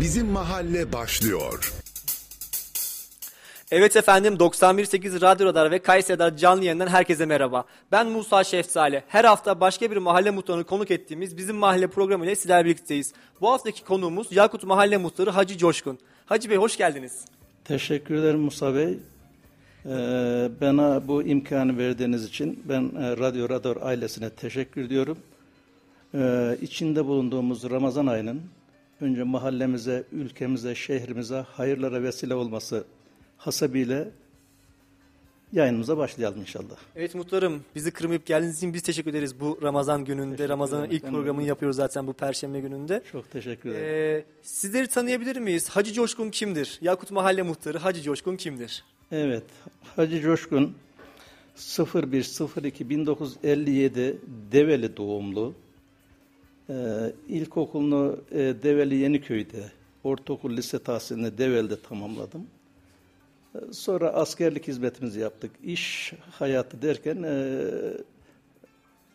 Bizim 0.00 0.26
Mahalle 0.26 0.92
başlıyor. 0.92 1.72
Evet 3.70 3.96
efendim 3.96 4.34
91.8 4.34 5.20
Radyo 5.20 5.46
Radar 5.46 5.70
ve 5.70 5.78
Kayseri'de 5.78 6.36
canlı 6.36 6.64
yayından 6.64 6.86
herkese 6.86 7.26
merhaba. 7.26 7.64
Ben 7.92 8.06
Musa 8.06 8.44
Şeftali. 8.44 9.02
Her 9.08 9.24
hafta 9.24 9.60
başka 9.60 9.90
bir 9.90 9.96
mahalle 9.96 10.30
muhtarını 10.30 10.64
konuk 10.64 10.90
ettiğimiz 10.90 11.36
bizim 11.36 11.56
mahalle 11.56 11.86
programı 11.86 12.24
ile 12.24 12.36
sizlerle 12.36 12.64
birlikteyiz. 12.64 13.12
Bu 13.40 13.50
haftaki 13.50 13.84
konuğumuz 13.84 14.26
Yakut 14.30 14.64
Mahalle 14.64 14.96
Muhtarı 14.96 15.30
Hacı 15.30 15.58
Coşkun. 15.58 15.98
Hacı 16.26 16.50
Bey 16.50 16.56
hoş 16.56 16.76
geldiniz. 16.76 17.24
Teşekkür 17.64 18.14
ederim 18.14 18.40
Musa 18.40 18.74
Bey. 18.74 18.98
Ee, 19.86 19.88
bana 20.60 21.08
bu 21.08 21.22
imkanı 21.22 21.78
verdiğiniz 21.78 22.24
için 22.24 22.62
ben 22.68 22.82
e, 22.82 23.16
Radyo 23.16 23.48
Radar 23.48 23.76
ailesine 23.82 24.30
teşekkür 24.30 24.84
ediyorum. 24.84 25.18
Ee, 26.14 26.56
içinde 26.62 27.04
bulunduğumuz 27.06 27.70
Ramazan 27.70 28.06
ayının 28.06 28.40
önce 29.00 29.22
mahallemize, 29.22 30.04
ülkemize, 30.12 30.74
şehrimize 30.74 31.36
hayırlara 31.36 32.02
vesile 32.02 32.34
olması 32.34 32.84
hasebiyle 33.36 34.08
yayınımıza 35.52 35.96
başlayalım 35.96 36.40
inşallah. 36.40 36.76
Evet 36.96 37.14
muhtarım 37.14 37.62
bizi 37.74 37.90
kırmayıp 37.90 38.26
geldiğiniz 38.26 38.56
için 38.56 38.74
biz 38.74 38.82
teşekkür 38.82 39.10
ederiz 39.10 39.40
bu 39.40 39.58
Ramazan 39.62 40.04
gününde. 40.04 40.48
Ramazan'ın 40.48 40.90
ilk 40.90 41.02
programını 41.02 41.46
yapıyoruz 41.46 41.76
zaten 41.76 42.06
bu 42.06 42.12
perşembe 42.12 42.60
gününde. 42.60 43.02
Çok 43.12 43.30
teşekkür 43.30 43.70
ederim. 43.70 43.86
Ee, 43.86 44.24
sizleri 44.42 44.88
tanıyabilir 44.88 45.36
miyiz? 45.36 45.68
Hacı 45.68 45.92
Coşkun 45.92 46.30
kimdir? 46.30 46.78
Yakut 46.82 47.10
Mahalle 47.10 47.42
Muhtarı 47.42 47.78
Hacı 47.78 48.02
Coşkun 48.02 48.36
kimdir? 48.36 48.84
Evet, 49.12 49.44
Hacı 49.96 50.20
Coşkun 50.20 50.74
01-02-1957 51.56 54.16
Develi 54.52 54.96
doğumlu. 54.96 55.54
Ee, 56.70 57.12
ilkokulunu 57.28 58.20
e, 58.32 58.38
Develi 58.38 58.94
Yeniköy'de, 58.94 59.72
ortaokul 60.04 60.56
lise 60.56 60.78
tahsilini 60.78 61.38
Develi'de 61.38 61.80
tamamladım. 61.80 62.46
Ee, 63.54 63.58
Sonra 63.72 64.10
askerlik 64.10 64.68
hizmetimizi 64.68 65.20
yaptık. 65.20 65.50
İş 65.64 66.12
hayatı 66.30 66.82
derken 66.82 67.22
e, 67.22 67.60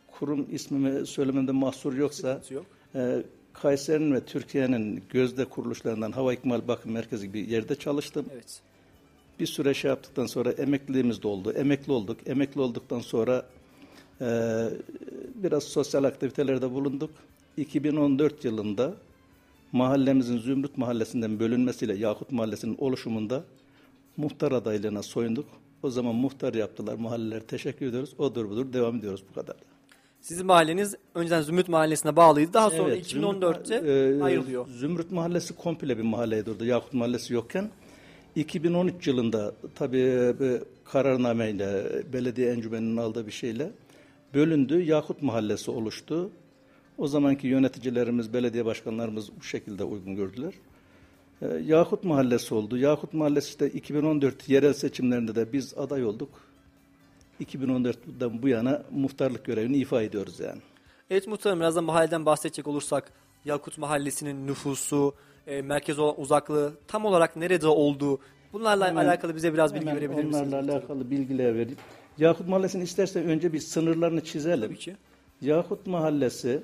kurum 0.07 0.47
ismimi 0.51 1.07
söylememde 1.07 1.51
mahsur 1.51 1.93
yoksa 1.93 2.41
yok. 2.49 2.65
e, 2.95 3.23
Kayseri'nin 3.53 4.13
ve 4.13 4.25
Türkiye'nin 4.25 5.03
gözde 5.09 5.45
kuruluşlarından 5.45 6.11
Hava 6.11 6.33
İkmal 6.33 6.67
Bakım 6.67 6.91
Merkezi 6.91 7.27
gibi 7.27 7.51
yerde 7.51 7.75
çalıştım. 7.75 8.25
Evet. 8.33 8.61
Bir 9.39 9.45
süre 9.45 9.73
şey 9.73 9.89
yaptıktan 9.89 10.25
sonra 10.25 10.51
emekliliğimiz 10.51 11.23
de 11.23 11.27
oldu. 11.27 11.51
Emekli 11.51 11.91
olduk. 11.91 12.17
Emekli 12.25 12.61
olduktan 12.61 12.99
sonra 12.99 13.45
e, 14.21 14.27
biraz 15.35 15.63
sosyal 15.63 16.03
aktivitelerde 16.03 16.71
bulunduk. 16.71 17.11
2014 17.57 18.45
yılında 18.45 18.93
mahallemizin 19.71 20.37
Zümrüt 20.37 20.77
Mahallesi'nden 20.77 21.39
bölünmesiyle 21.39 21.95
Yakut 21.95 22.31
Mahallesi'nin 22.31 22.77
oluşumunda 22.77 23.43
muhtar 24.17 24.51
adaylığına 24.51 25.03
soyunduk. 25.03 25.45
O 25.83 25.89
zaman 25.89 26.15
muhtar 26.15 26.53
yaptılar. 26.53 26.95
Mahalleler 26.95 27.41
teşekkür 27.41 27.85
ediyoruz. 27.85 28.13
Odur 28.17 28.49
budur 28.49 28.73
devam 28.73 28.95
ediyoruz 28.95 29.23
bu 29.29 29.33
kadar. 29.33 29.55
Sizin 30.21 30.45
mahalleniz 30.45 30.95
önceden 31.15 31.41
Zümrüt 31.41 31.67
Mahallesi'ne 31.67 32.15
bağlıydı. 32.15 32.53
Daha 32.53 32.69
sonra 32.69 32.89
Evet, 32.89 33.13
2014'te 33.13 33.79
Zümrüt, 33.79 34.21
e, 34.21 34.23
ayrılıyor. 34.23 34.67
Zümrüt 34.67 35.11
Mahallesi 35.11 35.55
komple 35.55 35.97
bir 35.97 36.03
mahalleydi 36.03 36.51
orada. 36.51 36.65
Yakut 36.65 36.93
Mahallesi 36.93 37.33
yokken. 37.33 37.69
2013 38.35 39.07
yılında 39.07 39.53
tabii 39.75 40.35
bir 40.39 40.61
kararnameyle, 40.85 41.83
belediye 42.13 42.51
encümeninin 42.51 42.97
aldığı 42.97 43.27
bir 43.27 43.31
şeyle 43.31 43.71
bölündü. 44.33 44.81
Yakut 44.81 45.21
Mahallesi 45.21 45.71
oluştu. 45.71 46.29
O 46.99 47.07
zamanki 47.07 47.47
yöneticilerimiz, 47.47 48.33
belediye 48.33 48.65
başkanlarımız 48.65 49.29
bu 49.39 49.43
şekilde 49.43 49.83
uygun 49.83 50.15
gördüler. 50.15 50.53
E, 51.41 51.47
Yakut 51.47 52.03
Mahallesi 52.03 52.53
oldu. 52.53 52.77
Yakut 52.77 53.13
Mahallesi 53.13 53.49
işte 53.49 53.69
2014 53.69 54.49
yerel 54.49 54.73
seçimlerinde 54.73 55.35
de 55.35 55.53
biz 55.53 55.73
aday 55.77 56.05
olduk. 56.05 56.29
2014'ten 57.43 58.41
bu 58.41 58.47
yana 58.47 58.83
muhtarlık 58.91 59.45
görevini 59.45 59.77
ifa 59.77 60.01
ediyoruz 60.01 60.39
yani. 60.39 60.61
Evet 61.09 61.27
muhtarım 61.27 61.59
biraz 61.59 61.75
da 61.75 61.81
mahalleden 61.81 62.25
bahsedecek 62.25 62.67
olursak 62.67 63.11
Yakut 63.45 63.77
Mahallesi'nin 63.77 64.47
nüfusu, 64.47 65.13
e, 65.47 65.61
merkez 65.61 65.99
olan 65.99 66.21
uzaklığı 66.21 66.73
tam 66.87 67.05
olarak 67.05 67.35
nerede 67.35 67.67
olduğu 67.67 68.19
bunlarla 68.53 68.87
Hemen- 68.87 69.05
alakalı 69.05 69.35
bize 69.35 69.53
biraz 69.53 69.75
bilgi 69.75 69.87
verebilir 69.87 70.23
misiniz? 70.23 70.53
Onlarla 70.53 70.71
alakalı 70.73 71.11
bilgiler 71.11 71.55
vereyim. 71.55 71.77
Yakut 72.17 72.47
Mahallesi'ni 72.47 72.83
istersen 72.83 73.23
önce 73.25 73.53
bir 73.53 73.59
sınırlarını 73.59 74.23
çizelim. 74.23 74.61
Tabii 74.67 74.77
ki. 74.77 74.95
Yakut 75.41 75.87
Mahallesi 75.87 76.61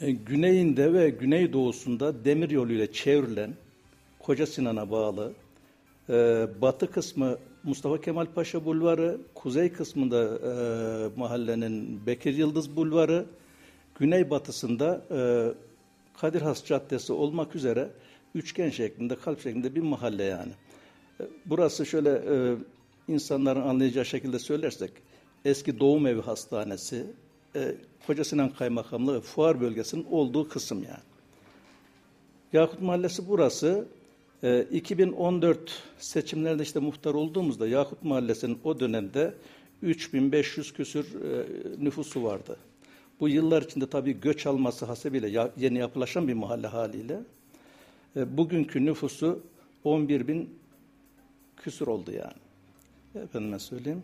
güneyinde 0.00 0.92
ve 0.92 1.10
güneydoğusunda 1.10 2.24
demir 2.24 2.50
yoluyla 2.50 2.92
çevrilen 2.92 3.54
Koca 4.18 4.46
Sinan'a 4.46 4.90
bağlı 4.90 5.32
e, 6.08 6.46
batı 6.62 6.90
kısmı 6.90 7.38
Mustafa 7.62 8.00
Kemal 8.00 8.26
Paşa 8.26 8.64
Bulvarı, 8.64 9.18
kuzey 9.34 9.72
kısmında 9.72 10.24
e, 10.24 11.18
mahallenin 11.18 12.06
Bekir 12.06 12.34
Yıldız 12.34 12.76
Bulvarı, 12.76 13.26
güneybatısında 13.98 15.02
e, 15.10 15.20
Kadir 16.20 16.42
Has 16.42 16.64
Caddesi 16.64 17.12
olmak 17.12 17.56
üzere 17.56 17.90
üçgen 18.34 18.70
şeklinde, 18.70 19.16
kalp 19.16 19.40
şeklinde 19.40 19.74
bir 19.74 19.80
mahalle 19.80 20.24
yani. 20.24 20.52
E, 21.20 21.24
Burası 21.46 21.86
şöyle 21.86 22.10
e, 22.10 22.54
insanların 23.08 23.60
anlayacağı 23.60 24.04
şekilde 24.04 24.38
söylersek, 24.38 24.90
eski 25.44 25.80
doğum 25.80 26.06
evi 26.06 26.20
hastanesi, 26.20 27.06
e, 27.56 27.74
Koca 28.06 28.24
Sinan 28.24 28.50
Kaymakamlığı 28.50 29.14
ve 29.14 29.20
Fuar 29.20 29.60
bölgesinin 29.60 30.06
olduğu 30.10 30.48
kısım 30.48 30.82
yani. 30.82 31.02
Yakut 32.52 32.80
Mahallesi 32.80 33.28
burası. 33.28 33.86
Ee, 34.42 34.66
2014 34.72 35.82
seçimlerinde 35.98 36.62
işte 36.62 36.78
muhtar 36.80 37.14
olduğumuzda 37.14 37.68
Yakut 37.68 38.02
Mahallesi'nin 38.02 38.58
o 38.64 38.80
dönemde 38.80 39.34
3500 39.82 40.72
küsür 40.72 41.04
e, 41.22 41.44
nüfusu 41.84 42.24
vardı. 42.24 42.56
Bu 43.20 43.28
yıllar 43.28 43.62
içinde 43.62 43.86
tabii 43.90 44.20
göç 44.20 44.46
alması 44.46 44.84
hasebiyle 44.86 45.28
ya- 45.28 45.50
yeni 45.56 45.78
yapılaşan 45.78 46.28
bir 46.28 46.34
mahalle 46.34 46.66
haliyle 46.66 47.20
e, 48.16 48.36
bugünkü 48.36 48.84
nüfusu 48.86 49.40
11 49.84 50.28
bin 50.28 50.50
küsür 51.56 51.86
oldu 51.86 52.12
yani. 52.12 53.24
Efendime 53.24 53.58
söyleyeyim. 53.58 54.02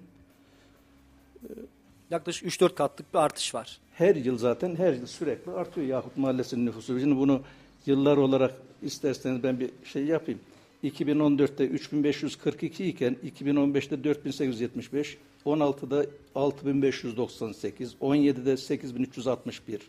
Yaklaşık 2.10 2.48
3-4 2.48 2.74
katlık 2.74 3.14
bir 3.14 3.18
artış 3.18 3.54
var. 3.54 3.78
Her 3.92 4.16
yıl 4.16 4.38
zaten 4.38 4.76
her 4.76 4.92
yıl 4.92 5.06
sürekli 5.06 5.52
artıyor 5.52 5.86
Yakut 5.86 6.16
Mahallesi'nin 6.16 6.66
nüfusu. 6.66 7.00
Şimdi 7.00 7.16
bunu 7.16 7.40
yıllar 7.86 8.16
olarak 8.16 8.54
isterseniz 8.82 9.42
ben 9.42 9.60
bir 9.60 9.70
şey 9.84 10.04
yapayım. 10.04 10.40
2014'te 10.84 11.66
3542 11.66 12.86
iken 12.86 13.16
2015'te 13.24 14.04
4875, 14.04 15.18
16'da 15.46 16.06
6598, 16.34 17.94
17'de 18.00 18.56
8361, 18.56 19.80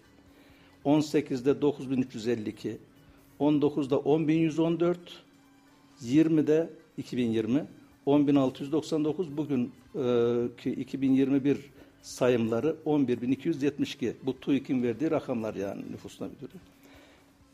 18'de 0.85 1.61
9352, 1.61 2.77
19'da 3.39 3.95
10114, 3.95 4.99
20'de 6.03 6.69
2020 6.97 7.65
10699 8.05 9.37
bugünkü 9.37 10.69
2021 10.69 11.57
sayımları 12.01 12.75
11272. 12.85 14.13
Bu 14.23 14.39
TÜİK'in 14.39 14.83
verdiği 14.83 15.11
rakamlar 15.11 15.55
yani 15.55 15.81
nüfusuna 15.91 16.27
müdürü. 16.27 16.57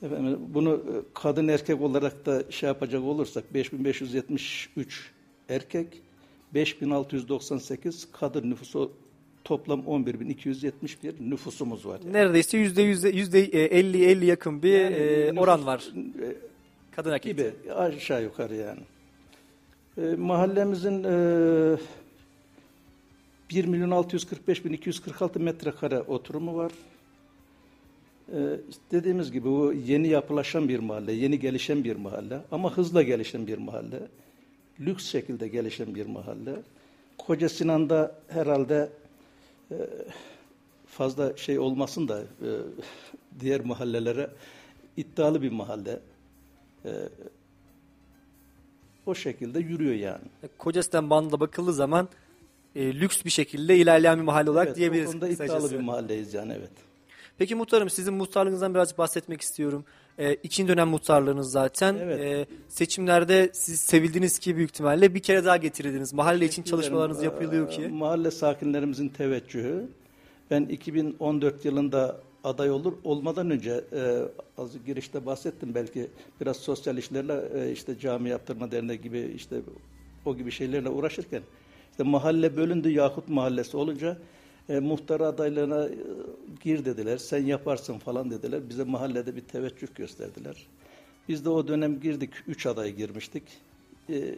Efendim, 0.04 0.40
bunu 0.54 0.74
e, 0.74 0.94
kadın 1.14 1.48
erkek 1.48 1.82
olarak 1.82 2.26
da 2.26 2.44
şey 2.52 2.68
yapacak 2.68 3.04
olursak 3.04 3.54
5573 3.54 5.12
erkek, 5.50 5.88
5698 6.54 8.08
kadın 8.12 8.50
nüfusu 8.52 8.92
toplam 9.44 9.84
11271 9.88 11.14
nüfusumuz 11.20 11.86
var. 11.86 12.00
Yani. 12.04 12.14
Neredeyse 12.14 12.58
yüzde 12.58 12.82
yüzde 12.82 13.10
yüzde 13.10 13.46
50-50 13.50 14.26
yakın 14.26 14.64
bir 14.64 14.74
Yani 14.80 14.96
e, 14.96 15.30
nüfus- 15.30 15.40
oran 15.40 15.66
var. 15.66 15.84
e, 16.22 16.36
Kadın 16.96 17.12
erkek. 17.12 17.32
gibi 17.38 17.52
aşağı 17.76 18.24
yukarı 18.24 18.56
yani. 18.56 18.80
E, 19.98 20.16
mahallemizin 20.16 21.04
e, 21.04 21.78
1 23.54 23.66
milyon 23.66 23.92
645 23.92 24.66
bin 24.66 24.74
246 24.74 25.40
metrekare 25.40 26.02
oturumu 26.02 26.56
var. 26.56 26.72
E, 28.34 28.60
işte 28.70 28.82
dediğimiz 28.92 29.32
gibi 29.32 29.46
bu 29.46 29.74
yeni 29.74 30.08
yapılaşan 30.08 30.70
bir 30.70 30.80
mahalle, 30.80 31.12
yeni 31.12 31.40
gelişen 31.40 31.84
bir 31.84 31.96
mahalle 31.96 32.42
ama 32.52 32.78
hızla 32.78 33.02
gelişen 33.04 33.48
bir 33.48 33.58
mahalle. 33.58 34.00
Lüks 34.80 35.06
şekilde 35.06 35.48
gelişen 35.48 35.96
bir 35.96 36.06
mahalle. 36.06 36.56
Koca 37.18 37.50
Sinan'da 37.50 38.16
herhalde 38.28 38.90
e, 39.72 39.76
fazla 40.88 41.38
şey 41.38 41.60
olmasın 41.60 42.08
da 42.08 42.22
e, 42.22 42.50
diğer 43.40 43.62
mahallelere 43.62 44.30
iddialı 44.98 45.42
bir 45.42 45.52
mahalle. 45.52 46.00
E, 46.86 46.92
o 49.06 49.16
şekilde 49.16 49.60
yürüyor 49.60 49.94
yani. 49.94 50.26
Kocasinan 50.58 51.10
bandına 51.10 51.40
bakıldığı 51.40 51.74
zaman 51.74 52.08
e, 52.76 52.94
lüks 53.00 53.26
bir 53.26 53.30
şekilde 53.30 53.78
ilerleyen 53.78 54.18
bir 54.18 54.24
mahalle 54.24 54.50
olarak 54.50 54.68
Evet, 54.68 54.78
diyebiliriz. 54.78 55.12
konuda 55.12 55.28
iddialı 55.28 55.48
kısacası. 55.48 55.74
bir 55.74 55.84
mahalleyiz 55.84 56.34
yani 56.34 56.54
evet. 56.60 56.72
Peki 57.38 57.56
muhtarım 57.56 57.90
sizin 57.90 58.14
muhtarlığınızdan 58.14 58.74
biraz 58.74 58.98
bahsetmek 58.98 59.42
istiyorum. 59.42 59.86
Ee, 60.18 60.34
ikinci 60.34 60.72
dönem 60.72 60.88
muhtarlığınız 60.88 61.52
zaten. 61.52 61.96
Evet. 61.96 62.20
Ee, 62.20 62.46
seçimlerde 62.68 63.50
siz 63.54 63.80
sevildiniz 63.80 64.40
ki 64.40 64.56
büyük 64.56 64.70
ihtimalle 64.70 65.14
bir 65.14 65.20
kere 65.20 65.46
daha 65.46 65.58
getirildiniz. 65.58 66.14
Mahalle 66.14 66.46
için 66.46 66.64
çalışmalarınız 66.64 67.24
yapılıyor 67.24 67.70
ki. 67.72 67.88
Mahalle 67.88 68.32
sakinlerimizin 68.32 69.10
teveccühü. 69.10 69.88
Ben 70.52 70.62
2014 70.66 71.66
yılında 71.66 72.20
aday 72.44 72.72
olur 72.72 72.94
olmadan 73.04 73.50
önce 73.52 73.84
e, 73.94 74.22
az 74.58 74.86
girişte 74.86 75.26
bahsettim 75.26 75.76
belki 75.76 76.08
biraz 76.42 76.58
sosyal 76.58 76.98
işlerle 76.98 77.44
e, 77.56 77.72
işte 77.72 78.00
cami 78.00 78.30
yaptırma 78.30 78.72
derneği 78.72 79.02
gibi 79.02 79.34
işte 79.36 79.56
o 80.26 80.36
gibi 80.38 80.52
şeylerle 80.52 80.90
uğraşırken 80.90 81.42
işte 81.94 82.04
mahalle 82.04 82.58
bölündü 82.58 82.90
Yakut 82.90 83.30
Mahallesi 83.30 83.78
olunca 83.78 84.18
e, 84.70 84.80
muhtar 84.80 85.22
adaylığına 85.22 85.86
e, 85.86 85.92
gir 86.64 86.86
dediler. 86.86 87.18
Sen 87.18 87.46
yaparsın 87.46 88.00
falan 88.00 88.32
dediler. 88.32 88.70
Bize 88.70 88.84
mahallede 88.84 89.36
bir 89.36 89.42
teveccüh 89.42 89.88
gösterdiler. 89.96 90.68
Biz 91.30 91.46
de 91.46 91.50
o 91.50 91.68
dönem 91.68 92.00
girdik. 92.00 92.30
Üç 92.48 92.66
aday 92.66 92.96
girmiştik. 92.96 93.44
E, 94.10 94.36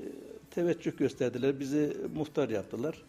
teveccüh 0.52 0.98
gösterdiler. 0.98 1.60
Bizi 1.60 1.98
muhtar 2.16 2.50
yaptılar. 2.50 3.02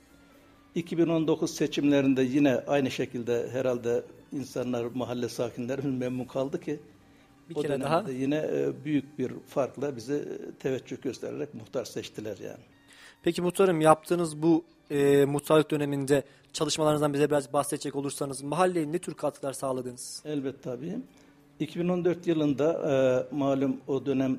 2019 0.74 1.54
seçimlerinde 1.54 2.22
yine 2.22 2.54
aynı 2.56 2.90
şekilde 2.90 3.50
herhalde 3.50 4.02
insanlar, 4.32 4.84
mahalle 4.84 5.28
sakinleri 5.28 5.82
memnun 5.86 6.24
kaldı 6.24 6.60
ki 6.60 6.80
Bir 7.50 7.56
o 7.56 7.62
kere 7.62 7.80
daha. 7.80 8.10
yine 8.10 8.36
e, 8.36 8.84
büyük 8.84 9.18
bir 9.18 9.32
farkla 9.46 9.96
bize 9.96 10.24
teveccüh 10.58 11.02
göstererek 11.02 11.54
muhtar 11.54 11.84
seçtiler 11.84 12.38
yani. 12.38 12.75
Peki 13.22 13.42
muhtarım 13.42 13.80
yaptığınız 13.80 14.42
bu 14.42 14.64
e, 14.90 15.24
muhtarlık 15.24 15.70
döneminde 15.70 16.24
çalışmalarınızdan 16.52 17.14
bize 17.14 17.30
biraz 17.30 17.52
bahsedecek 17.52 17.96
olursanız 17.96 18.42
mahalleye 18.42 18.92
ne 18.92 18.98
tür 18.98 19.14
katkılar 19.14 19.52
sağladınız? 19.52 20.22
Elbet 20.24 20.62
tabii. 20.62 20.98
2014 21.60 22.26
yılında 22.26 22.72
e, 23.32 23.34
malum 23.34 23.80
o 23.86 24.06
dönem 24.06 24.38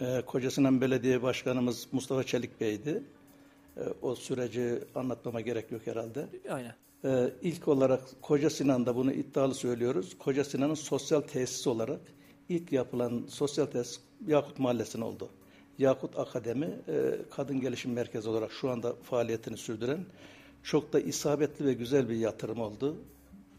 e, 0.00 0.22
Kocasinan 0.26 0.80
Belediye 0.80 1.22
Başkanımız 1.22 1.86
Mustafa 1.92 2.24
Çelik 2.24 2.60
Bey'di. 2.60 3.02
E, 3.76 3.80
o 4.02 4.14
süreci 4.14 4.78
anlatmama 4.94 5.40
gerek 5.40 5.72
yok 5.72 5.86
herhalde. 5.86 6.26
Aynen. 6.50 6.74
Ee, 7.06 7.30
ilk 7.42 7.68
olarak 7.68 8.00
Koca 8.22 8.50
Sinan'da 8.50 8.96
bunu 8.96 9.12
iddialı 9.12 9.54
söylüyoruz. 9.54 10.18
Koca 10.18 10.44
Sinan'ın 10.44 10.74
sosyal 10.74 11.20
tesis 11.20 11.66
olarak 11.66 12.00
ilk 12.48 12.72
yapılan 12.72 13.24
sosyal 13.28 13.66
tesis 13.66 14.00
Yakut 14.26 14.58
Mahallesi'ne 14.58 15.04
oldu. 15.04 15.28
Yakut 15.78 16.18
Akademi 16.18 16.66
e, 16.88 17.16
Kadın 17.30 17.60
Gelişim 17.60 17.92
Merkezi 17.92 18.28
olarak 18.28 18.52
şu 18.52 18.70
anda 18.70 18.94
faaliyetini 19.02 19.56
sürdüren 19.56 20.00
çok 20.62 20.92
da 20.92 21.00
isabetli 21.00 21.66
ve 21.66 21.72
güzel 21.72 22.08
bir 22.08 22.16
yatırım 22.16 22.60
oldu. 22.60 22.96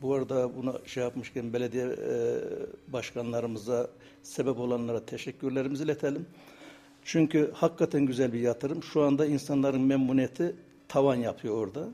Bu 0.01 0.13
arada 0.13 0.55
bunu 0.55 0.79
şey 0.85 1.03
yapmışken 1.03 1.53
belediye 1.53 1.85
e, 1.85 2.39
başkanlarımıza, 2.87 3.89
sebep 4.23 4.59
olanlara 4.59 5.05
teşekkürlerimizi 5.05 5.83
iletelim. 5.83 6.25
Çünkü 7.03 7.51
hakikaten 7.53 8.05
güzel 8.05 8.33
bir 8.33 8.39
yatırım. 8.39 8.83
Şu 8.83 9.01
anda 9.01 9.25
insanların 9.25 9.81
memnuniyeti 9.81 10.55
tavan 10.87 11.15
yapıyor 11.15 11.55
orada. 11.55 11.87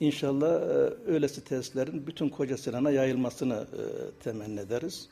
İnşallah 0.00 0.52
e, 0.52 1.10
öylesi 1.12 1.44
tesislerin 1.44 2.06
bütün 2.06 2.28
Koca 2.28 2.90
yayılmasını 2.90 3.54
e, 3.54 3.82
temenni 4.24 4.60
ederiz. 4.60 5.08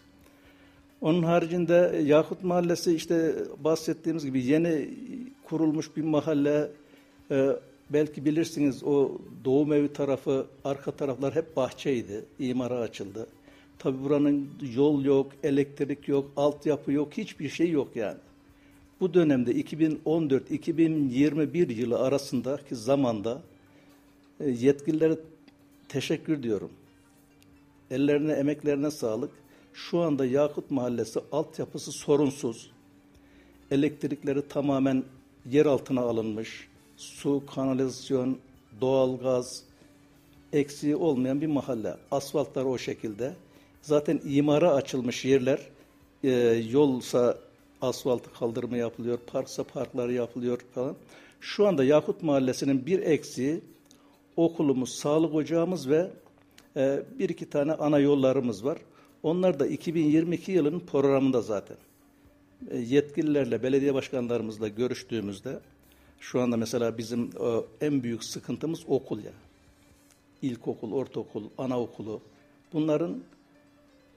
Onun 1.00 1.22
haricinde 1.22 2.02
Yakut 2.04 2.44
Mahallesi 2.44 2.94
işte 2.94 3.34
bahsettiğimiz 3.64 4.25
gibi 4.25 4.44
yeni 4.44 4.88
kurulmuş 5.44 5.96
bir 5.96 6.02
mahalle. 6.02 6.70
E, 7.31 7.48
belki 7.90 8.25
bilirsiniz 8.25 8.84
o 8.84 9.19
doğum 9.44 9.72
evi 9.72 9.93
tarafı, 9.93 10.46
arka 10.64 10.90
taraflar 10.90 11.34
hep 11.34 11.56
bahçeydi. 11.56 12.25
İmara 12.38 12.78
açıldı. 12.78 13.26
Tabi 13.78 14.04
buranın 14.04 14.48
yol 14.75 15.04
yok, 15.04 15.32
elektrik 15.43 16.08
yok, 16.08 16.31
altyapı 16.37 16.93
yok, 16.93 17.12
hiçbir 17.12 17.49
şey 17.49 17.70
yok 17.70 17.96
yani. 17.96 18.19
Bu 19.00 19.14
dönemde 19.14 19.52
2014-2021 19.52 21.72
yılı 21.72 21.99
arasındaki 21.99 22.76
zamanda 22.76 23.42
e, 24.40 24.50
yetkililere 24.50 25.16
teşekkür 25.88 26.42
diyorum. 26.42 26.70
Ellerine, 27.90 28.32
emeklerine 28.32 28.90
sağlık. 28.90 29.31
Şu 29.76 30.00
anda 30.00 30.26
Yakut 30.26 30.70
Mahallesi 30.70 31.20
altyapısı 31.32 31.93
sorunsuz. 31.93 32.70
Elektrikleri 33.70 34.49
tamamen 34.49 35.05
yer 35.50 35.67
altına 35.67 36.00
alınmış. 36.00 36.69
Su, 36.96 37.43
kanalizasyon, 37.55 38.38
doğalgaz 38.81 39.62
eksiği 40.52 40.96
olmayan 40.96 41.40
bir 41.40 41.46
mahalle. 41.46 41.96
Asfaltlar 42.11 42.64
o 42.64 42.78
şekilde. 42.78 43.34
Zaten 43.82 44.20
imara 44.25 44.73
açılmış 44.73 45.25
yerler. 45.25 45.61
E, 46.25 46.31
yolsa 46.70 47.38
asfaltı 47.82 48.32
kaldırımı 48.32 48.76
yapılıyor, 48.76 49.19
parksa 49.26 49.64
parkları 49.64 50.12
yapılıyor 50.12 50.58
falan. 50.75 50.96
Şu 51.40 51.67
anda 51.67 51.84
Yakut 51.84 52.23
Mahallesi'nin 52.23 52.87
bir 52.87 52.99
eksiği 52.99 53.61
okulumuz, 54.37 54.94
sağlık 54.94 55.34
ocağımız 55.34 55.88
ve 55.88 56.11
e, 56.76 57.02
bir 57.19 57.28
iki 57.28 57.50
tane 57.50 57.73
ana 57.73 57.99
yollarımız 57.99 58.64
var. 58.64 58.78
Onlar 59.26 59.61
da 59.61 59.67
2022 59.67 60.52
yılının 60.52 60.81
programında 60.81 61.40
zaten. 61.40 61.76
E, 62.70 62.78
yetkililerle, 62.78 63.62
belediye 63.62 63.94
başkanlarımızla 63.94 64.69
görüştüğümüzde 64.69 65.61
şu 66.20 66.40
anda 66.40 66.56
mesela 66.56 66.99
bizim 66.99 67.23
e, 67.23 67.87
en 67.87 68.02
büyük 68.02 68.25
sıkıntımız 68.25 68.81
okul 68.88 69.25
ya. 69.25 69.32
İlkokul, 70.43 70.93
ortaokul, 70.93 71.44
anaokulu. 71.58 72.20
Bunların 72.73 73.23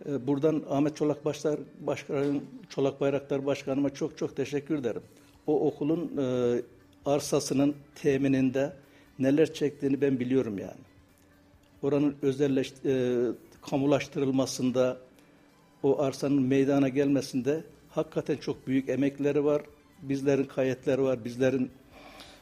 e, 0.06 0.28
buradan 0.28 0.64
Ahmet 0.70 0.96
Çolak 0.96 1.26
Başlar, 1.26 1.60
Başkan, 1.80 2.42
Çolak 2.70 3.02
Bayraktar 3.02 3.46
Başkanıma 3.46 3.90
çok 3.90 4.18
çok 4.18 4.36
teşekkür 4.36 4.76
ederim. 4.78 5.02
O 5.48 5.68
okulun 5.68 6.12
arsasının 7.06 7.76
temininde 7.96 8.74
neler 9.20 9.54
çektiğini 9.54 10.02
ben 10.02 10.20
biliyorum 10.20 10.58
yani. 10.58 10.82
Oranın 11.84 12.16
özelleş, 12.22 12.74
e, 12.86 13.18
kamulaştırılmasında, 13.62 14.98
o 15.84 16.02
arsanın 16.02 16.42
meydana 16.42 16.90
gelmesinde 16.90 17.64
hakikaten 17.90 18.38
çok 18.38 18.68
büyük 18.68 18.90
emekleri 18.90 19.46
var. 19.46 19.62
Bizlerin 20.02 20.44
kayıtları 20.44 21.04
var, 21.04 21.26
bizlerin 21.26 21.72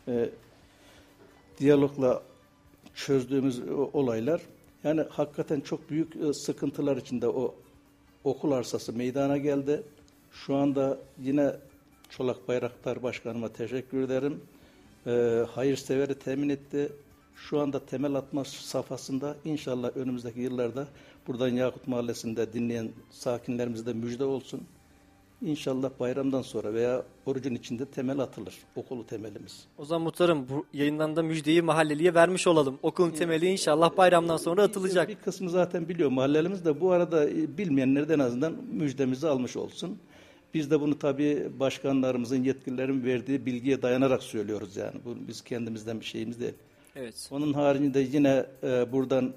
e, 0.07 0.29
diyalogla 1.59 2.23
çözdüğümüz 2.95 3.61
olaylar. 3.93 4.41
Yani 4.83 5.01
hakikaten 5.09 5.59
çok 5.59 5.89
büyük 5.89 6.15
e, 6.15 6.33
sıkıntılar 6.33 6.97
içinde 6.97 7.27
o 7.27 7.55
okul 8.23 8.51
arsası 8.51 8.93
meydana 8.93 9.37
geldi. 9.37 9.83
Şu 10.31 10.55
anda 10.55 10.97
yine 11.19 11.55
Çolak 12.09 12.47
Bayraktar 12.47 13.03
Başkanıma 13.03 13.49
teşekkür 13.49 14.01
ederim. 14.01 14.41
E, 15.07 15.45
hayırseveri 15.51 16.19
temin 16.19 16.49
etti. 16.49 16.89
Şu 17.37 17.59
anda 17.59 17.85
temel 17.85 18.15
atma 18.15 18.45
safhasında 18.45 19.35
inşallah 19.45 19.97
önümüzdeki 19.97 20.39
yıllarda 20.39 20.87
buradan 21.27 21.47
Yakut 21.47 21.87
Mahallesi'nde 21.87 22.53
dinleyen 22.53 22.89
sakinlerimize 23.09 23.85
de 23.85 23.93
müjde 23.93 24.23
olsun. 24.23 24.61
İnşallah 25.41 25.89
bayramdan 25.99 26.41
sonra 26.41 26.73
veya 26.73 27.03
orucun 27.25 27.55
içinde 27.55 27.85
temel 27.85 28.19
atılır. 28.19 28.55
Okulu 28.75 29.07
temelimiz. 29.07 29.65
O 29.77 29.85
zaman 29.85 30.01
muhtarım 30.01 30.49
bu 30.49 30.65
yayından 30.73 31.15
da 31.15 31.23
müjdeyi 31.23 31.61
mahalleliye 31.61 32.13
vermiş 32.13 32.47
olalım. 32.47 32.79
Okulun 32.83 33.11
temeli 33.11 33.45
inşallah 33.45 33.97
bayramdan 33.97 34.37
sonra 34.37 34.63
atılacak. 34.63 35.09
Bir 35.09 35.15
kısmı 35.15 35.49
zaten 35.49 35.89
biliyor 35.89 36.09
mahallelimiz 36.09 36.65
de 36.65 36.81
bu 36.81 36.91
arada 36.91 37.29
e, 37.29 37.57
bilmeyenler 37.57 38.09
de 38.09 38.13
en 38.13 38.19
azından 38.19 38.53
müjdemizi 38.71 39.27
almış 39.27 39.57
olsun. 39.57 39.97
Biz 40.53 40.71
de 40.71 40.81
bunu 40.81 40.99
tabii 40.99 41.51
başkanlarımızın, 41.59 42.43
yetkililerin 42.43 43.03
verdiği 43.03 43.45
bilgiye 43.45 43.81
dayanarak 43.81 44.23
söylüyoruz 44.23 44.77
yani. 44.77 44.95
Bu 45.05 45.15
biz 45.27 45.41
kendimizden 45.41 45.99
bir 45.99 46.05
şeyimiz 46.05 46.39
değil. 46.39 46.53
Evet. 46.99 47.29
Onun 47.31 47.53
haricinde 47.53 47.99
yine 47.99 48.45
e, 48.63 48.91
buradan 48.91 49.33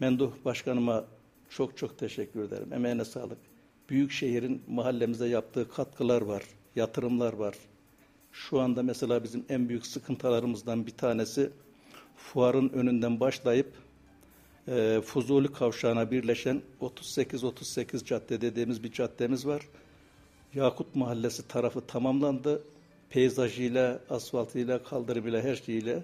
Menduh 0.00 0.32
Başkanıma 0.44 1.04
çok 1.50 1.76
çok 1.76 1.98
teşekkür 1.98 2.42
ederim. 2.42 2.72
Emeğine 2.72 3.04
sağlık. 3.04 3.38
Büyükşehir'in 3.90 4.62
mahallemize 4.68 5.28
yaptığı 5.28 5.68
katkılar 5.68 6.22
var, 6.22 6.42
yatırımlar 6.76 7.32
var. 7.32 7.54
Şu 8.32 8.60
anda 8.60 8.82
mesela 8.82 9.24
bizim 9.24 9.44
en 9.48 9.68
büyük 9.68 9.86
sıkıntılarımızdan 9.86 10.86
bir 10.86 10.90
tanesi 10.90 11.50
fuarın 12.16 12.68
önünden 12.68 13.20
başlayıp 13.20 13.72
e, 14.68 15.00
Fuzuli 15.04 15.52
Kavşağı'na 15.52 16.10
birleşen 16.10 16.62
38-38 16.80 18.04
cadde 18.04 18.40
dediğimiz 18.40 18.82
bir 18.82 18.92
caddemiz 18.92 19.46
var. 19.46 19.62
Yakut 20.54 20.94
Mahallesi 20.94 21.48
tarafı 21.48 21.80
tamamlandı. 21.80 22.62
Peyzajıyla, 23.10 24.00
asfaltıyla, 24.10 24.82
kaldırımıyla, 24.82 25.42
her 25.42 25.56
şeyiyle. 25.56 26.02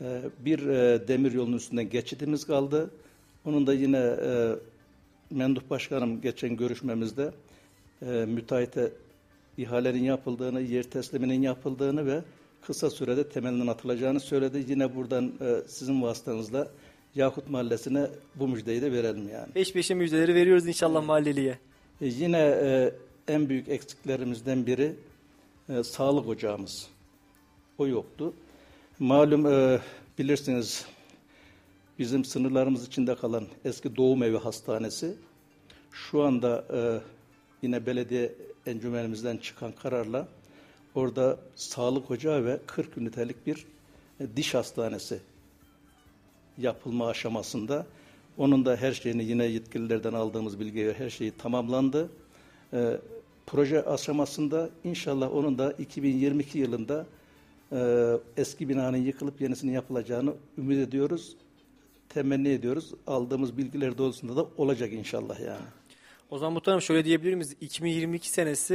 Ee, 0.00 0.22
bir 0.44 0.66
e, 0.66 1.08
demir 1.08 1.32
yolunun 1.32 1.56
üstünden 1.56 1.90
geçidimiz 1.90 2.46
kaldı. 2.46 2.90
Onun 3.44 3.66
da 3.66 3.74
yine 3.74 3.98
e, 3.98 4.54
Menduh 5.30 5.62
Başkanım 5.70 6.20
geçen 6.20 6.56
görüşmemizde 6.56 7.30
e, 8.02 8.06
müteahhite 8.06 8.92
ihalenin 9.58 10.04
yapıldığını, 10.04 10.60
yer 10.60 10.82
tesliminin 10.82 11.42
yapıldığını 11.42 12.06
ve 12.06 12.22
kısa 12.62 12.90
sürede 12.90 13.28
temelinin 13.28 13.66
atılacağını 13.66 14.20
söyledi. 14.20 14.64
Yine 14.68 14.96
buradan 14.96 15.32
e, 15.40 15.68
sizin 15.68 16.02
vasıtanızla 16.02 16.68
Yakut 17.14 17.50
Mahallesi'ne 17.50 18.06
bu 18.34 18.48
müjdeyi 18.48 18.82
de 18.82 18.92
verelim 18.92 19.28
yani. 19.28 19.52
Peş 19.52 19.72
peşe 19.72 19.94
müjdeleri 19.94 20.34
veriyoruz 20.34 20.66
inşallah 20.66 21.04
mahalleliye. 21.04 21.58
E, 22.00 22.06
yine 22.06 22.38
e, 22.38 22.94
en 23.28 23.48
büyük 23.48 23.68
eksiklerimizden 23.68 24.66
biri 24.66 24.92
e, 25.68 25.82
sağlık 25.82 26.28
ocağımız. 26.28 26.88
O 27.78 27.86
yoktu. 27.86 28.34
Malum 29.00 29.46
e, 29.46 29.80
bilirsiniz 30.18 30.86
bizim 31.98 32.24
sınırlarımız 32.24 32.86
içinde 32.86 33.14
kalan 33.14 33.46
eski 33.64 33.96
doğum 33.96 34.22
evi 34.22 34.36
hastanesi 34.36 35.14
şu 35.92 36.22
anda 36.22 36.64
e, 36.72 37.00
yine 37.62 37.86
belediye 37.86 38.32
encümenimizden 38.66 39.36
çıkan 39.36 39.72
kararla 39.72 40.28
orada 40.94 41.38
sağlık 41.56 42.10
ocağı 42.10 42.44
ve 42.44 42.60
40 42.66 42.98
ünitelik 42.98 43.46
bir 43.46 43.66
e, 44.20 44.36
diş 44.36 44.54
hastanesi 44.54 45.20
yapılma 46.58 47.08
aşamasında. 47.08 47.86
Onun 48.38 48.64
da 48.64 48.76
her 48.76 48.92
şeyini 48.92 49.24
yine 49.24 49.44
yetkililerden 49.44 50.12
aldığımız 50.12 50.60
bilgiye 50.60 50.92
her 50.92 51.10
şeyi 51.10 51.30
tamamlandı. 51.30 52.10
Ee, 52.72 52.96
proje 53.46 53.84
aşamasında 53.84 54.70
inşallah 54.84 55.34
onun 55.34 55.58
da 55.58 55.72
2022 55.72 56.58
yılında 56.58 57.06
e, 57.72 58.10
eski 58.36 58.68
binanın 58.68 58.96
yıkılıp 58.96 59.40
yenisinin 59.40 59.72
yapılacağını 59.72 60.34
ümit 60.58 60.88
ediyoruz. 60.88 61.36
Temenni 62.08 62.48
ediyoruz. 62.48 62.94
Aldığımız 63.06 63.56
bilgiler 63.56 63.98
doğrultusunda 63.98 64.36
da 64.36 64.46
olacak 64.56 64.92
inşallah 64.92 65.40
yani. 65.40 65.64
O 66.30 66.38
zaman 66.38 66.52
muhtarım 66.52 66.80
şöyle 66.82 67.04
diyebilir 67.04 67.34
miyiz? 67.34 67.56
2022 67.60 68.30
senesi 68.30 68.74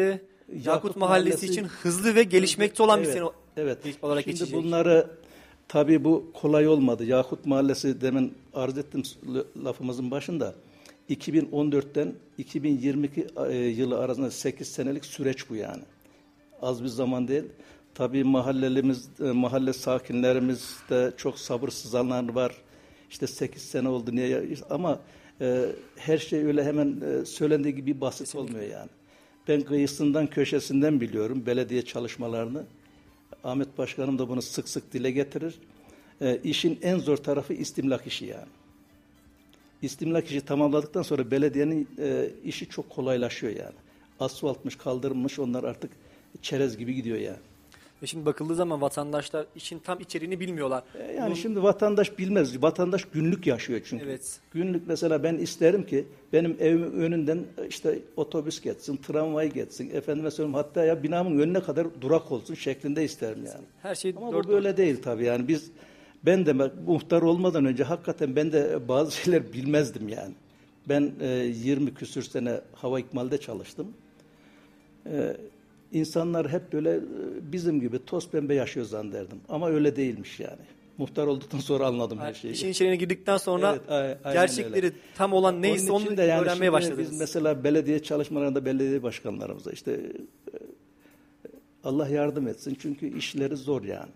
Yakut, 0.54 0.66
Yakut 0.66 0.96
Mahallesi, 0.96 1.36
Mahallesi- 1.48 1.52
için 1.52 1.64
hızlı 1.66 2.16
ve 2.16 2.24
gelişmekte 2.24 2.84
olan 2.84 3.00
bir 3.02 3.06
Evet, 3.06 3.14
sene 3.14 3.30
evet. 3.58 3.78
olarak 4.02 4.24
Şimdi 4.24 4.34
geçecek. 4.38 4.58
bunları 4.64 5.08
tabii 5.68 6.04
bu 6.04 6.32
kolay 6.34 6.68
olmadı. 6.68 7.06
Yakut 7.06 7.46
Mahallesi 7.46 8.02
demin 8.02 8.34
arz 8.54 8.78
ettim 8.78 9.04
lafımızın 9.64 10.12
başında. 10.12 10.56
2014'ten 11.10 12.14
2022 12.38 13.28
e, 13.50 13.56
yılı 13.56 14.00
arasında 14.00 14.32
8 14.32 14.68
senelik 14.68 15.06
süreç 15.06 15.50
bu 15.50 15.56
yani. 15.56 15.82
Az 16.62 16.84
bir 16.84 16.88
zaman 16.88 17.28
değil. 17.28 17.44
Tabii 17.96 18.24
mahallelimiz, 18.24 19.10
e, 19.20 19.24
mahalle 19.24 19.74
sakinlerimiz 19.74 20.76
de 20.90 21.14
çok 21.18 21.40
sabırsızlanlar 21.40 22.30
var. 22.30 22.56
İşte 23.10 23.28
8 23.28 23.62
sene 23.62 23.90
oldu 23.90 24.16
niye? 24.16 24.44
Ama 24.70 25.00
e, 25.42 25.66
her 25.96 26.18
şey 26.18 26.46
öyle 26.46 26.64
hemen 26.64 27.02
e, 27.02 27.26
söylendiği 27.26 27.76
gibi 27.76 28.02
basit 28.02 28.36
olmuyor 28.36 28.64
yani. 28.64 28.90
Ben 29.48 29.62
kıyısından 29.62 30.28
köşesinden 30.28 31.02
biliyorum 31.02 31.46
belediye 31.46 31.82
çalışmalarını. 31.82 32.64
Ahmet 33.44 33.78
Başkanım 33.78 34.20
da 34.20 34.30
bunu 34.30 34.42
sık 34.42 34.70
sık 34.70 34.94
dile 34.94 35.12
getirir. 35.12 35.60
E, 36.22 36.40
işin 36.44 36.80
en 36.82 37.00
zor 37.00 37.18
tarafı 37.18 37.54
istimlak 37.54 38.08
işi 38.08 38.26
yani. 38.26 38.50
İstimlak 39.82 40.26
işi 40.28 40.42
tamamladıktan 40.42 41.02
sonra 41.02 41.32
belediyenin 41.32 41.88
e, 42.00 42.30
işi 42.44 42.70
çok 42.70 42.90
kolaylaşıyor 42.90 43.54
yani. 43.54 43.76
Asfaltmış, 44.20 44.76
kaldırılmış 44.76 45.40
onlar 45.40 45.64
artık 45.64 45.92
çerez 46.42 46.78
gibi 46.78 46.96
gidiyor 46.96 47.18
yani. 47.18 47.40
Ve 48.02 48.08
şimdi 48.08 48.26
bakıldığı 48.26 48.56
zaman 48.56 48.82
vatandaşlar 48.82 49.46
işin 49.56 49.80
tam 49.80 50.00
içeriğini 50.00 50.40
bilmiyorlar. 50.40 50.84
E, 50.96 51.14
Yani 51.14 51.36
şimdi 51.36 51.64
vatandaş 51.64 52.18
bilmez. 52.20 52.64
Vatandaş 52.64 53.06
günlük 53.06 53.48
yaşıyor 53.48 53.82
çünkü. 53.86 54.06
Evet. 54.06 54.40
Günlük 54.52 54.88
mesela 54.88 55.24
ben 55.24 55.38
isterim 55.38 55.86
ki 55.86 56.08
benim 56.34 56.58
evimin 56.60 56.92
önünden 56.92 57.38
e, 57.58 57.68
işte 57.68 58.00
otobüs 58.16 58.62
geçsin, 58.62 58.98
tramvay 58.98 59.54
geçsin. 59.54 59.90
Efendime 59.96 60.32
söyleyeyim 60.32 60.54
hatta 60.56 60.86
ya 60.86 61.04
binamın 61.04 61.40
önüne 61.40 61.60
kadar 61.60 61.88
durak 62.02 62.32
olsun 62.32 62.54
şeklinde 62.54 63.04
isterim 63.04 63.46
yani. 63.46 63.66
Her 63.82 63.96
şey 63.96 64.14
Ama 64.18 64.32
dört 64.32 64.46
bu 64.46 64.50
böyle 64.50 64.78
değil 64.78 65.02
tabii 65.04 65.26
yani 65.26 65.48
biz 65.48 65.72
ben 66.26 66.46
de 66.46 66.54
muhtar 66.88 67.22
olmadan 67.22 67.66
önce 67.66 67.84
hakikaten 67.84 68.36
ben 68.36 68.52
de 68.52 68.88
bazı 68.88 69.12
şeyler 69.16 69.54
bilmezdim 69.54 70.10
yani. 70.10 70.34
Ben 70.90 71.12
e, 71.22 71.28
20 71.28 71.94
küsür 71.94 72.22
sene 72.24 72.62
hava 72.74 73.00
ikmalde 73.00 73.38
çalıştım. 73.38 73.88
E, 75.06 75.38
insanlar 75.92 76.52
hep 76.52 76.74
böyle 76.74 76.96
e, 76.96 77.02
bizim 77.52 77.82
gibi 77.82 78.06
toz 78.06 78.30
pembe 78.30 78.56
yaşıyor 78.56 78.86
zannederdim. 78.86 79.38
Ama 79.50 79.70
öyle 79.70 79.96
değilmiş 79.96 80.40
yani. 80.40 80.62
Muhtar 80.98 81.28
olduktan 81.28 81.60
sonra 81.60 81.86
anladım 81.86 82.20
her 82.20 82.34
şeyi. 82.34 82.54
İşin 82.54 82.70
içeriğine 82.70 82.96
girdikten 82.96 83.38
sonra 83.38 83.80
Evet, 83.90 84.18
gerçekleri 84.24 84.86
öyle. 84.86 84.96
tam 85.16 85.34
olan 85.34 85.62
neyse 85.62 85.92
Onun 85.92 86.08
onu 86.08 86.18
de 86.18 86.24
yani 86.24 86.42
öğrenmeye 86.42 86.72
başladınız. 86.72 87.00
Biz 87.12 87.20
mesela 87.20 87.64
belediye 87.64 88.04
çalışmalarında 88.04 88.66
belediye 88.66 89.04
başkanlarımıza 89.04 89.72
işte 89.72 89.92
e, 89.92 90.58
Allah 91.84 92.08
yardım 92.10 92.48
etsin 92.48 92.78
çünkü 92.82 93.18
işleri 93.18 93.56
zor 93.56 93.84
yani. 93.84 94.12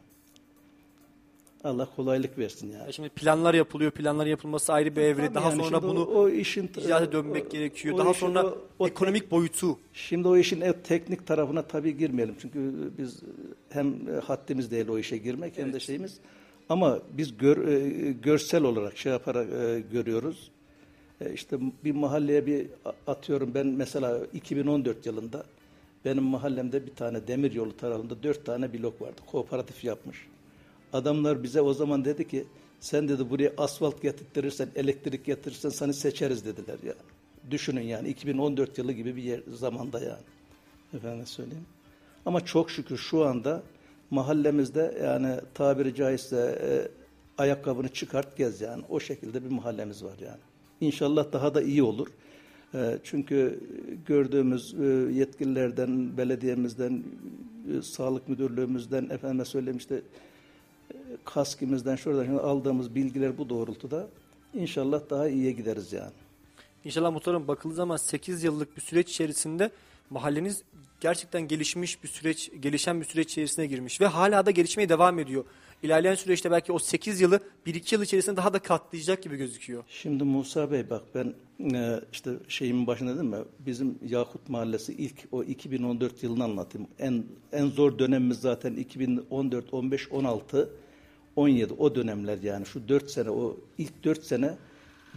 Allah 1.63 1.87
kolaylık 1.95 2.37
versin 2.37 2.71
yani. 2.71 2.85
Ya 2.85 2.91
Şimdi 2.91 3.09
planlar 3.09 3.53
yapılıyor. 3.53 3.91
Planların 3.91 4.29
yapılması 4.29 4.73
ayrı 4.73 4.95
bir 4.95 5.01
evre. 5.01 5.25
Tabii 5.25 5.35
Daha 5.35 5.49
yani 5.49 5.63
sonra 5.63 5.83
bunu 5.83 6.03
o, 6.05 6.19
o 6.21 6.29
işin 6.29 6.67
icraata 6.67 7.11
dönmek 7.11 7.45
o- 7.45 7.49
gerekiyor. 7.49 7.95
o 7.95 7.97
Daha 7.97 8.11
işin 8.11 8.19
sonra 8.19 8.45
o- 8.45 8.57
o 8.79 8.87
ekonomik 8.87 9.31
boyutu. 9.31 9.77
Şimdi 9.93 10.27
o 10.27 10.37
işin 10.37 10.61
e, 10.61 10.73
teknik 10.73 11.27
tarafına 11.27 11.61
tabii 11.61 11.97
girmeyelim. 11.97 12.35
Çünkü 12.41 12.73
biz 12.97 13.19
hem 13.69 13.87
e, 13.87 14.11
haddimiz 14.19 14.71
değil 14.71 14.87
o 14.87 14.97
işe 14.97 15.17
girmek 15.17 15.57
hem 15.57 15.73
de 15.73 15.79
şeyimiz. 15.79 16.17
Ama 16.69 16.99
biz 17.11 17.37
gör, 17.37 17.67
e, 17.67 18.11
görsel 18.11 18.63
olarak 18.63 18.97
şey 18.97 19.11
yaparak 19.11 19.47
e, 19.53 19.79
görüyoruz. 19.91 20.51
E, 21.21 21.33
işte 21.33 21.57
bir 21.83 21.91
mahalleye 21.91 22.45
bir 22.45 22.67
atıyorum 23.07 23.53
ben 23.53 23.67
mesela 23.67 24.19
2014 24.33 25.05
yılında 25.05 25.43
benim 26.05 26.23
mahallemde 26.23 26.85
bir 26.85 26.95
tane 26.95 27.27
demir 27.27 27.51
yolu 27.51 27.77
tarafında 27.77 28.23
dört 28.23 28.45
tane 28.45 28.73
blok 28.73 29.01
vardı. 29.01 29.21
Kooperatif 29.31 29.83
yapmış. 29.83 30.27
Adamlar 30.93 31.43
bize 31.43 31.61
o 31.61 31.73
zaman 31.73 32.05
dedi 32.05 32.27
ki 32.27 32.45
sen 32.79 33.09
dedi 33.09 33.29
buraya 33.29 33.53
asfalt 33.57 34.01
getirtirirsen, 34.01 34.69
elektrik 34.75 35.25
getirirsen 35.25 35.69
seni 35.69 35.93
seçeriz 35.93 36.45
dediler 36.45 36.77
yani. 36.83 37.51
Düşünün 37.51 37.81
yani 37.81 38.09
2014 38.09 38.77
yılı 38.77 38.91
gibi 38.91 39.15
bir 39.15 39.23
yer, 39.23 39.41
zamanda 39.47 39.99
yani. 39.99 40.23
Efendim 40.93 41.25
söyleyeyim. 41.25 41.65
Ama 42.25 42.45
çok 42.45 42.71
şükür 42.71 42.97
şu 42.97 43.25
anda 43.25 43.63
mahallemizde 44.09 44.97
yani 45.03 45.35
tabiri 45.53 45.95
caizse 45.95 46.59
e, 46.63 46.71
ayakkabını 47.41 47.89
çıkart 47.89 48.37
gez 48.37 48.61
yani. 48.61 48.83
O 48.89 48.99
şekilde 48.99 49.43
bir 49.43 49.49
mahallemiz 49.49 50.03
var 50.03 50.15
yani. 50.21 50.39
İnşallah 50.81 51.31
daha 51.31 51.55
da 51.55 51.61
iyi 51.61 51.83
olur. 51.83 52.07
E, 52.73 52.97
çünkü 53.03 53.59
gördüğümüz 54.05 54.73
e, 54.73 54.85
yetkililerden, 55.13 56.17
belediyemizden, 56.17 57.03
e, 57.77 57.81
sağlık 57.81 58.29
müdürlüğümüzden, 58.29 59.09
efendime 59.09 59.45
söyleyeyim 59.45 59.77
işte 59.77 60.01
kaskimizden 61.25 61.95
şuradan 61.95 62.25
şuradan 62.25 62.43
aldığımız 62.43 62.95
bilgiler 62.95 63.37
bu 63.37 63.49
doğrultuda 63.49 64.07
inşallah 64.53 65.01
daha 65.09 65.29
iyiye 65.29 65.51
gideriz 65.51 65.93
yani. 65.93 66.11
İnşallah 66.85 67.11
muhtarım 67.11 67.47
bakıldığı 67.47 67.75
zaman 67.75 67.97
8 67.97 68.43
yıllık 68.43 68.77
bir 68.77 68.81
süreç 68.81 69.09
içerisinde 69.09 69.71
mahalleniz 70.09 70.63
gerçekten 71.01 71.41
gelişmiş 71.41 72.03
bir 72.03 72.07
süreç, 72.07 72.51
gelişen 72.59 73.01
bir 73.01 73.05
süreç 73.05 73.31
içerisine 73.31 73.65
girmiş 73.65 74.01
ve 74.01 74.07
hala 74.07 74.45
da 74.45 74.51
gelişmeye 74.51 74.89
devam 74.89 75.19
ediyor. 75.19 75.45
İlerleyen 75.83 76.15
süreçte 76.15 76.51
belki 76.51 76.71
o 76.71 76.79
8 76.79 77.21
yılı 77.21 77.39
1-2 77.65 77.95
yıl 77.95 78.01
içerisinde 78.01 78.37
daha 78.37 78.53
da 78.53 78.59
katlayacak 78.59 79.23
gibi 79.23 79.37
gözüküyor. 79.37 79.83
Şimdi 79.87 80.23
Musa 80.23 80.71
Bey 80.71 80.89
bak 80.89 81.03
ben 81.15 81.33
e, 81.73 81.99
işte 82.11 82.31
şeyimin 82.47 82.87
başında 82.87 83.15
dedim 83.15 83.33
ya 83.33 83.45
bizim 83.59 83.99
Yakut 84.07 84.49
Mahallesi 84.49 84.93
ilk 84.93 85.15
o 85.31 85.43
2014 85.43 86.23
yılını 86.23 86.43
anlatayım. 86.43 86.87
En 86.99 87.23
en 87.51 87.67
zor 87.67 87.99
dönemimiz 87.99 88.39
zaten 88.39 88.73
2014, 88.73 89.73
15, 89.73 90.11
16, 90.11 90.69
17 91.35 91.73
o 91.73 91.95
dönemler 91.95 92.37
yani 92.37 92.65
şu 92.65 92.89
4 92.89 93.11
sene 93.11 93.29
o 93.29 93.57
ilk 93.77 94.03
4 94.03 94.23
sene 94.23 94.55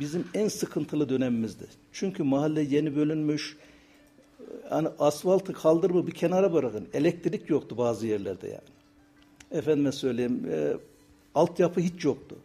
bizim 0.00 0.24
en 0.34 0.48
sıkıntılı 0.48 1.08
dönemimizdi. 1.08 1.64
Çünkü 1.92 2.22
mahalle 2.22 2.62
yeni 2.62 2.96
bölünmüş. 2.96 3.56
Hani 4.70 4.88
asfaltı 4.98 5.52
kaldırımı 5.52 6.06
bir 6.06 6.12
kenara 6.12 6.52
bırakın. 6.52 6.88
Elektrik 6.92 7.50
yoktu 7.50 7.78
bazı 7.78 8.06
yerlerde 8.06 8.48
yani. 8.48 8.71
Efendime 9.52 9.92
söyleyeyim 9.92 10.46
e, 10.52 10.72
altyapı 11.34 11.80
hiç 11.80 12.04
yoktu. 12.04 12.36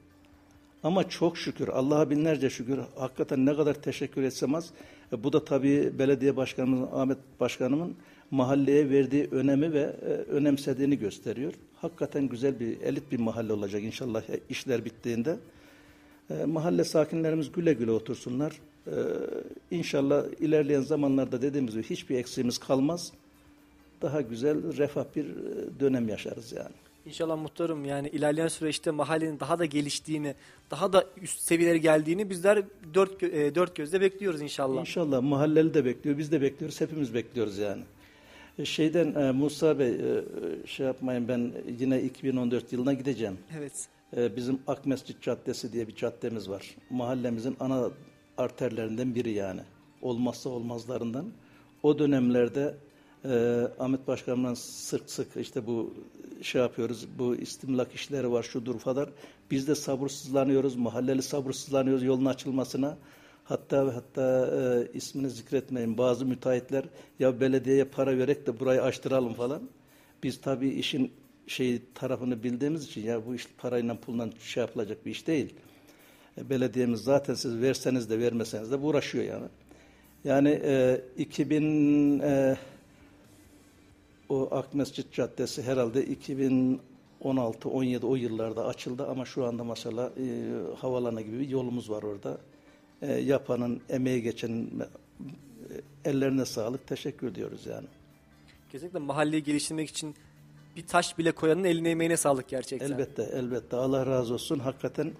Ama 0.83 1.09
çok 1.09 1.37
şükür, 1.37 1.67
Allah'a 1.67 2.09
binlerce 2.09 2.49
şükür, 2.49 2.79
hakikaten 2.95 3.45
ne 3.45 3.55
kadar 3.55 3.73
teşekkür 3.73 4.23
etsem 4.23 4.55
az. 4.55 4.69
E, 5.13 5.23
bu 5.23 5.33
da 5.33 5.45
tabii 5.45 5.99
belediye 5.99 6.35
başkanımız 6.35 6.89
Ahmet 6.93 7.17
Başkanımın 7.39 7.95
mahalleye 8.31 8.89
verdiği 8.89 9.27
önemi 9.31 9.73
ve 9.73 9.95
e, 10.01 10.05
önemsediğini 10.09 10.99
gösteriyor. 10.99 11.53
Hakikaten 11.75 12.27
güzel 12.27 12.59
bir, 12.59 12.81
elit 12.81 13.11
bir 13.11 13.19
mahalle 13.19 13.53
olacak 13.53 13.83
inşallah 13.83 14.29
e, 14.29 14.39
işler 14.49 14.85
bittiğinde. 14.85 15.37
E, 16.29 16.45
mahalle 16.45 16.83
sakinlerimiz 16.83 17.51
güle 17.51 17.73
güle 17.73 17.91
otursunlar. 17.91 18.61
E, 18.87 18.95
inşallah 19.71 20.25
ilerleyen 20.39 20.81
zamanlarda 20.81 21.41
dediğimiz 21.41 21.73
gibi 21.73 21.83
hiçbir 21.83 22.17
eksiğimiz 22.17 22.57
kalmaz. 22.57 23.11
Daha 24.01 24.21
güzel, 24.21 24.77
refah 24.77 25.05
bir 25.15 25.25
e, 25.25 25.79
dönem 25.79 26.09
yaşarız 26.09 26.51
yani. 26.51 26.86
İnşallah 27.07 27.37
muhtarım 27.37 27.85
yani 27.85 28.09
ilerleyen 28.09 28.47
süreçte 28.47 28.91
mahallenin 28.91 29.39
daha 29.39 29.59
da 29.59 29.65
geliştiğini, 29.65 30.35
daha 30.71 30.93
da 30.93 31.05
üst 31.21 31.39
seviyelere 31.39 31.77
geldiğini 31.77 32.29
bizler 32.29 32.63
dört, 32.93 33.23
e, 33.23 33.55
dört 33.55 33.75
gözle 33.75 34.01
bekliyoruz 34.01 34.41
inşallah. 34.41 34.79
İnşallah 34.79 35.21
mahalleli 35.21 35.73
de 35.73 35.85
bekliyor, 35.85 36.17
biz 36.17 36.31
de 36.31 36.41
bekliyoruz, 36.41 36.81
hepimiz 36.81 37.13
bekliyoruz 37.13 37.57
yani. 37.57 37.81
E, 38.59 38.65
Şeyden 38.65 39.15
e, 39.15 39.31
Musa 39.31 39.79
Bey 39.79 39.89
e, 39.89 40.23
şey 40.65 40.85
yapmayın 40.85 41.27
ben 41.27 41.51
yine 41.79 42.01
2014 42.01 42.73
yılına 42.73 42.93
gideceğim. 42.93 43.37
Evet. 43.57 43.87
e, 44.17 44.35
bizim 44.35 44.59
Akmescit 44.67 45.21
Caddesi 45.21 45.73
diye 45.73 45.87
bir 45.87 45.95
caddemiz 45.95 46.49
var. 46.49 46.75
Mahallemizin 46.89 47.57
ana 47.59 47.89
arterlerinden 48.37 49.15
biri 49.15 49.31
yani. 49.31 49.61
Olmazsa 50.01 50.49
olmazlarından. 50.49 51.25
O 51.83 51.99
dönemlerde 51.99 52.75
e, 53.25 53.61
Ahmet 53.79 54.07
Başkan'la 54.07 54.55
sık 54.55 55.09
sık 55.09 55.27
işte 55.37 55.67
bu 55.67 55.93
şey 56.41 56.61
yapıyoruz, 56.61 57.07
bu 57.19 57.35
istimlak 57.35 57.93
işleri 57.95 58.31
var, 58.31 58.43
şudur 58.43 58.79
falan. 58.79 59.07
Biz 59.51 59.67
de 59.67 59.75
sabırsızlanıyoruz, 59.75 60.75
mahalleli 60.75 61.21
sabırsızlanıyoruz 61.21 62.03
yolun 62.03 62.25
açılmasına. 62.25 62.97
Hatta 63.43 63.95
hatta 63.95 64.47
e, 64.47 64.87
ismini 64.97 65.29
zikretmeyin 65.29 65.97
bazı 65.97 66.25
müteahhitler 66.25 66.83
ya 67.19 67.39
belediyeye 67.39 67.83
para 67.83 68.17
vererek 68.17 68.47
de 68.47 68.59
burayı 68.59 68.83
açtıralım 68.83 69.33
falan. 69.33 69.61
Biz 70.23 70.41
tabii 70.41 70.69
işin 70.69 71.11
şey 71.47 71.81
tarafını 71.95 72.43
bildiğimiz 72.43 72.85
için 72.85 73.01
ya 73.01 73.25
bu 73.25 73.35
iş 73.35 73.47
parayla 73.57 73.99
pulla 73.99 74.29
şey 74.39 74.61
yapılacak 74.61 75.05
bir 75.05 75.11
iş 75.11 75.27
değil. 75.27 75.53
E, 76.37 76.49
belediyemiz 76.49 76.99
zaten 76.99 77.33
siz 77.33 77.61
verseniz 77.61 78.09
de 78.09 78.19
vermeseniz 78.19 78.71
de 78.71 78.75
uğraşıyor 78.75 79.23
yani. 79.25 79.47
Yani 80.23 80.61
e, 80.63 81.01
2000 81.17 82.19
e, 82.19 82.57
o 84.29 84.55
Akmescit 84.55 85.13
Caddesi 85.13 85.63
herhalde 85.63 86.05
2016-17 87.23 88.05
o 88.05 88.15
yıllarda 88.15 88.65
açıldı 88.65 89.07
ama 89.07 89.25
şu 89.25 89.45
anda 89.45 89.63
mesela 89.63 90.11
e, 90.17 90.53
havalana 90.75 91.21
gibi 91.21 91.39
bir 91.39 91.49
yolumuz 91.49 91.89
var 91.89 92.03
orada. 92.03 92.37
E, 93.01 93.13
yapanın, 93.13 93.81
emeği 93.89 94.21
geçenin 94.21 94.79
e, 94.79 96.09
ellerine 96.09 96.45
sağlık. 96.45 96.87
Teşekkür 96.87 97.27
ediyoruz 97.27 97.65
yani. 97.65 97.87
Kesinlikle 98.71 98.99
mahalleyi 98.99 99.43
geliştirmek 99.43 99.89
için 99.89 100.15
bir 100.75 100.87
taş 100.87 101.17
bile 101.17 101.31
koyanın 101.31 101.63
eline 101.63 101.89
emeğine 101.89 102.17
sağlık 102.17 102.47
gerçekten. 102.47 102.91
Elbette, 102.91 103.23
elbette. 103.23 103.77
Allah 103.77 104.05
razı 104.05 104.33
olsun. 104.33 104.59
Hakikaten 104.59 105.11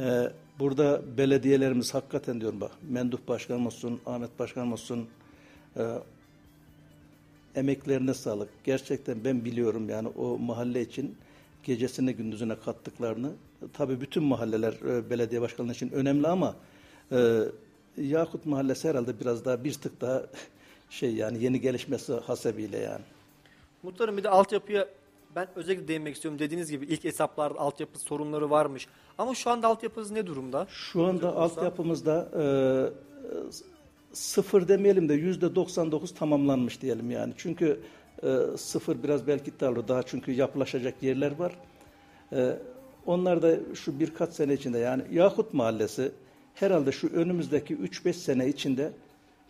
e, 0.00 0.32
burada 0.58 1.02
belediyelerimiz 1.18 1.94
hakikaten 1.94 2.40
diyorum 2.40 2.60
bak, 2.60 2.72
Menduh 2.82 3.18
Başkanım 3.28 3.66
olsun, 3.66 4.00
Ahmet 4.06 4.38
Başkanım 4.38 4.72
olsun, 4.72 5.08
e, 5.76 5.82
emeklerine 7.56 8.14
sağlık. 8.14 8.48
Gerçekten 8.64 9.24
ben 9.24 9.44
biliyorum 9.44 9.88
yani 9.88 10.08
o 10.08 10.38
mahalle 10.38 10.82
için 10.82 11.16
gecesine 11.62 12.12
gündüzüne 12.12 12.56
kattıklarını. 12.64 13.32
Tabii 13.72 14.00
bütün 14.00 14.22
mahalleler 14.22 14.72
e, 14.72 15.10
belediye 15.10 15.40
başkanlığı 15.40 15.72
için 15.72 15.90
önemli 15.90 16.28
ama 16.28 16.56
e, 17.12 17.40
Yakut 17.96 18.46
Mahallesi 18.46 18.88
herhalde 18.88 19.20
biraz 19.20 19.44
daha 19.44 19.64
bir 19.64 19.72
tık 19.72 20.00
daha 20.00 20.22
şey 20.90 21.14
yani 21.14 21.44
yeni 21.44 21.60
gelişmesi 21.60 22.12
hasebiyle 22.12 22.78
yani. 22.78 23.02
Muhtarım 23.82 24.16
bir 24.16 24.24
de 24.24 24.28
altyapıya 24.28 24.88
ben 25.36 25.48
özellikle 25.56 25.88
değinmek 25.88 26.14
istiyorum. 26.14 26.38
Dediğiniz 26.38 26.70
gibi 26.70 26.84
ilk 26.84 27.04
hesaplarda 27.04 27.58
altyapı 27.58 27.98
sorunları 27.98 28.50
varmış. 28.50 28.88
Ama 29.18 29.34
şu 29.34 29.50
anda 29.50 29.68
altyapınız 29.68 30.10
ne 30.10 30.26
durumda? 30.26 30.66
Şu 30.70 31.04
anda 31.04 31.36
altyapımızda 31.36 32.28
e, 32.38 32.44
sıfır 34.14 34.68
demeyelim 34.68 35.08
de 35.08 35.14
yüzde 35.14 35.54
99 35.54 36.14
tamamlanmış 36.14 36.82
diyelim 36.82 37.10
yani. 37.10 37.32
Çünkü 37.36 37.80
e, 38.22 38.36
sıfır 38.56 39.02
biraz 39.02 39.26
belki 39.26 39.50
iddialı 39.50 39.88
daha 39.88 40.02
çünkü 40.02 40.32
yapılaşacak 40.32 41.02
yerler 41.02 41.38
var. 41.38 41.52
E, 42.32 42.56
onlar 43.06 43.42
da 43.42 43.56
şu 43.74 44.00
birkaç 44.00 44.32
sene 44.32 44.52
içinde 44.54 44.78
yani 44.78 45.02
Yakut 45.12 45.54
Mahallesi 45.54 46.12
herhalde 46.54 46.92
şu 46.92 47.08
önümüzdeki 47.08 47.76
3-5 47.76 48.12
sene 48.12 48.48
içinde 48.48 48.92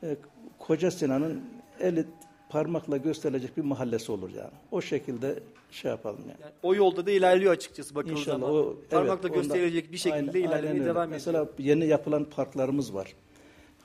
e, 0.02 0.16
Koca 0.58 0.90
Sinan'ın 0.90 1.40
eli 1.80 2.04
parmakla 2.48 2.96
gösterilecek 2.96 3.56
bir 3.56 3.62
mahallesi 3.62 4.12
olur 4.12 4.30
yani. 4.30 4.50
O 4.70 4.80
şekilde 4.80 5.38
şey 5.70 5.90
yapalım 5.90 6.20
yani. 6.20 6.40
Yani 6.42 6.52
o 6.62 6.74
yolda 6.74 7.06
da 7.06 7.10
ilerliyor 7.10 7.52
açıkçası 7.52 7.94
bakıldığı 7.94 8.12
İnşallah 8.12 8.40
zaman. 8.40 8.54
o 8.54 8.76
Parmakla 8.90 9.28
evet, 9.28 9.34
gösterilecek 9.42 9.84
onda- 9.84 9.92
bir 9.92 9.98
şekilde 9.98 10.18
aynen- 10.18 10.32
ilerlemeye 10.48 10.56
aynen 10.68 10.74
öyle. 10.76 10.84
devam 10.84 11.02
ediyor. 11.02 11.10
Mesela 11.14 11.48
yeni 11.58 11.86
yapılan 11.86 12.24
parklarımız 12.24 12.94
var. 12.94 13.14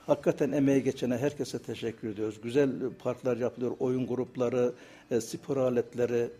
Hakikaten 0.06 0.52
emeği 0.52 0.82
geçene 0.82 1.18
herkese 1.18 1.58
teşekkür 1.58 2.08
ediyoruz. 2.08 2.40
Güzel 2.42 2.70
parklar 3.02 3.36
yapılıyor, 3.36 3.72
oyun 3.78 4.06
grupları, 4.06 4.72
e, 5.10 5.20
spor 5.20 5.56
aletleri. 5.56 6.30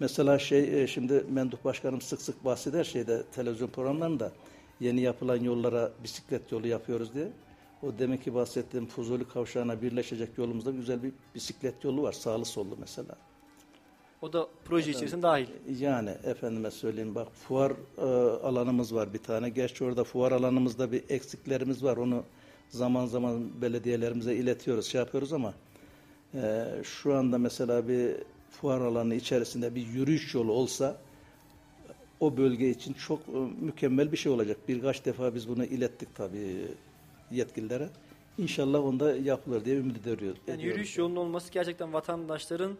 Mesela 0.00 0.38
şey 0.38 0.82
e, 0.82 0.86
şimdi 0.86 1.24
Menduh 1.30 1.64
Başkanım 1.64 2.00
sık 2.00 2.22
sık 2.22 2.44
bahseder 2.44 2.84
şeyde 2.84 3.22
televizyon 3.34 3.68
programlarında 3.68 4.32
yeni 4.80 5.00
yapılan 5.00 5.36
yollara 5.36 5.90
bisiklet 6.04 6.52
yolu 6.52 6.66
yapıyoruz 6.66 7.14
diye. 7.14 7.28
O 7.82 7.98
demek 7.98 8.24
ki 8.24 8.34
bahsettiğim 8.34 8.86
Fuzuli 8.86 9.28
Kavşağı'na 9.28 9.82
birleşecek 9.82 10.28
yolumuzda 10.38 10.70
güzel 10.70 11.02
bir 11.02 11.12
bisiklet 11.34 11.84
yolu 11.84 12.02
var. 12.02 12.12
Sağlı 12.12 12.44
sollu 12.44 12.76
mesela. 12.80 13.16
O 14.22 14.32
da 14.32 14.48
proje 14.64 14.90
içerisinde 14.90 15.22
dahil. 15.22 15.46
Yani 15.78 16.10
efendime 16.24 16.70
söyleyeyim 16.70 17.14
bak 17.14 17.28
fuar 17.32 17.72
e, 17.98 18.02
alanımız 18.46 18.94
var 18.94 19.14
bir 19.14 19.18
tane. 19.18 19.48
Gerçi 19.48 19.84
orada 19.84 20.04
fuar 20.04 20.32
alanımızda 20.32 20.92
bir 20.92 21.04
eksiklerimiz 21.08 21.84
var. 21.84 21.96
Onu 21.96 22.24
zaman 22.70 23.06
zaman 23.06 23.62
belediyelerimize 23.62 24.34
iletiyoruz, 24.34 24.86
şey 24.86 24.98
yapıyoruz 24.98 25.32
ama 25.32 25.54
e, 26.34 26.64
şu 26.82 27.14
anda 27.14 27.38
mesela 27.38 27.88
bir 27.88 28.10
fuar 28.50 28.80
alanı 28.80 29.14
içerisinde 29.14 29.74
bir 29.74 29.86
yürüyüş 29.86 30.34
yolu 30.34 30.52
olsa 30.52 30.96
o 32.20 32.36
bölge 32.36 32.70
için 32.70 32.92
çok 32.92 33.20
e, 33.20 33.38
mükemmel 33.60 34.12
bir 34.12 34.16
şey 34.16 34.32
olacak. 34.32 34.56
Birkaç 34.68 35.04
defa 35.04 35.34
biz 35.34 35.48
bunu 35.48 35.64
ilettik 35.64 36.14
tabii 36.14 36.68
yetkililere. 37.30 37.88
İnşallah 38.38 38.84
onda 38.84 39.16
yapılır 39.16 39.64
diye 39.64 39.76
ümit 39.76 40.06
ediyoruz. 40.06 40.38
Yani 40.46 40.62
yürüyüş 40.62 40.98
yolunun 40.98 41.16
olması 41.16 41.52
gerçekten 41.52 41.92
vatandaşların 41.92 42.78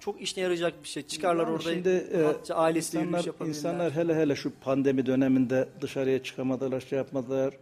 çok 0.00 0.20
işine 0.20 0.44
yarayacak 0.44 0.82
bir 0.82 0.88
şey. 0.88 1.02
Çıkarlar 1.02 1.44
Yani 1.44 1.52
orada 1.52 1.72
şimdi 1.72 1.88
e, 1.88 2.22
rahatça 2.22 2.54
ailesiyle 2.54 3.02
insanlar, 3.02 3.18
yürüyüş 3.18 3.26
yapabilirler. 3.26 3.58
insanlar 3.58 3.92
hele 3.92 4.14
hele 4.14 4.36
şu 4.36 4.52
pandemi 4.64 5.06
döneminde 5.06 5.68
dışarıya 5.80 6.22
çıkamadılar, 6.22 6.80
şey 6.80 6.96
yapmadılar. 6.96 7.54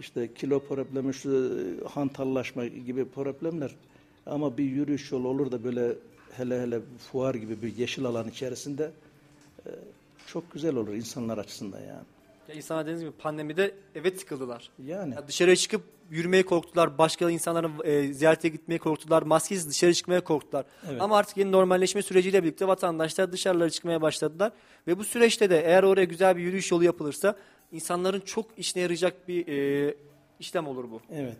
İşte 0.00 0.34
kilo 0.34 0.60
problemi, 0.60 1.14
şu 1.14 1.60
hantallaşma 1.94 2.66
gibi 2.66 3.04
problemler. 3.04 3.74
Ama 4.26 4.58
bir 4.58 4.64
yürüyüş 4.64 5.12
yolu 5.12 5.28
olur 5.28 5.52
da 5.52 5.64
böyle 5.64 5.92
hele 6.36 6.60
hele 6.60 6.80
fuar 7.12 7.34
gibi 7.34 7.62
bir 7.62 7.76
yeşil 7.76 8.04
alan 8.04 8.28
içerisinde 8.28 8.90
e, 9.66 9.70
çok 10.26 10.52
güzel 10.52 10.76
olur 10.76 10.94
insanlar 10.94 11.38
açısından 11.38 11.80
yani. 11.80 12.04
Ya 12.48 12.54
insanlar 12.54 12.84
dediğiniz 12.84 13.02
gibi 13.02 13.12
pandemide 13.12 13.74
eve 13.94 14.16
tıkıldılar. 14.16 14.70
Yani 14.86 15.14
Ya 15.14 15.28
dışarıya 15.28 15.56
çıkıp 15.56 15.82
yürümeye 16.10 16.42
korktular. 16.44 16.98
Başka 16.98 17.30
insanların 17.30 17.72
e, 17.84 18.12
ziyarete 18.12 18.48
gitmeye 18.48 18.78
korktular. 18.78 19.22
Maskesiz 19.22 19.70
dışarı 19.70 19.94
çıkmaya 19.94 20.24
korktular. 20.24 20.64
Evet. 20.90 21.02
Ama 21.02 21.16
artık 21.16 21.36
yeni 21.36 21.52
normalleşme 21.52 22.02
süreciyle 22.02 22.42
birlikte 22.42 22.68
vatandaşlar 22.68 23.32
dışarılara 23.32 23.70
çıkmaya 23.70 24.02
başladılar. 24.02 24.52
Ve 24.86 24.98
bu 24.98 25.04
süreçte 25.04 25.50
de 25.50 25.62
eğer 25.64 25.82
oraya 25.82 26.04
güzel 26.04 26.36
bir 26.36 26.42
yürüyüş 26.42 26.70
yolu 26.70 26.84
yapılırsa 26.84 27.36
insanların 27.72 28.20
çok 28.20 28.46
işine 28.58 28.82
yarayacak 28.82 29.28
bir 29.28 29.48
e, 29.48 29.94
işlem 30.40 30.66
olur 30.66 30.90
bu. 30.90 31.00
Evet. 31.12 31.36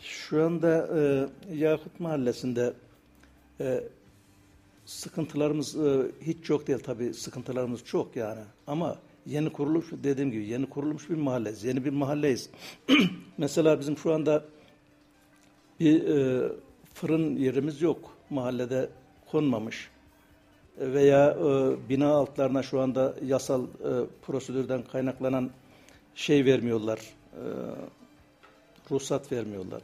Şu 0.00 0.44
anda 0.44 0.88
e, 0.98 1.28
Yakut 1.54 2.00
Mahallesi'nde 2.00 2.72
e, 3.60 3.84
sıkıntılarımız 4.86 5.76
e, 5.76 6.06
hiç 6.20 6.44
çok 6.44 6.66
değil 6.66 6.78
tabii 6.78 7.14
sıkıntılarımız 7.14 7.84
çok 7.84 8.16
yani 8.16 8.40
ama 8.66 8.98
yeni 9.26 9.52
kurulmuş 9.52 9.86
dediğim 9.92 10.30
gibi 10.30 10.46
yeni 10.46 10.66
kurulmuş 10.66 11.10
bir 11.10 11.14
mahalleyiz. 11.14 11.64
Yeni 11.64 11.84
bir 11.84 11.90
mahalleyiz. 11.90 12.50
Mesela 13.38 13.80
bizim 13.80 13.96
şu 13.96 14.14
anda 14.14 14.44
bir 15.80 16.08
e, 16.08 16.48
fırın 16.94 17.36
yerimiz 17.36 17.82
yok. 17.82 18.16
Mahallede 18.30 18.88
konmamış. 19.30 19.90
E, 20.80 20.92
Veya 20.92 21.30
e, 21.30 21.76
bina 21.88 22.08
altlarına 22.08 22.62
şu 22.62 22.80
anda 22.80 23.14
yasal 23.24 23.62
e, 23.62 23.66
prosedürden 24.22 24.82
kaynaklanan 24.92 25.50
şey 26.14 26.44
vermiyorlar. 26.44 27.00
E, 27.32 27.42
ruhsat 28.90 29.32
vermiyorlar. 29.32 29.82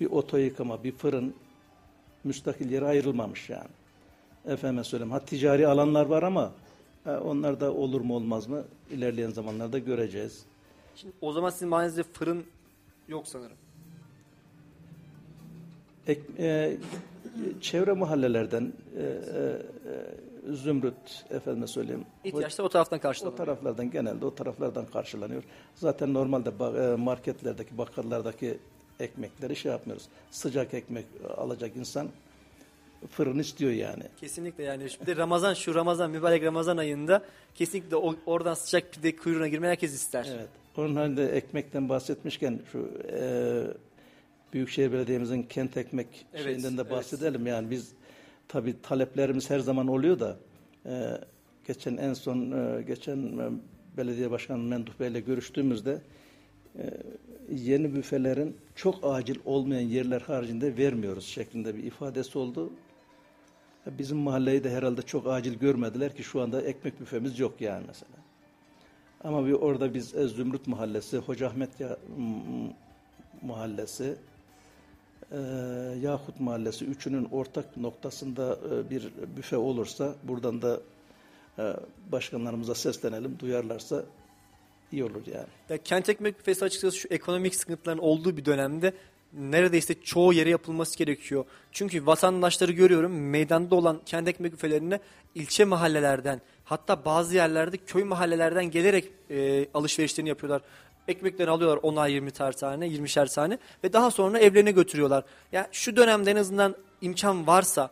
Bir 0.00 0.06
oto 0.06 0.36
yıkama, 0.36 0.84
bir 0.84 0.92
fırın 0.92 1.34
müstakil 2.24 2.70
yere 2.70 2.84
ayrılmamış 2.84 3.50
yani. 3.50 3.70
Efendim 4.46 4.84
söyleyeyim. 4.84 5.12
Ha 5.12 5.20
ticari 5.24 5.66
alanlar 5.66 6.06
var 6.06 6.22
ama 6.22 6.52
ha, 7.04 7.20
onlar 7.20 7.60
da 7.60 7.72
olur 7.72 8.00
mu 8.00 8.16
olmaz 8.16 8.46
mı 8.46 8.64
ilerleyen 8.90 9.30
zamanlarda 9.30 9.78
göreceğiz. 9.78 10.44
Şimdi 10.96 11.14
o 11.20 11.32
zaman 11.32 11.50
sizin 11.50 11.68
mahallenizde 11.68 12.02
fırın 12.02 12.44
yok 13.08 13.28
sanırım. 13.28 13.56
Ek, 16.06 16.20
e, 16.38 16.76
çevre 17.60 17.92
mahallelerden 17.92 18.72
e, 18.96 19.02
e, 19.02 19.06
e, 19.06 20.52
Zümrüt 20.52 21.24
efendime 21.30 21.66
söyleyeyim. 21.66 22.04
İhtiyaçlar 22.24 22.64
o 22.64 22.68
taraftan 22.68 22.98
O 22.98 23.02
karşılanıyor. 23.02 23.36
taraflardan 23.36 23.90
genelde 23.90 24.26
o 24.26 24.34
taraflardan 24.34 24.86
karşılanıyor. 24.86 25.42
Zaten 25.74 26.14
normalde 26.14 26.50
e, 26.92 26.96
marketlerdeki, 26.96 27.78
bakkallardaki 27.78 28.58
ekmekleri 29.00 29.56
şey 29.56 29.72
yapmıyoruz. 29.72 30.04
Sıcak 30.30 30.74
ekmek 30.74 31.06
alacak 31.36 31.76
insan 31.76 32.08
fırın 33.10 33.38
istiyor 33.38 33.72
yani. 33.72 34.02
Kesinlikle 34.20 34.64
yani 34.64 34.88
de 35.06 35.16
Ramazan 35.16 35.54
şu 35.54 35.74
Ramazan 35.74 36.10
mübarek 36.10 36.42
Ramazan 36.42 36.76
ayında 36.76 37.24
kesinlikle 37.54 37.96
o, 37.96 38.14
oradan 38.26 38.54
sıcak 38.54 38.92
pide 38.92 39.16
kuyruğuna 39.16 39.48
girmeyi 39.48 39.70
herkes 39.70 39.94
ister. 39.94 40.26
Evet. 40.34 40.48
Onun 40.76 40.96
halinde 40.96 41.28
ekmekten 41.28 41.88
bahsetmişken 41.88 42.60
şu 42.72 42.90
e, 43.12 43.62
Büyükşehir 44.52 44.92
Belediye'mizin 44.92 45.42
kent 45.42 45.76
ekmek 45.76 46.26
Evet, 46.34 46.44
şeyinden 46.44 46.76
de 46.76 46.80
evet. 46.80 46.90
bahsedelim. 46.90 47.46
Yani 47.46 47.70
biz 47.70 47.92
tabii 48.48 48.82
taleplerimiz 48.82 49.50
her 49.50 49.58
zaman 49.58 49.88
oluyor 49.88 50.20
da 50.20 50.36
e, 50.86 51.20
geçen 51.66 51.96
en 51.96 52.12
son 52.14 52.50
e, 52.50 52.82
geçen 52.82 53.18
e, 53.18 53.50
belediye 53.96 54.30
başkanı 54.30 54.58
Menduh 54.62 54.92
Bey 55.00 55.08
ile 55.08 55.20
görüştüğümüzde 55.20 55.98
e, 56.78 56.82
yeni 57.52 57.94
büfelerin 57.94 58.56
çok 58.74 58.98
acil 59.02 59.38
olmayan 59.44 59.88
yerler 59.88 60.20
haricinde 60.20 60.76
vermiyoruz 60.76 61.26
şeklinde 61.26 61.76
bir 61.76 61.82
ifadesi 61.82 62.38
oldu. 62.38 62.72
Bizim 63.86 64.18
mahalleyi 64.18 64.64
de 64.64 64.70
herhalde 64.70 65.02
çok 65.02 65.26
acil 65.26 65.54
görmediler 65.54 66.16
ki 66.16 66.22
şu 66.22 66.40
anda 66.40 66.62
ekmek 66.62 67.00
büfemiz 67.00 67.38
yok 67.38 67.60
yani 67.60 67.84
mesela. 67.86 68.12
Ama 69.24 69.46
bir 69.46 69.52
orada 69.52 69.94
biz 69.94 70.14
e, 70.14 70.28
Zümrüt 70.28 70.66
Mahallesi, 70.66 71.18
Hoca 71.18 71.48
Ahmet 71.48 71.80
ya, 71.80 71.96
Mahallesi, 73.42 74.16
e, 75.32 75.38
Yahut 76.02 76.40
Mahallesi 76.40 76.84
üçünün 76.84 77.24
ortak 77.24 77.76
noktasında 77.76 78.58
e, 78.70 78.90
bir 78.90 79.08
büfe 79.36 79.56
olursa 79.56 80.14
buradan 80.22 80.62
da 80.62 80.80
e, 81.58 81.76
başkanlarımıza 82.12 82.74
seslenelim, 82.74 83.38
duyarlarsa 83.38 84.04
iyi 84.92 85.04
olur 85.04 85.26
yani. 85.26 85.46
Ya 85.68 85.78
kent 85.78 86.08
ekmek 86.08 86.38
büfesi 86.38 86.64
açıkçası 86.64 86.96
şu 86.96 87.08
ekonomik 87.08 87.54
sıkıntıların 87.54 88.02
olduğu 88.02 88.36
bir 88.36 88.44
dönemde 88.44 88.92
neredeyse 89.32 89.94
çoğu 90.02 90.32
yere 90.32 90.50
yapılması 90.50 90.98
gerekiyor. 90.98 91.44
Çünkü 91.72 92.06
vatandaşları 92.06 92.72
görüyorum 92.72 93.30
meydanda 93.30 93.74
olan 93.74 94.00
kent 94.06 94.28
ekmek 94.28 94.52
büfelerine 94.52 95.00
ilçe 95.34 95.64
mahallelerden 95.64 96.40
hatta 96.64 97.04
bazı 97.04 97.34
yerlerde 97.34 97.76
köy 97.76 98.04
mahallelerden 98.04 98.70
gelerek 98.70 99.04
e, 99.30 99.66
alışverişlerini 99.74 100.28
yapıyorlar. 100.28 100.62
Ekmeklerini 101.08 101.50
alıyorlar 101.50 101.82
10'ar 101.82 102.10
20 102.10 102.30
tane, 102.30 102.86
20'şer 102.86 103.34
tane 103.34 103.58
ve 103.84 103.92
daha 103.92 104.10
sonra 104.10 104.38
evlerine 104.38 104.72
götürüyorlar. 104.72 105.24
Yani 105.52 105.66
şu 105.72 105.96
dönemde 105.96 106.30
en 106.30 106.36
azından 106.36 106.74
imkan 107.00 107.46
varsa 107.46 107.90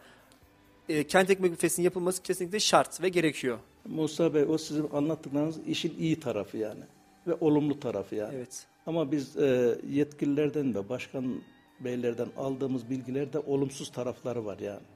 e, 0.89 1.07
kent 1.07 1.31
ekmek 1.31 1.53
büfesinin 1.53 1.85
yapılması 1.85 2.23
kesinlikle 2.23 2.61
şart 2.61 3.03
ve 3.03 3.09
gerekiyor. 3.09 3.59
Musa 3.85 4.35
Bey 4.35 4.45
o 4.49 4.59
sizin 4.59 4.91
anlattıklarınız 4.93 5.57
işin 5.67 5.95
iyi 5.99 6.21
tarafı 6.21 6.57
yani 6.57 6.83
ve 7.27 7.35
olumlu 7.41 7.81
tarafı 7.81 8.15
yani. 8.15 8.35
Evet. 8.37 8.67
Ama 8.87 9.13
biz 9.13 9.37
e, 9.37 9.79
yetkililerden 9.91 10.75
ve 10.75 10.89
başkan 10.89 11.41
beylerden 11.81 12.29
aldığımız 12.37 12.91
bilgilerde 12.91 13.39
olumsuz 13.39 13.93
tarafları 13.93 14.45
var 14.45 14.59
yani. 14.59 14.87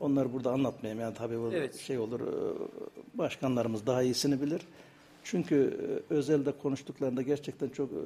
Onları 0.00 0.32
burada 0.32 0.52
anlatmayayım 0.52 1.00
yani 1.00 1.14
tabii 1.14 1.38
burada 1.38 1.56
Evet. 1.56 1.76
şey 1.76 1.98
olur 1.98 2.20
e, 2.20 2.58
başkanlarımız 3.18 3.86
daha 3.86 4.02
iyisini 4.02 4.42
bilir. 4.42 4.62
Çünkü 5.24 5.78
e, 6.10 6.14
özelde 6.14 6.52
konuştuklarında 6.52 7.22
gerçekten 7.22 7.68
çok 7.68 7.90
e, 7.92 7.96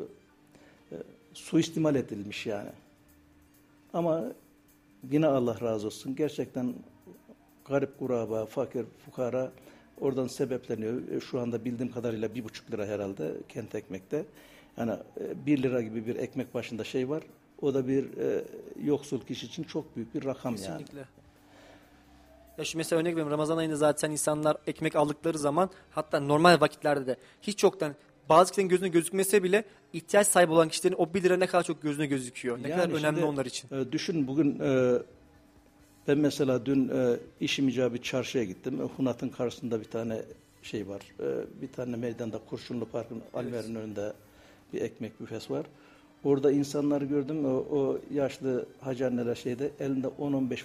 e, 0.92 0.96
suistimal 1.34 1.94
edilmiş 1.94 2.46
yani. 2.46 2.70
Ama 3.92 4.24
yine 5.10 5.26
Allah 5.26 5.60
razı 5.60 5.86
olsun. 5.86 6.16
Gerçekten 6.16 6.74
garip 7.64 7.98
kuraba, 7.98 8.46
fakir, 8.46 8.84
fukara 9.04 9.52
oradan 10.00 10.26
sebepleniyor. 10.26 11.20
Şu 11.20 11.40
anda 11.40 11.64
bildiğim 11.64 11.92
kadarıyla 11.92 12.34
bir 12.34 12.44
buçuk 12.44 12.72
lira 12.72 12.86
herhalde 12.86 13.32
kent 13.48 13.74
ekmekte. 13.74 14.24
Yani 14.76 14.92
bir 15.46 15.62
lira 15.62 15.82
gibi 15.82 16.06
bir 16.06 16.16
ekmek 16.16 16.54
başında 16.54 16.84
şey 16.84 17.08
var. 17.08 17.22
O 17.62 17.74
da 17.74 17.88
bir 17.88 18.04
e, 18.18 18.44
yoksul 18.84 19.20
kişi 19.20 19.46
için 19.46 19.62
çok 19.62 19.96
büyük 19.96 20.14
bir 20.14 20.24
rakam 20.24 20.56
yani. 20.56 20.84
Ya 22.58 22.64
şu 22.64 22.78
mesela 22.78 23.00
örnek 23.00 23.12
veriyorum 23.12 23.32
Ramazan 23.32 23.56
ayında 23.56 23.76
zaten 23.76 24.10
insanlar 24.10 24.56
ekmek 24.66 24.96
aldıkları 24.96 25.38
zaman 25.38 25.70
hatta 25.90 26.20
normal 26.20 26.60
vakitlerde 26.60 27.06
de 27.06 27.16
hiç 27.42 27.62
yoktan 27.62 27.94
bazı 28.28 28.50
kişilerin 28.50 28.68
gözüne 28.68 28.88
gözükmese 28.88 29.42
bile 29.42 29.64
ihtiyaç 29.92 30.26
sahibi 30.26 30.52
olan 30.52 30.68
kişilerin 30.68 30.96
o 30.98 31.14
1 31.14 31.22
lira 31.22 31.36
ne 31.36 31.46
kadar 31.46 31.62
çok 31.64 31.82
gözüne 31.82 32.06
gözüküyor. 32.06 32.62
Ne 32.62 32.68
Yani 32.68 32.82
kadar 32.82 32.98
önemli 32.98 33.16
şimdi, 33.18 33.24
onlar 33.24 33.46
için. 33.46 33.68
e, 33.74 33.92
düşün 33.92 34.26
bugün 34.26 34.60
e, 34.60 34.98
ben 36.08 36.18
mesela 36.18 36.66
dün 36.66 36.88
e, 36.88 37.16
işim 37.40 37.68
icabı 37.68 38.02
çarşıya 38.02 38.44
gittim. 38.44 38.80
E, 38.80 38.84
Hunat'ın 38.84 39.28
karşısında 39.28 39.80
bir 39.80 39.84
tane 39.90 40.22
şey 40.62 40.88
var. 40.88 41.00
E, 41.20 41.62
bir 41.62 41.72
tane 41.72 41.96
meydanda 41.96 42.40
Kurşunlu 42.50 42.84
Park'ın 42.88 43.22
Alver'in 43.34 43.74
önünde 43.74 44.12
bir 44.72 44.80
ekmek 44.80 45.20
büfesi 45.20 45.52
var. 45.52 45.66
Orada 46.24 46.52
insanları 46.52 47.04
gördüm. 47.04 47.44
O, 47.44 47.48
o 47.48 47.98
yaşlı 48.14 48.66
hacı 48.80 49.06
anneler 49.06 49.34
şeyde 49.34 49.70
elinde 49.80 50.06
10-15 50.06 50.54
e, 50.54 50.56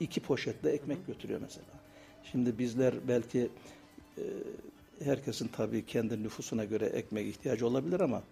iki 0.00 0.20
poşetle 0.20 0.70
ekmek 0.70 1.06
götürüyor 1.06 1.40
mesela. 1.42 1.66
Şimdi 2.32 2.58
bizler 2.58 2.94
belki 3.08 3.48
e, 4.18 4.22
herkesin 5.04 5.48
tabii 5.48 5.86
kendi 5.86 6.22
nüfusuna 6.22 6.64
göre 6.64 6.86
ekmek 6.86 7.26
ihtiyacı 7.26 7.66
olabilir 7.66 8.00
ama 8.00 8.22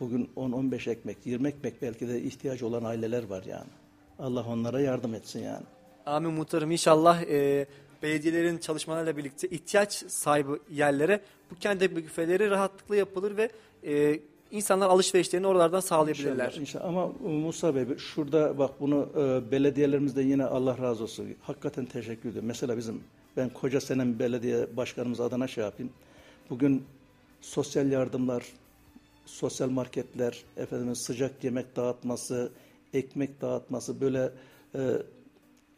bugün 0.00 0.30
10-15 0.36 0.90
ekmek, 0.90 1.16
20 1.24 1.48
ekmek 1.48 1.82
belki 1.82 2.08
de 2.08 2.22
ihtiyacı 2.22 2.66
olan 2.66 2.84
aileler 2.84 3.24
var 3.24 3.44
yani. 3.44 3.70
Allah 4.18 4.46
onlara 4.48 4.80
yardım 4.80 5.14
etsin 5.14 5.42
yani. 5.42 5.64
Amin 6.06 6.32
muhtarım 6.32 6.70
inşallah 6.70 7.22
e, 7.22 7.66
belediyelerin 8.02 8.58
çalışmalarıyla 8.58 9.16
birlikte 9.16 9.48
ihtiyaç 9.48 9.92
sahibi 9.92 10.50
yerlere 10.70 11.20
bu 11.50 11.54
ekmek 11.58 11.96
büfeleri 11.96 12.50
rahatlıkla 12.50 12.96
yapılır 12.96 13.36
ve 13.36 13.50
e, 13.84 14.20
insanlar 14.50 14.88
alışverişlerini 14.88 15.46
oralardan 15.46 15.80
sağlayabilirler. 15.80 16.46
İnşallah, 16.46 16.60
inşallah. 16.60 16.84
Ama 16.84 17.06
Musa 17.22 17.74
Bey 17.74 17.98
şurada 17.98 18.58
bak 18.58 18.80
bunu 18.80 19.08
e, 19.16 19.50
belediyelerimizde 19.50 20.22
yine 20.22 20.44
Allah 20.44 20.78
razı 20.78 21.02
olsun. 21.02 21.26
Hakikaten 21.42 21.86
teşekkür 21.86 22.28
ediyorum. 22.28 22.48
Mesela 22.48 22.76
bizim 22.76 23.00
ben 23.36 23.48
koca 23.48 23.80
senem 23.80 24.18
belediye 24.18 24.76
başkanımız 24.76 25.20
adına 25.20 25.48
şey 25.48 25.64
yapayım. 25.64 25.92
Bugün 26.50 26.84
sosyal 27.40 27.90
yardımlar, 27.90 28.44
sosyal 29.26 29.70
marketler, 29.70 30.44
efendim 30.56 30.96
sıcak 30.96 31.44
yemek 31.44 31.76
dağıtması, 31.76 32.52
ekmek 32.94 33.40
dağıtması 33.40 34.00
böyle 34.00 34.32
e, 34.74 34.80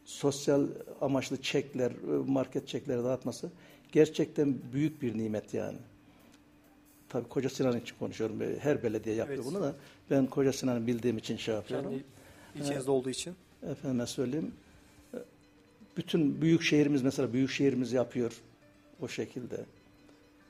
sosyal 0.05 0.67
amaçlı 1.01 1.41
çekler, 1.41 1.91
e, 1.91 2.31
market 2.31 2.67
çekleri 2.67 3.03
dağıtması 3.03 3.51
gerçekten 3.91 4.55
büyük 4.73 5.01
bir 5.01 5.17
nimet 5.17 5.53
yani. 5.53 5.77
Tabii 7.13 7.27
Koca 7.29 7.49
Sinan 7.49 7.77
için 7.79 7.95
konuşuyorum. 7.99 8.39
Her 8.59 8.83
belediye 8.83 9.15
yapıyor 9.15 9.37
Evet. 9.43 9.47
bunu 9.53 9.61
da. 9.63 9.73
Ben 10.11 10.25
Koca 10.27 10.53
Sinan'ı 10.53 10.87
bildiğim 10.87 11.17
için 11.17 11.37
şey 11.37 11.55
yapıyorum. 11.55 11.89
Kendi 11.89 12.03
ilçenizde 12.55 12.91
olduğu 12.91 13.09
için. 13.09 13.35
Efendime 13.71 14.07
söyleyeyim. 14.07 14.51
e, 15.13 15.17
Bütün 15.97 16.41
büyük 16.41 16.61
şehrimiz 16.61 17.01
mesela 17.01 17.33
büyük 17.33 17.49
şehrimiz 17.49 17.93
yapıyor 17.93 18.31
o 19.01 19.07
şekilde. 19.07 19.57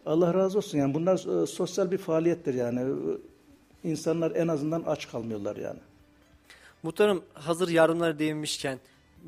Allah 0.06 0.34
razı 0.34 0.58
olsun 0.58 0.78
yani 0.78 0.94
bunlar 0.94 1.44
e, 1.44 1.46
sosyal 1.46 1.92
bir 1.92 1.98
faaliyettir 1.98 2.54
yani. 2.54 2.80
E, 2.80 2.94
İnsanlar 3.90 4.36
en 4.36 4.48
azından 4.48 4.84
aç 4.88 5.08
kalmıyorlar 5.12 5.56
yani. 5.56 5.80
Muhtarım 6.84 7.24
hazır 7.34 7.70
yardımlara 7.70 8.20
değinmişken 8.20 8.80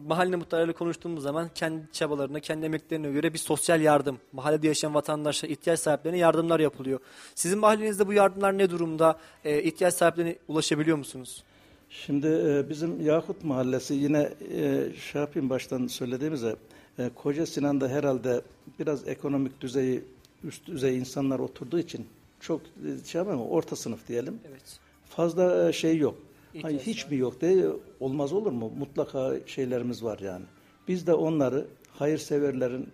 mahalle 0.08 0.36
muhtarlarıyla 0.36 0.73
konuştuğumuz 0.73 1.23
zaman 1.23 1.49
kendi 1.55 1.91
çabalarına, 1.91 2.39
kendi 2.39 2.65
emeklerine 2.65 3.12
göre 3.12 3.34
bir 3.34 3.38
sosyal 3.38 3.81
yardım, 3.81 4.17
mahallede 4.34 4.67
yaşayan 4.67 4.93
vatandaşlara, 4.93 5.51
ihtiyaç 5.51 5.79
sahiplerine 5.79 6.17
yardımlar 6.17 6.60
yapılıyor. 6.60 6.99
Sizin 7.36 7.60
mahallenizde 7.60 8.08
bu 8.08 8.13
yardımlar 8.13 8.58
ne 8.58 8.69
durumda? 8.69 9.19
Ee, 9.45 9.63
ihtiyaç 9.63 9.93
sahiplerine 9.93 10.36
ulaşabiliyor 10.47 10.97
musunuz? 10.97 11.43
Şimdi 11.89 12.27
e, 12.27 12.69
bizim 12.69 13.05
Yakut 13.05 13.43
Mahallesi 13.43 13.93
yine 13.93 14.29
e, 14.53 14.91
şey 15.12 15.21
yapayım 15.21 15.49
baştan 15.49 15.88
söylediğimizde 15.88 16.55
e, 16.99 17.10
Koca 17.15 17.45
Sinan'da 17.45 17.88
herhalde 17.88 18.41
biraz 18.79 19.08
ekonomik 19.08 19.62
düzeyi 19.62 20.03
üst 20.43 20.67
düzey 20.67 20.97
insanlar 20.97 21.39
oturduğu 21.39 21.79
için 21.79 22.08
çok 22.39 22.62
e, 22.62 23.05
şey 23.05 23.19
yapamam 23.19 23.47
orta 23.47 23.75
sınıf 23.75 24.08
diyelim. 24.08 24.39
Evet. 24.49 24.79
Fazla 25.10 25.69
e, 25.69 25.73
şey 25.73 25.97
yok. 25.97 26.15
Hayır, 26.62 26.80
hiç 26.80 27.10
mi 27.10 27.18
yok 27.18 27.41
diye 27.41 27.68
olmaz 28.00 28.34
olur 28.34 28.52
mu? 28.52 28.72
Mutlaka 28.78 29.36
şeylerimiz 29.46 30.04
var 30.04 30.20
yani. 30.20 30.46
Biz 30.88 31.08
de 31.08 31.13
onları 31.13 31.68
hayırseverlerin 31.89 32.89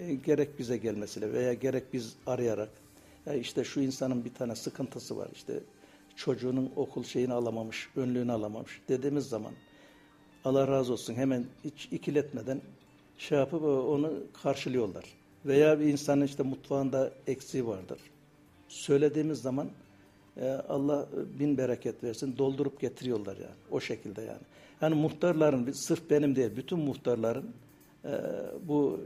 e, 0.00 0.14
gerek 0.14 0.58
bize 0.58 0.76
gelmesiyle 0.76 1.32
veya 1.32 1.54
gerek 1.54 1.92
biz 1.92 2.14
arayarak 2.26 2.70
ya 3.26 3.34
işte 3.34 3.64
şu 3.64 3.80
insanın 3.80 4.24
bir 4.24 4.34
tane 4.34 4.54
sıkıntısı 4.54 5.16
var 5.16 5.28
işte 5.32 5.60
çocuğunun 6.16 6.72
okul 6.76 7.04
şeyini 7.04 7.32
alamamış, 7.32 7.88
önlüğünü 7.96 8.32
alamamış 8.32 8.80
dediğimiz 8.88 9.28
zaman 9.28 9.52
Allah 10.44 10.68
razı 10.68 10.92
olsun 10.92 11.14
hemen 11.14 11.44
hiç 11.64 11.88
ikiletmeden 11.92 12.60
şey 13.18 13.38
yapıp 13.38 13.62
e, 13.62 13.66
onu 13.66 14.12
karşılıyorlar. 14.42 15.04
Veya 15.46 15.80
bir 15.80 15.84
insanın 15.84 16.24
işte 16.24 16.42
mutfağında 16.42 17.12
eksiği 17.26 17.66
vardır. 17.66 17.98
Söylediğimiz 18.68 19.42
zaman 19.42 19.66
e, 19.66 19.70
Allah 20.68 21.08
bin 21.40 21.58
bereket 21.58 22.04
versin 22.04 22.34
doldurup 22.38 22.80
getiriyorlar 22.80 23.36
yani 23.36 23.54
o 23.70 23.80
şekilde 23.80 24.20
yani. 24.22 24.42
Yani 24.80 24.94
muhtarların 24.94 25.72
sırf 25.72 26.10
benim 26.10 26.36
değil 26.36 26.50
bütün 26.56 26.78
muhtarların 26.78 27.50
e, 28.04 28.10
bu 28.68 29.00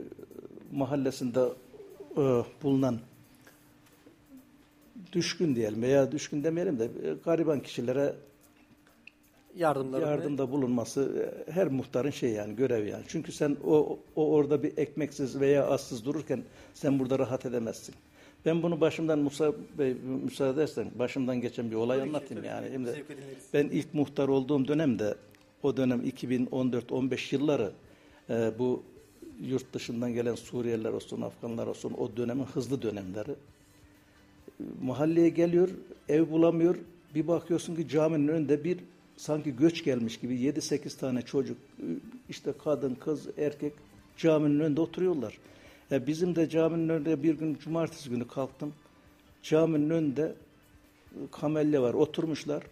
mahallesinde 0.73 1.41
e, 2.17 2.45
bulunan 2.63 2.99
düşkün 5.13 5.57
diyelim 5.57 5.83
veya 5.83 6.13
düşkün 6.13 6.45
demeyelim 6.45 6.79
de 6.79 6.85
e, 6.85 7.15
gariban 7.25 7.61
kişilere 7.61 8.15
Yardımlar. 9.57 10.01
yardımda 10.03 10.51
bulunması 10.53 11.31
e, 11.49 11.53
her 11.53 11.67
muhtarın 11.67 12.11
şey 12.11 12.31
yani 12.31 12.57
görevi 12.57 12.91
yani. 12.91 13.05
Çünkü 13.09 13.33
sen 13.33 13.57
o, 13.67 13.99
o 14.17 14.31
orada 14.31 14.63
bir 14.63 14.79
ekmeksiz 14.79 15.41
veya 15.41 15.67
azsız 15.67 16.05
dururken 16.05 16.43
sen 16.75 16.99
burada 16.99 17.19
rahat 17.19 17.47
edemezsin. 17.47 17.95
Ben 18.47 18.63
bunu 18.63 18.81
başımdan 18.81 19.19
Musa 19.19 19.53
Bey 19.79 19.97
müsaade 20.25 20.53
edersen 20.53 20.91
başımdan 20.99 21.41
geçen 21.41 21.71
bir 21.71 21.77
olay 21.77 22.03
anlatayım 22.03 22.45
yani. 22.45 22.69
Şimdi 22.73 23.05
ben 23.55 23.65
ilk 23.65 23.95
muhtar 23.95 24.29
olduğum 24.29 24.69
dönemde 24.69 25.15
o 25.63 25.77
dönem 25.77 26.01
2014-15 26.01 27.35
yılları 27.35 27.73
e, 28.31 28.53
bu 28.59 28.83
yurt 29.43 29.73
dışından 29.73 30.13
gelen 30.13 30.35
Suriyeliler 30.35 30.93
olsun, 30.93 31.23
Afganlar 31.23 31.67
olsun 31.67 31.95
o 31.99 32.17
dönemin 32.17 32.45
hızlı 32.45 32.83
dönemleri. 32.83 33.35
Mahalleye 34.83 35.29
geliyor, 35.29 35.69
ev 36.09 36.31
bulamıyor. 36.31 36.77
Bir 37.15 37.29
bakıyorsun 37.29 37.77
ki 37.77 37.89
caminin 37.89 38.29
önünde 38.29 38.65
bir 38.65 38.79
sanki 39.17 39.57
göç 39.57 39.85
gelmiş 39.85 40.21
gibi 40.21 40.35
7-8 40.35 40.99
tane 40.99 41.23
çocuk, 41.23 41.57
işte 42.29 42.53
kadın, 42.65 42.95
kız, 42.95 43.27
erkek 43.39 43.73
caminin 44.17 44.61
önünde 44.61 44.81
oturuyorlar. 44.81 45.39
Ya 45.91 46.07
bizim 46.07 46.37
de 46.37 46.49
caminin 46.49 46.89
önünde 46.89 47.23
bir 47.23 47.35
gün 47.35 47.55
cumartesi 47.55 48.11
günü 48.11 48.29
kalktım. 48.29 48.75
Caminin 49.43 49.91
önünde 49.91 50.35
kamelya 51.33 51.83
var, 51.83 51.95
oturmuşlar. 51.95 52.63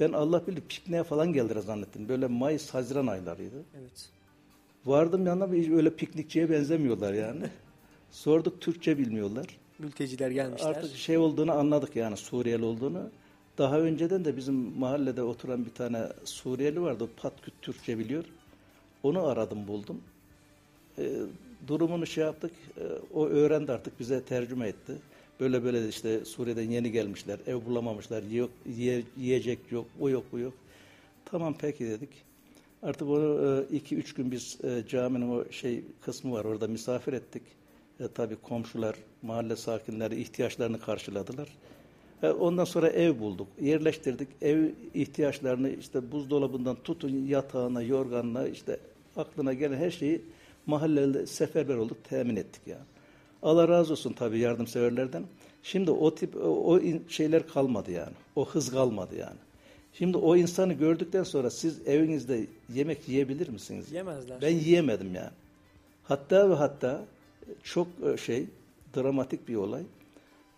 Ben 0.00 0.12
Allah 0.12 0.46
bilir 0.46 0.60
pikniğe 0.68 1.02
falan 1.02 1.32
geldiler 1.32 1.60
zannettim. 1.60 2.08
Böyle 2.08 2.26
Mayıs, 2.26 2.74
Haziran 2.74 3.06
aylarıydı. 3.06 3.64
Evet. 3.80 4.08
Vardım 4.86 5.26
yanına 5.26 5.76
öyle 5.76 5.96
piknikçiye 5.96 6.50
benzemiyorlar 6.50 7.12
yani. 7.14 7.44
Sorduk 8.10 8.60
Türkçe 8.60 8.98
bilmiyorlar. 8.98 9.46
Mülteciler 9.78 10.30
gelmişler. 10.30 10.68
Artık 10.68 10.96
şey 10.96 11.18
olduğunu 11.18 11.52
anladık 11.52 11.96
yani 11.96 12.16
Suriyeli 12.16 12.64
olduğunu. 12.64 13.10
Daha 13.58 13.80
önceden 13.80 14.24
de 14.24 14.36
bizim 14.36 14.54
mahallede 14.54 15.22
oturan 15.22 15.64
bir 15.66 15.70
tane 15.70 16.08
Suriyeli 16.24 16.82
vardı. 16.82 17.08
Patküt 17.16 17.54
Türkçe 17.62 17.98
biliyor. 17.98 18.24
Onu 19.02 19.26
aradım 19.26 19.68
buldum. 19.68 20.00
E, 20.98 21.12
durumunu 21.68 22.06
şey 22.06 22.24
yaptık. 22.24 22.52
E, 22.76 22.82
o 23.14 23.26
öğrendi 23.26 23.72
artık 23.72 24.00
bize 24.00 24.22
tercüme 24.22 24.68
etti. 24.68 24.92
Böyle 25.40 25.64
böyle 25.64 25.88
işte 25.88 26.24
Suriye'den 26.24 26.70
yeni 26.70 26.92
gelmişler. 26.92 27.38
Ev 27.46 27.64
bulamamışlar. 27.66 28.22
Yok, 28.22 28.50
yiye, 28.66 29.02
yiyecek 29.16 29.58
yok. 29.70 29.86
O 30.00 30.08
yok 30.08 30.24
bu 30.32 30.38
yok. 30.38 30.54
Tamam 31.24 31.54
peki 31.60 31.86
dedik. 31.86 32.10
Artık 32.82 33.08
onu 33.08 33.66
e, 33.70 33.76
iki 33.76 33.96
üç 33.96 34.14
gün 34.14 34.30
biz 34.30 34.58
e, 34.64 34.82
caminin 34.88 35.28
o 35.28 35.52
şey 35.52 35.84
kısmı 36.00 36.32
var 36.32 36.44
orada 36.44 36.68
misafir 36.68 37.12
ettik. 37.12 37.42
E, 38.00 38.08
tabii 38.14 38.36
komşular, 38.36 38.96
mahalle 39.22 39.56
sakinleri 39.56 40.20
ihtiyaçlarını 40.20 40.80
karşıladılar. 40.80 41.48
E, 42.22 42.28
ondan 42.28 42.64
sonra 42.64 42.88
ev 42.88 43.18
bulduk, 43.18 43.48
yerleştirdik. 43.60 44.28
Ev 44.42 44.70
ihtiyaçlarını 44.94 45.70
işte 45.70 46.12
buzdolabından 46.12 46.76
tutun 46.84 47.26
yatağına, 47.26 47.82
yorganına 47.82 48.48
işte 48.48 48.80
aklına 49.16 49.52
gelen 49.52 49.76
her 49.76 49.90
şeyi 49.90 50.22
mahallede 50.66 51.26
seferber 51.26 51.76
olduk, 51.76 52.04
temin 52.04 52.36
ettik 52.36 52.62
yani. 52.66 52.84
Allah 53.42 53.68
razı 53.68 53.92
olsun 53.92 54.12
tabii 54.12 54.38
yardımseverlerden. 54.38 55.24
Şimdi 55.62 55.90
o 55.90 56.14
tip 56.14 56.36
o, 56.36 56.80
şeyler 57.08 57.48
kalmadı 57.48 57.90
yani. 57.90 58.12
O 58.36 58.48
hız 58.48 58.70
kalmadı 58.70 59.16
yani. 59.16 59.38
Şimdi 59.92 60.16
o 60.16 60.36
insanı 60.36 60.72
gördükten 60.72 61.22
sonra 61.22 61.50
siz 61.50 61.88
evinizde 61.88 62.46
yemek 62.74 63.08
yiyebilir 63.08 63.48
misiniz? 63.48 63.92
Yemezler. 63.92 64.42
Ben 64.42 64.54
yiyemedim 64.54 65.14
yani. 65.14 65.30
Hatta 66.04 66.50
ve 66.50 66.54
hatta 66.54 67.04
çok 67.62 67.88
e, 68.12 68.16
şey 68.16 68.46
dramatik 68.96 69.48
bir 69.48 69.54
olay. 69.54 69.82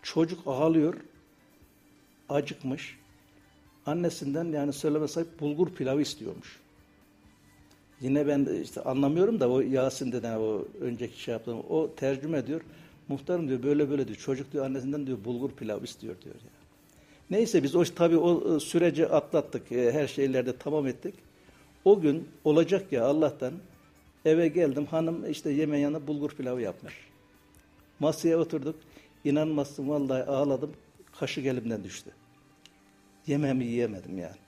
Çocuk 0.02 0.38
ağlıyor, 0.46 0.94
acıkmış. 2.28 2.98
Annesinden 3.86 4.44
yani 4.44 4.72
söyleme 4.72 5.08
sahip 5.08 5.40
bulgur 5.40 5.68
pilavı 5.68 6.02
istiyormuş. 6.02 6.61
Yine 8.02 8.26
ben 8.26 8.48
işte 8.62 8.80
anlamıyorum 8.80 9.40
da 9.40 9.50
o 9.50 9.60
Yasin 9.60 10.12
deden 10.12 10.38
o 10.38 10.64
önceki 10.80 11.22
şey 11.22 11.32
yaptığım 11.32 11.60
o 11.68 11.94
tercüme 11.94 12.38
ediyor. 12.38 12.60
Muhtarım 13.08 13.48
diyor 13.48 13.62
böyle 13.62 13.90
böyle 13.90 14.08
diyor. 14.08 14.18
Çocuk 14.18 14.52
diyor 14.52 14.64
annesinden 14.64 15.06
diyor 15.06 15.24
bulgur 15.24 15.50
pilav 15.50 15.82
istiyor 15.82 16.14
diyor 16.24 16.34
ya. 16.34 16.50
Neyse 17.30 17.62
biz 17.62 17.76
o 17.76 17.84
tabii 17.84 18.16
o 18.16 18.56
e, 18.56 18.60
süreci 18.60 19.06
atlattık. 19.06 19.72
E, 19.72 19.92
her 19.92 20.06
şeylerde 20.06 20.56
tamam 20.56 20.86
ettik. 20.86 21.14
O 21.84 22.00
gün 22.00 22.28
olacak 22.44 22.92
ya 22.92 23.04
Allah'tan 23.04 23.52
eve 24.24 24.48
geldim. 24.48 24.86
Hanım 24.86 25.30
işte 25.30 25.50
yemeğin 25.50 25.82
yanına 25.82 26.06
bulgur 26.06 26.30
pilavı 26.30 26.60
yapmış. 26.60 26.94
Masaya 28.00 28.38
oturduk. 28.38 28.76
İnanmazsın 29.24 29.88
vallahi 29.88 30.22
ağladım. 30.22 30.72
Kaşık 31.20 31.46
elimden 31.46 31.84
düştü. 31.84 32.10
Yemeğimi 33.26 33.64
yiyemedim 33.64 34.18
yani. 34.18 34.41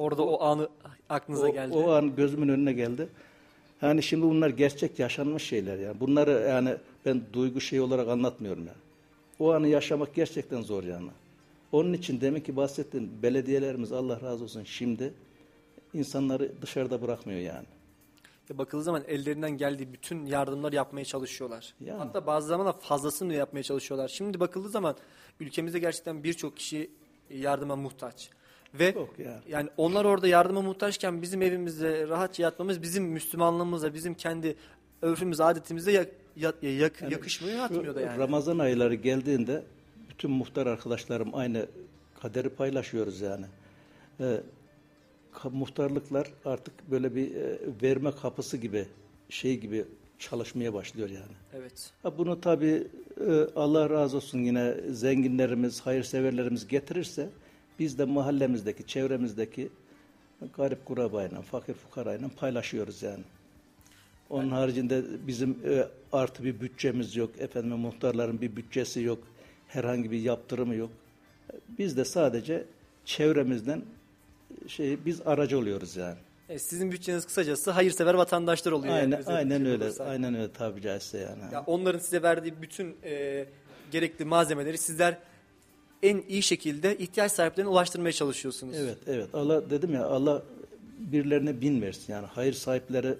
Orada 0.00 0.22
o 0.22 0.42
anı 0.44 0.68
aklınıza 1.08 1.46
O, 1.46 1.52
geldi. 1.52 1.76
o 1.76 1.90
an 1.90 2.16
gözümün 2.16 2.48
önüne 2.48 2.72
geldi. 2.72 3.08
Yani 3.82 4.02
şimdi 4.02 4.26
bunlar 4.26 4.50
gerçek 4.50 4.98
yaşanmış 4.98 5.42
şeyler 5.42 5.78
yani. 5.78 6.00
Bunları 6.00 6.30
yani 6.48 6.76
ben 7.06 7.22
duygu 7.32 7.60
şey 7.60 7.80
olarak 7.80 8.08
anlatmıyorum 8.08 8.66
yani. 8.66 8.78
O 9.38 9.52
anı 9.52 9.68
yaşamak 9.68 10.14
gerçekten 10.14 10.62
zor 10.62 10.84
yani. 10.84 11.10
Onun 11.72 11.92
için 11.92 12.20
demek 12.20 12.44
ki 12.46 12.56
bahsettiğim 12.56 13.10
belediyelerimiz 13.22 13.92
Allah 13.92 14.20
razı 14.20 14.44
olsun 14.44 14.64
şimdi 14.64 15.14
insanları 15.94 16.52
dışarıda 16.62 17.02
bırakmıyor 17.02 17.40
yani. 17.40 17.66
Ve 18.50 18.58
bakıldığı 18.58 18.82
zaman 18.82 19.02
ellerinden 19.08 19.50
geldiği 19.50 19.92
bütün 19.92 20.26
yardımlar 20.26 20.72
yapmaya 20.72 21.04
çalışıyorlar. 21.04 21.74
Yani. 21.80 21.98
Hatta 21.98 22.26
bazı 22.26 22.48
zamanlar 22.48 22.80
fazlasını 22.80 23.34
yapmaya 23.34 23.62
çalışıyorlar. 23.62 24.08
Şimdi 24.08 24.40
bakıldığı 24.40 24.68
zaman 24.68 24.96
ülkemizde 25.40 25.78
gerçekten 25.78 26.24
birçok 26.24 26.56
kişi 26.56 26.90
yardıma 27.30 27.76
muhtaç. 27.76 28.30
Ve 28.74 28.94
yani. 29.48 29.68
onlar 29.76 30.04
orada 30.04 30.28
yardıma 30.28 30.62
muhtaçken 30.62 31.22
bizim 31.22 31.42
evimizde 31.42 32.08
rahatça 32.08 32.42
yatmamız 32.42 32.82
bizim 32.82 33.04
Müslümanlığımıza, 33.04 33.94
bizim 33.94 34.14
kendi 34.14 34.56
örfümüz, 35.02 35.40
adetimize 35.40 35.92
yak- 35.92 36.08
yak- 36.36 36.62
yak- 36.62 37.02
Yani 37.02 37.12
yakışmıyor, 37.12 37.58
yatmıyor 37.58 37.94
da 37.94 38.00
yani. 38.00 38.18
Ramazan 38.18 38.58
ayları 38.58 38.94
geldiğinde 38.94 39.62
bütün 40.10 40.30
muhtar 40.30 40.66
arkadaşlarım 40.66 41.34
aynı 41.34 41.66
kaderi 42.22 42.48
paylaşıyoruz 42.48 43.20
yani. 43.20 43.46
Ee, 44.20 44.40
muhtarlıklar 45.52 46.26
artık 46.44 46.90
böyle 46.90 47.14
bir 47.14 47.34
e, 47.34 47.58
verme 47.82 48.10
kapısı 48.22 48.56
gibi 48.56 48.86
şey 49.28 49.60
gibi 49.60 49.84
çalışmaya 50.18 50.74
başlıyor 50.74 51.08
yani. 51.10 51.32
Evet. 51.54 51.90
Ha 52.02 52.18
bunu 52.18 52.40
tabii 52.40 52.86
e, 53.28 53.32
Allah 53.56 53.90
razı 53.90 54.16
olsun 54.16 54.38
yine 54.38 54.74
zenginlerimiz, 54.90 55.80
hayırseverlerimiz 55.80 56.66
getirirse 56.68 57.28
biz 57.80 57.98
de 57.98 58.04
mahallemizdeki, 58.04 58.86
çevremizdeki 58.86 59.68
garip 60.56 60.86
kurabayla, 60.86 61.42
fakir 61.42 61.74
fukarayla 61.74 62.30
paylaşıyoruz 62.36 63.02
yani. 63.02 63.24
Onun 64.30 64.50
haricinde 64.50 65.02
bizim 65.26 65.50
e, 65.50 65.86
artı 66.12 66.44
bir 66.44 66.60
bütçemiz 66.60 67.16
yok. 67.16 67.30
Efendim 67.38 67.70
muhtarların 67.70 68.40
bir 68.40 68.56
bütçesi 68.56 69.02
yok. 69.02 69.18
Herhangi 69.68 70.10
bir 70.10 70.20
yaptırımı 70.20 70.74
yok. 70.74 70.90
Biz 71.78 71.96
de 71.96 72.04
sadece 72.04 72.64
çevremizden 73.04 73.82
şey 74.68 75.04
biz 75.06 75.20
aracı 75.26 75.58
oluyoruz 75.58 75.96
yani. 75.96 76.16
E, 76.48 76.58
sizin 76.58 76.92
bütçeniz 76.92 77.26
kısacası 77.26 77.70
hayırsever 77.70 78.14
vatandaşlar 78.14 78.72
oluyor. 78.72 78.94
yani 78.94 79.02
Aynen 79.04 79.18
bize 79.18 79.32
aynen 79.32 79.66
öyle. 79.66 79.84
olursak. 79.84 80.08
Aynen 80.08 80.34
öyle 80.34 80.52
tabi 80.52 80.80
caizse 80.82 81.18
yani. 81.18 81.54
Ya 81.54 81.64
onların 81.66 81.98
size 81.98 82.22
verdiği 82.22 82.62
bütün 82.62 82.96
e, 83.04 83.46
gerekli 83.90 84.24
malzemeleri 84.24 84.78
sizler 84.78 85.18
en 86.02 86.22
iyi 86.28 86.42
şekilde 86.42 86.98
ihtiyaç 86.98 87.32
sahiplerine 87.32 87.70
ulaştırmaya 87.70 88.12
çalışıyorsunuz. 88.12 88.76
Evet, 88.78 88.98
evet. 89.06 89.34
Allah 89.34 89.70
dedim 89.70 89.94
ya 89.94 90.06
Allah 90.06 90.42
birilerine 90.98 91.60
bin 91.60 91.82
versin. 91.82 92.12
Yani 92.12 92.26
hayır 92.26 92.52
sahipleri 92.52 93.14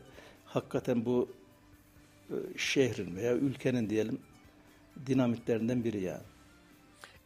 hakikaten 0.44 1.04
bu 1.04 1.28
e, 2.30 2.34
şehrin 2.56 3.16
veya 3.16 3.34
ülkenin 3.34 3.90
diyelim 3.90 4.18
dinamitlerinden 5.06 5.84
biri 5.84 6.02
yani. 6.02 6.22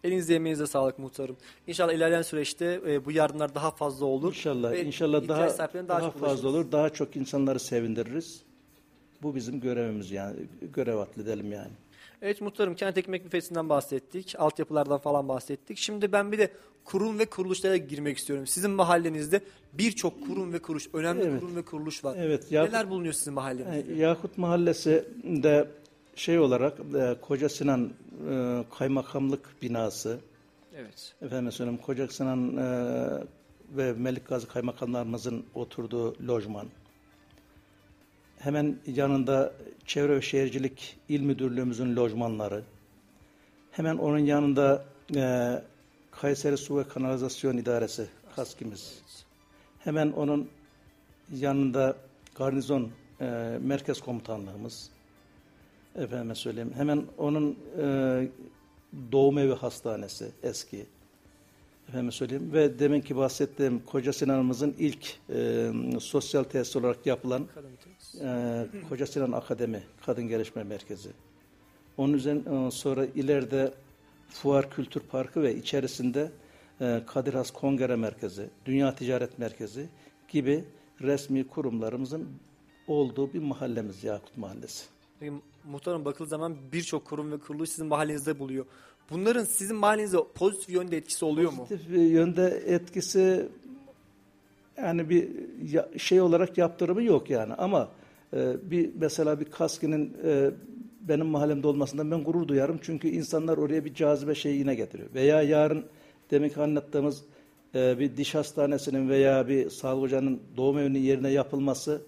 Elinize 0.04 0.34
emeğinize 0.34 0.66
sağlık 0.66 0.98
muhtarım. 0.98 1.36
İnşallah 1.66 1.92
ilerleyen 1.92 2.22
süreçte 2.22 2.80
e, 2.86 3.04
bu 3.04 3.12
yardımlar 3.12 3.54
daha 3.54 3.70
fazla 3.70 4.06
olur. 4.06 4.28
İnşallah 4.28 4.72
Ve 4.72 4.84
inşallah 4.84 5.28
daha 5.28 5.58
daha, 5.88 6.00
çok 6.00 6.12
fazla 6.12 6.26
ulaşırız. 6.26 6.44
olur. 6.44 6.72
Daha 6.72 6.90
çok 6.90 7.16
insanları 7.16 7.60
sevindiririz. 7.60 8.42
Bu 9.22 9.34
bizim 9.34 9.60
görevimiz 9.60 10.10
yani. 10.10 10.36
Görev 10.74 10.96
atledelim 10.96 11.52
yani. 11.52 11.72
Evet 12.22 12.40
muhtarım 12.40 12.74
kent 12.74 12.98
ekmek 12.98 13.24
büfesinden 13.24 13.68
bahsettik. 13.68 14.34
Altyapılardan 14.38 14.98
falan 14.98 15.28
bahsettik. 15.28 15.78
Şimdi 15.78 16.12
ben 16.12 16.32
bir 16.32 16.38
de 16.38 16.50
kurum 16.84 17.18
ve 17.18 17.24
kuruluşlara 17.26 17.76
girmek 17.76 18.18
istiyorum. 18.18 18.46
Sizin 18.46 18.70
mahallenizde 18.70 19.40
birçok 19.72 20.26
kurum 20.26 20.52
ve 20.52 20.58
kuruluş, 20.58 20.88
önemli 20.92 21.22
Evet. 21.22 21.40
kurum 21.40 21.56
ve 21.56 21.62
kuruluş 21.62 22.04
var. 22.04 22.16
Evet, 22.18 22.52
Yakup- 22.52 22.68
Neler 22.68 22.90
bulunuyor 22.90 23.12
sizin 23.14 23.34
mahallenizde? 23.34 23.90
Yani 23.92 23.98
Yakut 24.00 24.38
Mahallesi'nde 24.38 25.68
şey 26.16 26.38
olarak 26.38 26.78
e, 26.94 27.16
Koca 27.20 27.48
Sinan 27.48 27.90
e, 28.30 28.64
Kaymakamlık 28.78 29.62
binası, 29.62 30.18
Evet. 30.76 31.14
efendim 31.22 31.52
söyleyeyim 31.52 31.80
Koca 31.86 32.08
Sinan 32.08 32.56
e, 32.56 32.64
ve 33.76 33.92
Melik 33.92 34.28
Gazi 34.28 34.46
Kaymakamlarımızın 34.48 35.44
oturduğu 35.54 36.16
lojman. 36.28 36.66
Hemen 38.44 38.76
yanında 38.86 39.52
Çevre 39.86 40.16
ve 40.16 40.22
Şehircilik 40.22 40.96
İl 41.08 41.20
Müdürlüğümüzün 41.20 41.96
lojmanları. 41.96 42.62
Hemen 43.70 43.96
onun 43.96 44.18
yanında 44.18 44.84
e, 45.16 45.62
Kayseri 46.10 46.56
Su 46.56 46.78
ve 46.78 46.88
Kanalizasyon 46.88 47.56
İdaresi, 47.56 48.06
KASKİ'miz. 48.36 49.02
Hemen 49.78 50.12
onun 50.12 50.48
yanında 51.32 51.96
garnizon 52.34 52.90
e, 53.20 53.58
merkez 53.62 54.00
komutanlığımız. 54.00 54.90
Efendime 55.96 56.34
söyleyeyim. 56.34 56.72
Hemen 56.76 57.04
onun 57.18 57.58
e, 57.78 58.28
doğum 59.12 59.38
evi 59.38 59.54
hastanesi 59.54 60.32
eski. 60.42 60.86
Efendime 61.88 62.12
söyleyeyim. 62.12 62.50
Ve 62.52 62.78
deminki 62.78 63.16
bahsettiğim 63.16 63.80
Koca 63.80 64.12
Sinan'ımızın 64.12 64.74
ilk 64.78 65.16
e, 65.30 65.72
sosyal 66.00 66.44
tesis 66.44 66.76
olarak 66.76 67.06
yapılan 67.06 67.46
e, 68.20 68.66
Koca 68.88 69.06
Sinan 69.06 69.32
Akademi 69.32 69.82
Kadın 70.06 70.28
Gelişme 70.28 70.64
Merkezi. 70.64 71.10
Onun 71.96 72.12
üzerine 72.12 72.70
sonra 72.70 73.06
ileride 73.06 73.74
Fuar 74.28 74.70
Kültür 74.70 75.00
Parkı 75.00 75.42
ve 75.42 75.56
içerisinde 75.56 76.32
e, 76.80 77.02
Kadir 77.06 77.34
Has 77.34 77.50
Kongre 77.50 77.96
Merkezi, 77.96 78.50
Dünya 78.66 78.94
Ticaret 78.94 79.38
Merkezi 79.38 79.88
gibi 80.28 80.64
resmi 81.00 81.46
kurumlarımızın 81.46 82.28
olduğu 82.86 83.32
bir 83.32 83.38
mahallemiz 83.38 84.04
Yakut 84.04 84.36
Mahallesi. 84.36 84.84
Peki, 85.20 85.32
muhtarım 85.64 86.04
bakıldığı 86.04 86.28
zaman 86.28 86.56
birçok 86.72 87.04
kurum 87.04 87.32
ve 87.32 87.38
kuruluş 87.38 87.68
sizin 87.68 87.86
mahallenizde 87.86 88.38
buluyor. 88.38 88.66
Bunların 89.10 89.44
sizin 89.44 89.76
mahallenizde 89.76 90.16
pozitif 90.34 90.68
yönde 90.68 90.96
etkisi 90.96 91.24
oluyor 91.24 91.52
mu? 91.52 91.66
Pozitif 91.68 91.90
yönde 91.90 92.62
etkisi 92.66 93.48
yani 94.76 95.10
bir 95.10 95.28
şey 95.98 96.20
olarak 96.20 96.58
yaptırımı 96.58 97.02
yok 97.02 97.30
yani 97.30 97.54
ama 97.54 97.88
e, 98.36 98.70
bir 98.70 98.90
mesela 99.00 99.40
bir 99.40 99.44
kaskinin 99.44 100.16
e, 100.24 100.50
benim 101.00 101.26
mahallemde 101.26 101.66
olmasından 101.66 102.10
ben 102.10 102.24
gurur 102.24 102.48
duyarım 102.48 102.78
çünkü 102.82 103.08
insanlar 103.08 103.58
oraya 103.58 103.84
bir 103.84 103.94
cazibe 103.94 104.34
şeyi 104.34 104.58
yine 104.58 104.74
getiriyor. 104.74 105.08
Veya 105.14 105.42
yarın 105.42 105.84
demek 106.30 106.58
anlattığımız 106.58 107.24
e, 107.74 107.98
bir 107.98 108.16
diş 108.16 108.34
hastanesinin 108.34 109.08
veya 109.08 109.48
bir 109.48 109.70
sağlık 109.70 110.02
ocağının 110.02 110.40
doğum 110.56 110.78
evinin 110.78 110.98
yerine 110.98 111.30
yapılması 111.30 112.02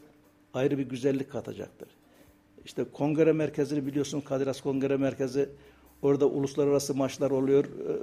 ayrı 0.55 0.79
bir 0.79 0.89
güzellik 0.89 1.33
katacaktır. 1.33 1.89
İşte 2.65 2.85
kongre 2.93 3.33
merkezini 3.33 3.87
biliyorsun 3.87 4.21
Kadir 4.21 4.47
Has 4.47 4.61
Kongre 4.61 4.97
Merkezi 4.97 5.49
orada 6.03 6.27
uluslararası 6.27 6.95
maçlar 6.95 7.31
oluyor. 7.31 7.65
Ee, 7.65 7.97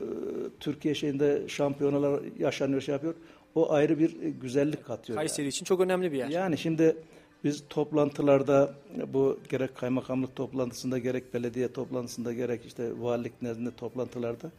Türkiye 0.60 0.96
şeyinde 0.96 1.44
şampiyonalar 1.48 2.22
yaşanıyor 2.40 2.82
şey 2.82 2.94
yapıyor. 2.94 3.14
O 3.56 3.72
ayrı 3.72 4.00
bir 4.00 4.22
e, 4.22 4.30
güzellik 4.30 4.86
katıyor. 4.86 5.18
yani. 5.20 5.28
Kayseri 5.28 5.48
için 5.48 5.66
çok 5.66 5.80
önemli 5.82 6.12
bir 6.12 6.18
yer. 6.18 6.28
Yani 6.30 6.58
şimdi 6.58 6.96
biz 7.44 7.64
toplantılarda 7.70 8.74
bu 9.14 9.40
gerek 9.50 9.76
kaymakamlık 9.76 10.36
toplantısında 10.36 10.98
gerek 10.98 11.34
belediye 11.34 11.74
toplantısında 11.74 12.34
gerek 12.34 12.66
işte 12.66 13.02
valilik 13.02 13.42
nezdinde 13.42 13.72
toplantılarda 13.76 14.52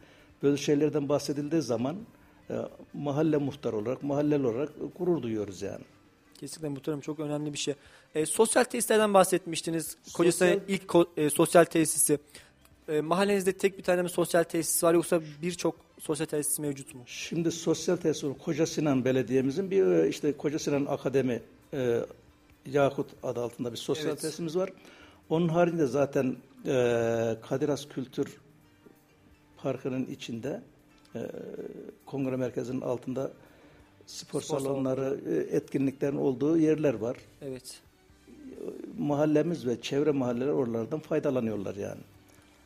böyle 0.43 0.57
şeylerden 0.57 1.09
bahsedildiği 1.09 1.61
zaman 1.61 1.95
e, 2.49 2.53
mahalle 2.93 3.37
muhtar 3.37 3.73
olarak, 3.73 4.03
mahalleli 4.03 4.47
olarak 4.47 4.69
gurur 4.97 5.21
duyuyoruz 5.21 5.61
yani. 5.61 5.83
Kesinlikle 6.39 6.69
muhtarım 6.69 6.99
çok 7.01 7.19
önemli 7.19 7.53
bir 7.53 7.57
şey. 7.57 7.73
E, 8.15 8.25
sosyal 8.25 8.63
tesislerden 8.63 9.13
bahsetmiştiniz. 9.13 9.97
Kocasinan 10.13 10.49
Sosyal- 10.53 10.61
ilk 10.67 10.83
ko- 10.83 11.07
e, 11.17 11.29
sosyal 11.29 11.63
tesisi. 11.65 12.19
E, 12.89 13.01
mahallenizde 13.01 13.51
tek 13.51 13.77
bir 13.77 13.83
tane 13.83 14.01
mi 14.01 14.09
sosyal 14.09 14.43
tesis 14.43 14.83
var 14.83 14.93
yoksa 14.93 15.21
birçok 15.41 15.75
sosyal 15.99 16.27
tesis 16.27 16.59
mevcut 16.59 16.95
mu? 16.95 17.03
Şimdi 17.05 17.51
sosyal 17.51 17.95
tesis 17.97 18.23
olarak 18.23 18.39
Koca 18.41 18.65
Sinan 18.65 19.05
Belediye'mizin 19.05 19.71
bir 19.71 19.85
e, 19.87 20.09
işte 20.09 20.37
Koca 20.37 20.59
Sinan 20.59 20.85
Akademi 20.85 21.41
e, 21.73 21.99
Yakut 22.71 23.07
adı 23.23 23.41
altında 23.41 23.71
bir 23.71 23.77
sosyal 23.77 24.07
Evet. 24.07 24.21
tesisimiz 24.21 24.55
var. 24.57 24.69
Onun 25.29 25.47
haricinde 25.47 25.85
zaten 25.87 26.35
e, 26.65 26.71
Kadir 27.41 27.69
Has 27.69 27.87
Kültür 27.89 28.37
Parkı'nın 29.57 30.05
içinde 30.05 30.61
e, 31.15 31.19
kongre 32.05 32.35
merkezinin 32.35 32.81
altında 32.81 33.31
spor, 34.05 34.41
Spor 34.41 34.59
salonları, 34.59 35.19
e, 35.29 35.55
etkinliklerin 35.55 36.17
olduğu 36.17 36.57
yerler 36.57 36.93
var. 36.93 37.17
Evet. 37.41 37.81
Mahallemiz 38.97 39.67
ve 39.67 39.81
çevre 39.81 40.11
mahalleler 40.11 40.47
oralardan 40.47 40.99
faydalanıyorlar 40.99 41.75
yani. 41.75 42.01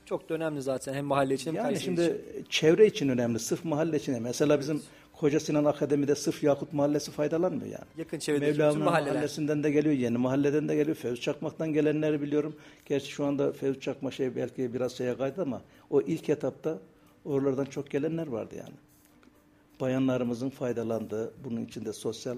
Çok 0.09 0.29
da 0.29 0.33
önemli 0.33 0.61
zaten 0.61 0.93
hem 0.93 1.05
mahalle 1.05 1.33
için 1.33 1.47
hem 1.47 1.55
Yani 1.55 1.63
Kayseri 1.65 1.83
şimdi 1.83 2.01
için. 2.01 2.45
çevre 2.49 2.87
için 2.87 3.09
önemli, 3.09 3.39
sırf 3.39 3.65
mahalle 3.65 3.97
için. 3.97 4.11
değil. 4.11 4.23
Mesela 4.23 4.59
bizim 4.59 4.81
Koca 5.13 5.39
Sinan 5.39 5.65
Akademi'de 5.65 6.15
sırf 6.15 6.43
Yakut 6.43 6.73
Mahallesi 6.73 7.11
faydalanmıyor 7.11 7.65
yani. 7.65 7.85
Yakın 7.97 8.19
çevredeki 8.19 8.51
Mevlana 8.59 8.83
mahalleler. 8.83 9.13
Mahallesi'nden 9.13 9.63
de 9.63 9.71
geliyor, 9.71 9.95
yeni 9.95 10.17
mahalleden 10.17 10.69
de 10.69 10.75
geliyor. 10.75 10.97
Fevzi 10.97 11.21
Çakmak'tan 11.21 11.73
gelenleri 11.73 12.21
biliyorum. 12.21 12.55
Gerçi 12.85 13.07
şu 13.11 13.25
anda 13.25 13.51
Fevzi 13.51 13.79
Çakmak 13.79 14.13
şey 14.13 14.35
belki 14.35 14.73
biraz 14.73 14.91
şeye 14.97 15.17
kaydı 15.17 15.41
ama 15.41 15.61
o 15.89 16.01
ilk 16.01 16.29
etapta 16.29 16.79
oralardan 17.25 17.65
çok 17.65 17.91
gelenler 17.91 18.27
vardı 18.27 18.55
yani. 18.57 18.75
Bayanlarımızın 19.81 20.49
faydalandığı, 20.49 21.33
bunun 21.43 21.65
içinde 21.65 21.93
sosyal 21.93 22.37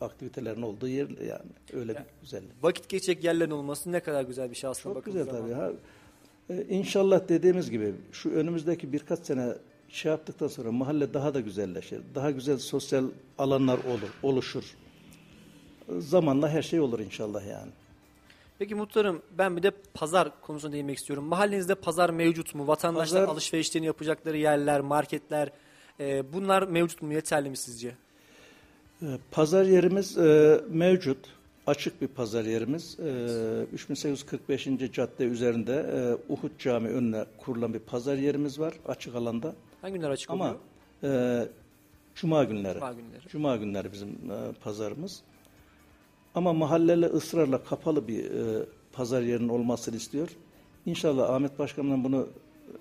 aktivitelerin 0.00 0.62
olduğu 0.62 0.88
yer 0.88 1.08
yani. 1.08 1.50
Öyle 1.72 1.94
bir 1.94 2.02
güzellik. 2.22 2.50
Vakit 2.62 2.88
geçecek 2.88 3.24
yerlerin 3.24 3.50
olması 3.50 3.92
ne 3.92 4.00
kadar 4.00 4.22
güzel 4.22 4.50
bir 4.50 4.54
şey 4.56 4.70
aslında 4.70 4.94
Çok 4.94 5.04
güzel 5.04 5.26
tabii. 5.26 5.52
Ha, 5.52 5.70
e, 6.50 6.62
inşallah 6.68 7.28
dediğimiz 7.28 7.70
gibi 7.70 7.94
şu 8.12 8.30
önümüzdeki 8.30 8.92
birkaç 8.92 9.18
sene 9.18 9.52
şey 9.88 10.10
yaptıktan 10.10 10.48
sonra 10.48 10.72
mahalle 10.72 11.14
daha 11.14 11.34
da 11.34 11.40
güzelleşir. 11.40 12.00
Daha 12.14 12.30
güzel 12.30 12.58
sosyal 12.58 13.04
alanlar 13.38 13.78
olur, 13.78 14.08
oluşur. 14.22 14.64
Zamanla 15.98 16.48
her 16.50 16.62
şey 16.62 16.80
olur 16.80 16.98
inşallah 17.00 17.46
yani. 17.46 17.70
Peki 18.58 18.74
muhtarım 18.74 19.22
ben 19.38 19.56
bir 19.56 19.62
de 19.62 19.70
pazar 19.94 20.40
konusuna 20.40 20.72
değinmek 20.72 20.98
istiyorum. 20.98 21.24
Mahallenizde 21.24 21.74
pazar 21.74 22.10
mevcut 22.10 22.54
mu? 22.54 22.66
Vatandaşlar 22.66 23.20
Pazar- 23.20 23.32
alışverişlerini 23.32 23.86
yapacakları 23.86 24.36
yerler, 24.38 24.80
marketler 24.80 25.50
e, 26.00 26.32
bunlar 26.32 26.62
mevcut 26.62 27.02
mu? 27.02 27.12
Yeterli 27.12 27.50
mi 27.50 27.56
sizce? 27.56 27.94
E, 29.02 29.06
Pazar 29.30 29.64
yerimiz 29.64 30.18
e, 30.18 30.60
mevcut. 30.68 31.18
Açık 31.66 32.02
bir 32.02 32.08
pazar 32.08 32.44
yerimiz. 32.44 32.96
E, 33.00 33.66
3845. 33.72 34.68
cadde 34.92 35.24
üzerinde 35.24 35.72
e, 35.74 36.32
Uhud 36.32 36.50
Camii 36.58 36.88
önüne 36.88 37.24
kurulan 37.38 37.74
bir 37.74 37.78
pazar 37.78 38.16
yerimiz 38.16 38.58
var. 38.60 38.74
Açık 38.88 39.14
alanda. 39.14 39.54
Hangi 39.82 39.94
günler 39.94 40.10
açık 40.10 40.30
Ama 40.30 40.44
oluyor? 41.02 41.14
e, 41.44 41.48
Cuma 42.14 42.44
günleri. 42.44 42.78
Cuma 42.78 42.92
günleri. 42.92 43.28
Cuma 43.28 43.56
günleri 43.56 43.92
bizim 43.92 44.08
e, 44.08 44.52
pazarımız. 44.64 45.20
Ama 46.34 46.52
mahalleli 46.52 47.06
ısrarla 47.06 47.64
kapalı 47.64 48.08
bir 48.08 48.24
e, 48.24 48.64
pazar 48.92 49.22
yerinin 49.22 49.48
olmasını 49.48 49.96
istiyor. 49.96 50.28
İnşallah 50.86 51.30
Ahmet 51.30 51.58
Başkan'la 51.58 52.04
bunu 52.04 52.28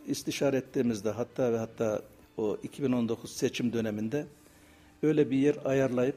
istişare 0.08 0.58
ettiğimizde 0.58 1.10
hatta 1.10 1.54
ve 1.54 1.58
hatta 1.58 2.02
o 2.38 2.58
2019 2.64 3.32
seçim 3.32 3.74
döneminde 3.74 4.26
öyle 5.04 5.32
bir 5.32 5.38
yer 5.38 5.56
ayarlayıp 5.66 6.16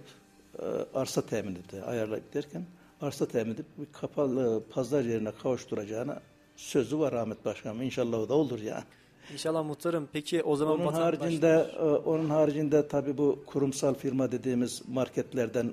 arsa 0.95 1.27
temin 1.27 1.55
etti. 1.55 1.83
Ayarlayıp 1.83 2.35
derken 2.35 2.65
arsa 3.01 3.27
temin 3.27 3.55
edip 3.55 3.67
bir 3.79 3.87
kapalı 3.93 4.63
pazar 4.71 5.05
yerine 5.05 5.33
kavuşturacağına 5.33 6.21
sözü 6.57 6.99
var 6.99 7.13
Ahmet 7.13 7.45
Başkan'ın. 7.45 7.81
İnşallah 7.81 8.19
o 8.19 8.29
da 8.29 8.35
olur 8.35 8.61
yani. 8.61 8.85
İnşallah 9.33 9.65
muhtarım. 9.65 10.09
Peki 10.13 10.43
o 10.43 10.57
zaman 10.57 10.81
Onun 10.81 10.93
haricinde 10.93 11.71
e, 11.79 11.83
onun 11.83 12.31
haricinde 12.31 12.89
tabii 12.89 13.19
bu 13.19 13.43
kurumsal 13.47 13.95
firma 13.95 14.33
dediğimiz 14.33 14.83
marketlerden 14.89 15.73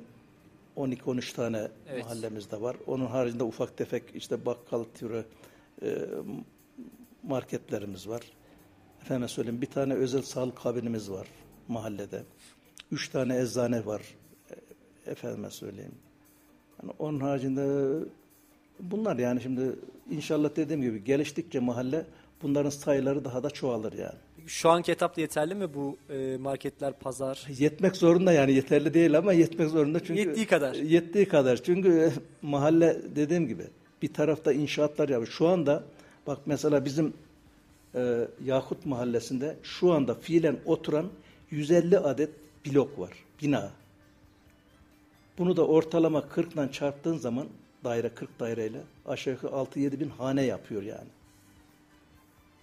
12-13 0.78 1.36
tane 1.36 1.68
Evet. 1.90 2.04
mahallemizde 2.04 2.62
var. 2.62 2.76
Onun 2.88 3.06
haricinde 3.06 3.44
ufak 3.44 3.78
tefek 3.78 4.04
işte 4.16 4.46
bakkal 4.46 4.84
türü 4.96 5.26
e, 5.82 5.98
marketlerimiz 7.24 8.08
var. 8.08 8.22
Efendim 9.02 9.30
söyleyeyim 9.30 9.62
bir 9.62 9.68
tane 9.68 9.94
özel 9.94 10.22
sağlık 10.22 10.58
kabinimiz 10.58 11.12
var 11.12 11.28
mahallede. 11.68 12.24
Üç 12.92 13.10
tane 13.10 13.38
eczane 13.42 13.86
var. 13.86 14.02
E, 15.08 15.12
Efendime 15.12 15.50
söyleyeyim. 15.50 15.96
Yani 16.84 16.94
onun 17.00 17.20
haricinde 17.20 17.96
bunlar 18.80 19.18
yani 19.18 19.42
şimdi 19.42 19.76
inşallah 20.12 20.56
dediğim 20.56 20.82
gibi 20.82 21.04
geliştikçe 21.04 21.60
mahalle 21.60 22.06
bunların 22.44 22.70
sayıları 22.70 23.26
daha 23.26 23.44
da 23.44 23.50
çoğalır 23.50 23.94
yani. 23.94 24.18
Şu 24.48 24.70
anki 24.70 24.92
etapta 24.92 25.22
yeterli 25.22 25.56
mi 25.56 25.74
bu 25.74 25.98
e, 26.10 26.38
marketler, 26.38 26.94
pazar? 26.94 27.48
Yetmek 27.58 27.96
zorunda 27.96 28.32
yani 28.32 28.54
yeterli 28.54 28.94
değil 28.94 29.18
ama 29.18 29.34
yetmek 29.34 29.70
zorunda 29.70 30.00
çünkü 30.00 30.20
Yettiği 30.20 30.46
kadar. 30.46 30.76
Yettiği 30.76 31.28
kadar. 31.28 31.64
Çünkü 31.64 32.12
mahalle 32.42 33.02
dediğim 33.16 33.48
gibi 33.48 33.64
bir 34.02 34.14
tarafta 34.14 34.54
inşaatlar 34.54 35.10
yapıyor. 35.10 35.32
Şu 35.32 35.48
anda 35.48 35.84
bak 36.28 36.40
mesela 36.46 36.86
bizim 36.86 37.14
e, 37.96 38.28
Yakut 38.46 38.86
mahallesinde 38.86 39.56
şu 39.64 39.92
anda 39.92 40.16
fiilen 40.16 40.58
oturan 40.66 41.10
150 41.52 42.00
adet 42.00 42.30
blok 42.66 43.00
var. 43.00 43.12
Bina. 43.42 43.72
Bunu 45.38 45.58
da 45.58 45.68
ortalama 45.68 46.28
40 46.30 46.54
ile 46.54 46.72
çarptığın 46.72 47.18
zaman 47.18 47.48
daire 47.84 48.10
40 48.10 48.40
daireyle 48.40 48.82
aşağı 49.06 49.34
yukarı 49.34 49.52
6-7 49.52 50.00
bin 50.00 50.10
hane 50.10 50.44
yapıyor 50.44 50.84
yani. 50.84 51.08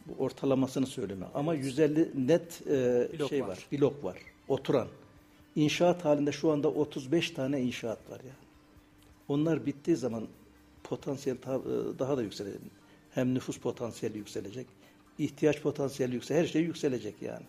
Bu 0.07 0.25
ortalamasını 0.25 0.87
söyleme. 0.87 1.27
Ama 1.35 1.55
150 1.55 2.27
net 2.29 2.63
e, 2.67 3.09
Blok 3.19 3.29
şey 3.29 3.43
var. 3.43 3.49
var. 3.49 3.67
Blok 3.73 4.05
var. 4.05 4.19
Oturan. 4.49 4.89
İnşaat 5.57 6.05
halinde 6.05 6.33
şu 6.33 6.51
anda 6.53 6.69
35 6.69 7.31
tane 7.31 7.61
inşaat 7.63 8.11
var 8.11 8.21
yani. 8.21 8.49
Onlar 9.29 9.67
bittiği 9.67 9.97
zaman 9.97 10.29
potansiyel 10.85 11.37
ta- 11.39 11.55
e, 11.57 11.99
daha 11.99 12.17
da 12.17 12.23
yükselecek. 12.23 12.61
Hem 13.11 13.35
nüfus 13.35 13.59
potansiyeli 13.59 14.19
yükselecek, 14.19 14.67
ihtiyaç 15.19 15.61
potansiyeli 15.63 16.15
yükselecek, 16.15 16.47
her 16.49 16.53
şey 16.53 16.63
yükselecek 16.63 17.23
yani. 17.23 17.45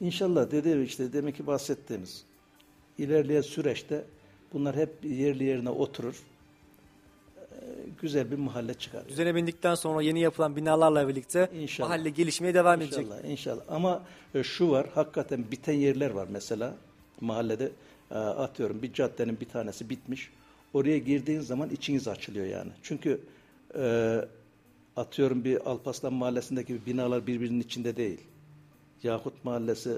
İnşallah 0.00 0.50
dediğim 0.50 0.84
işte 0.84 1.12
demek 1.12 1.36
ki 1.36 1.46
bahsettiğimiz 1.46 2.24
ilerleyen 2.98 3.40
süreçte 3.40 4.04
bunlar 4.52 4.76
hep 4.76 4.90
yerli 5.04 5.44
yerine 5.44 5.70
oturur. 5.70 6.14
e, 7.38 7.54
Güzel 8.02 8.30
bir 8.30 8.36
mahalle 8.36 8.74
çıkar. 8.74 9.08
Düzene 9.08 9.34
bindikten 9.34 9.74
sonra 9.74 10.02
yeni 10.02 10.20
yapılan 10.20 10.56
binalarla 10.56 11.08
birlikte 11.08 11.50
İnşallah. 11.54 11.88
mahalle 11.88 12.10
gelişmeye 12.10 12.54
devam 12.54 12.80
edecek. 12.80 12.98
İnşallah, 13.06 13.24
inşallah. 13.24 13.62
Ama 13.68 14.02
e, 14.34 14.42
şu 14.42 14.70
var, 14.70 14.86
hakikaten 14.94 15.44
biten 15.50 15.72
yerler 15.72 16.10
var 16.10 16.26
mesela 16.30 16.74
mahallede. 17.20 17.70
e, 18.10 18.14
atıyorum 18.14 18.82
bir 18.82 18.92
caddenin 18.92 19.40
bir 19.40 19.48
tanesi 19.48 19.90
bitmiş. 19.90 20.30
Oraya 20.74 20.98
girdiğin 20.98 21.40
zaman 21.40 21.68
içiniz 21.70 22.08
açılıyor 22.08 22.46
yani. 22.46 22.70
Çünkü 22.82 23.20
e, 23.78 24.16
atıyorum 24.96 25.44
bir 25.44 25.66
Alpaslan 25.70 26.12
Mahallesi'ndeki 26.12 26.86
binalar 26.86 27.26
birbirinin 27.26 27.60
içinde 27.60 27.96
değil. 27.96 28.20
Yakut 29.02 29.44
Mahallesi 29.44 29.90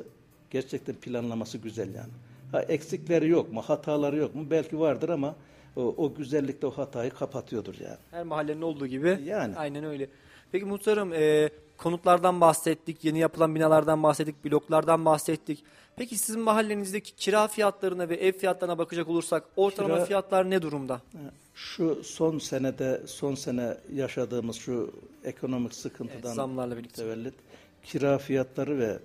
gerçekten 0.50 0.94
planlaması 0.94 1.58
güzel 1.58 1.94
yani. 1.94 2.12
Ha, 2.54 2.62
eksikleri 2.62 3.28
yok 3.28 3.52
mu, 3.52 3.62
hataları 3.62 4.16
yok 4.16 4.34
mu? 4.34 4.46
Belki 4.50 4.80
vardır 4.80 5.08
ama 5.08 5.34
o, 5.76 5.94
o 5.96 6.14
güzellikte 6.14 6.66
o 6.66 6.70
hatayı 6.70 7.10
kapatıyordur 7.10 7.74
yani. 7.80 7.96
Her 8.10 8.24
mahallenin 8.24 8.62
olduğu 8.62 8.86
gibi. 8.86 9.18
Yani. 9.24 9.56
Aynen 9.56 9.84
öyle. 9.84 10.08
Peki 10.52 10.64
muhtarım 10.64 11.12
e, 11.12 11.50
konutlardan 11.76 12.40
bahsettik, 12.40 13.04
yeni 13.04 13.18
yapılan 13.18 13.54
binalardan 13.54 14.02
bahsettik, 14.02 14.44
bloklardan 14.44 15.04
bahsettik. 15.04 15.64
Peki 15.96 16.18
sizin 16.18 16.40
mahallenizdeki 16.40 17.16
kira 17.16 17.48
fiyatlarına 17.48 18.08
ve 18.08 18.14
ev 18.16 18.32
fiyatlarına 18.32 18.78
bakacak 18.78 19.08
olursak 19.08 19.44
ortalama 19.56 19.94
Kira- 19.94 20.06
fiyatlar 20.06 20.50
ne 20.50 20.62
durumda? 20.62 21.00
Şu 21.54 22.04
son 22.04 22.38
senede, 22.38 23.02
son 23.06 23.34
sene 23.34 23.76
yaşadığımız 23.94 24.56
şu 24.56 24.92
ekonomik 25.24 25.66
Evet, 25.66 25.76
sıkıntıdan 25.76 26.34
zamlarla 26.34 26.76
birlikte. 26.76 27.02
mütevellit 27.02 27.34
kira 27.84 28.18
fiyatları 28.18 28.78
ve 28.78 28.98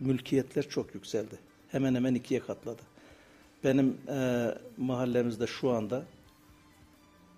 mülkiyetler 0.00 0.68
çok 0.68 0.94
yükseldi. 0.94 1.34
Hemen 1.68 1.94
hemen 1.94 2.14
ikiye 2.14 2.40
katladı. 2.40 2.93
Benim 3.64 3.96
e, 4.08 4.48
mahallemizde 4.76 5.46
şu 5.46 5.70
anda 5.70 6.02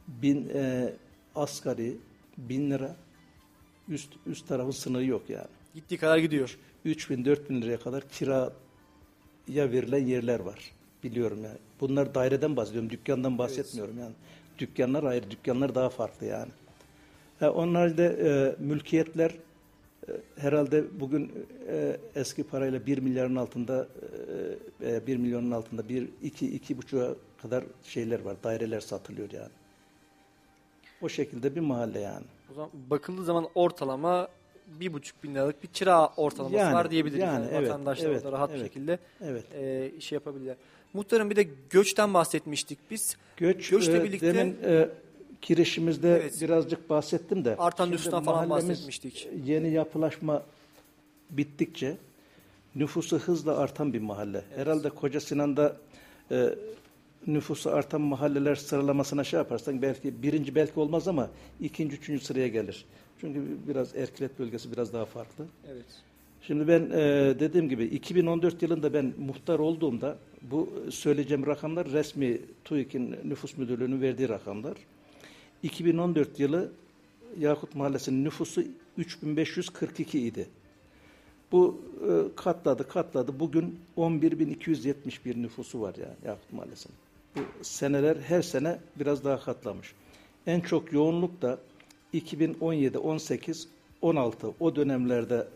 bin 0.09 0.49
e, 0.55 0.93
asgari 1.35 1.97
bin 2.39 2.71
lira 2.71 2.97
üst 3.89 4.13
üst 4.27 4.49
tarafın 4.49 4.71
sınırı 4.71 5.05
yok 5.05 5.31
yani. 5.31 5.49
Gittiği 5.75 5.99
kadar 5.99 6.19
gidiyor. 6.19 6.59
3 6.85 7.11
bin 7.11 7.25
4 7.25 7.51
bin 7.51 7.63
liraya 7.63 7.77
kadar 7.77 8.09
kiraya 8.09 8.53
verilen 9.49 10.07
yerler 10.07 10.41
var. 10.41 10.73
Biliyorum 11.05 11.45
yani. 11.45 11.59
Bunlar 11.81 12.15
daireden 12.15 12.57
bahsediyorum. 12.57 12.91
Dükkandan 12.91 13.39
bahsetmiyorum 13.39 13.99
yani. 13.99 14.13
Dükkanlar 14.59 15.05
ayrı. 15.05 15.31
Dükkanlar 15.31 15.75
daha 15.75 15.89
farklı 15.89 16.27
yani. 16.27 16.51
Ha, 17.41 17.51
onun 17.51 17.75
haricinde 17.75 18.07
e, 18.07 18.63
mülkiyetler 18.63 19.31
e, 19.31 19.35
herhalde 20.37 20.85
bugün 21.01 21.33
e, 21.69 21.97
eski 22.15 22.45
parayla 22.45 22.87
1 22.87 22.99
milyarın 22.99 23.37
altında 23.37 23.89
e, 24.83 24.95
e, 24.97 25.07
1 25.07 25.17
milyonun 25.17 25.51
altında 25.51 25.89
1 25.89 26.09
2 26.23 26.55
iki 26.55 26.79
buçuğa 26.79 27.09
kadar 27.43 27.65
şeyler 27.85 28.21
var. 28.21 28.37
Daireler 28.45 28.81
satılıyor 28.81 29.31
yani. 29.33 29.51
O 31.03 31.09
şekilde 31.09 31.55
bir 31.55 31.61
mahalle 31.61 32.01
yani. 32.01 32.25
O 32.51 32.55
zaman 32.55 32.71
bakıldığı 32.91 33.25
zaman 33.25 33.49
ortalama 33.55 34.29
bir 34.81 34.93
buçuk 34.93 35.23
bin 35.25 35.35
liralık 35.35 35.63
bir 35.63 35.69
kira 35.69 36.09
ortalaması 36.17 36.57
Yani, 36.59 36.75
var 36.75 36.91
diyebiliriz. 36.91 37.23
yani, 37.23 37.45
Yani, 37.45 37.55
evet, 37.55 37.69
vatandaşlar 37.69 38.11
evet, 38.11 38.25
rahat 38.25 38.51
bir 38.51 38.55
evet. 38.55 38.67
şekilde 38.67 38.99
Evet. 39.25 39.45
e, 39.55 39.91
iş 39.99 40.13
yapabilirler. 40.13 40.57
Muhtarım 40.95 41.31
bir 41.31 41.37
de 41.37 41.47
göçten 41.71 42.15
bahsetmiştik 42.15 42.79
biz. 42.91 43.17
Göç, 43.37 43.71
Göçle 43.71 43.97
e, 43.97 44.05
birlikte- 44.05 44.35
demin 44.35 44.57
e, 44.65 44.89
girişimizde 45.43 46.11
Evet. 46.11 46.43
birazcık 46.43 46.91
bahsettim 46.91 47.45
de. 47.45 47.57
Artan 47.57 47.91
nüfustan 47.91 48.25
falan 48.25 48.51
bahsetmiştik. 48.51 49.29
Yeni 49.45 49.71
yapılaşma 49.73 50.43
bittikçe 51.31 51.97
nüfusu 52.75 53.19
hızla 53.19 53.57
artan 53.57 53.93
bir 53.93 54.01
mahalle. 54.01 54.45
Herhalde 54.57 54.91
Koca 54.91 55.21
Sinan'da 55.21 55.77
e, 56.31 56.55
nüfusu 57.27 57.71
artan 57.71 58.01
mahalleler 58.01 58.55
sıralamasına 58.55 59.25
şey 59.25 59.39
yaparsan 59.39 59.83
belki 59.83 60.23
birinci 60.23 60.55
belki 60.55 60.81
olmaz 60.81 61.09
ama 61.09 61.31
ikinci, 61.61 61.97
üçüncü 61.97 62.25
sıraya 62.25 62.49
gelir. 62.49 62.85
Çünkü 63.21 63.43
biraz 63.69 63.97
Erkilet 63.97 64.39
bölgesi 64.39 64.73
biraz 64.73 64.93
daha 64.93 65.05
farklı. 65.05 65.45
Evet. 65.73 65.85
Şimdi 66.43 66.69
ben 66.69 66.91
e, 66.91 67.35
dediğim 67.41 67.69
gibi 67.69 67.85
2014 67.85 68.63
yılında 68.63 68.95
ben 68.95 69.13
muhtar 69.19 69.59
olduğumda 69.59 70.17
bu 70.43 70.71
söyleyeceğim 70.91 71.47
rakamlar 71.47 71.89
resmi 71.89 72.39
TÜİK'in 72.65 73.17
nüfus 73.25 73.57
müdürlüğünün 73.57 74.01
verdiği 74.01 74.29
rakamlar. 74.29 74.77
2014 75.63 76.41
yılı 76.41 76.73
Yakut 77.39 77.75
Mahallesi'nin 77.75 78.25
nüfusu 78.25 78.63
3542 78.99 80.19
idi. 80.21 80.49
Bu 81.53 81.81
e, 82.09 82.35
katladı 82.37 82.89
katladı. 82.89 83.41
Bugün 83.41 83.81
11.271 83.97 85.43
nüfusu 85.43 85.81
var 85.81 85.95
yani 85.95 86.15
Yakut 86.25 86.53
Mahallesi'nin. 86.53 86.97
Bu 87.37 87.65
seneler 87.65 88.17
her 88.17 88.43
sene 88.43 88.79
biraz 88.97 89.25
daha 89.25 89.41
katlamış. 89.41 89.95
En 90.47 90.61
çok 90.61 90.93
yoğunluk 90.93 91.43
da 91.43 91.59
2017, 92.13 92.99
18, 92.99 93.69
16 94.03 94.55
o 94.61 94.77
dönemlerde 94.77 95.49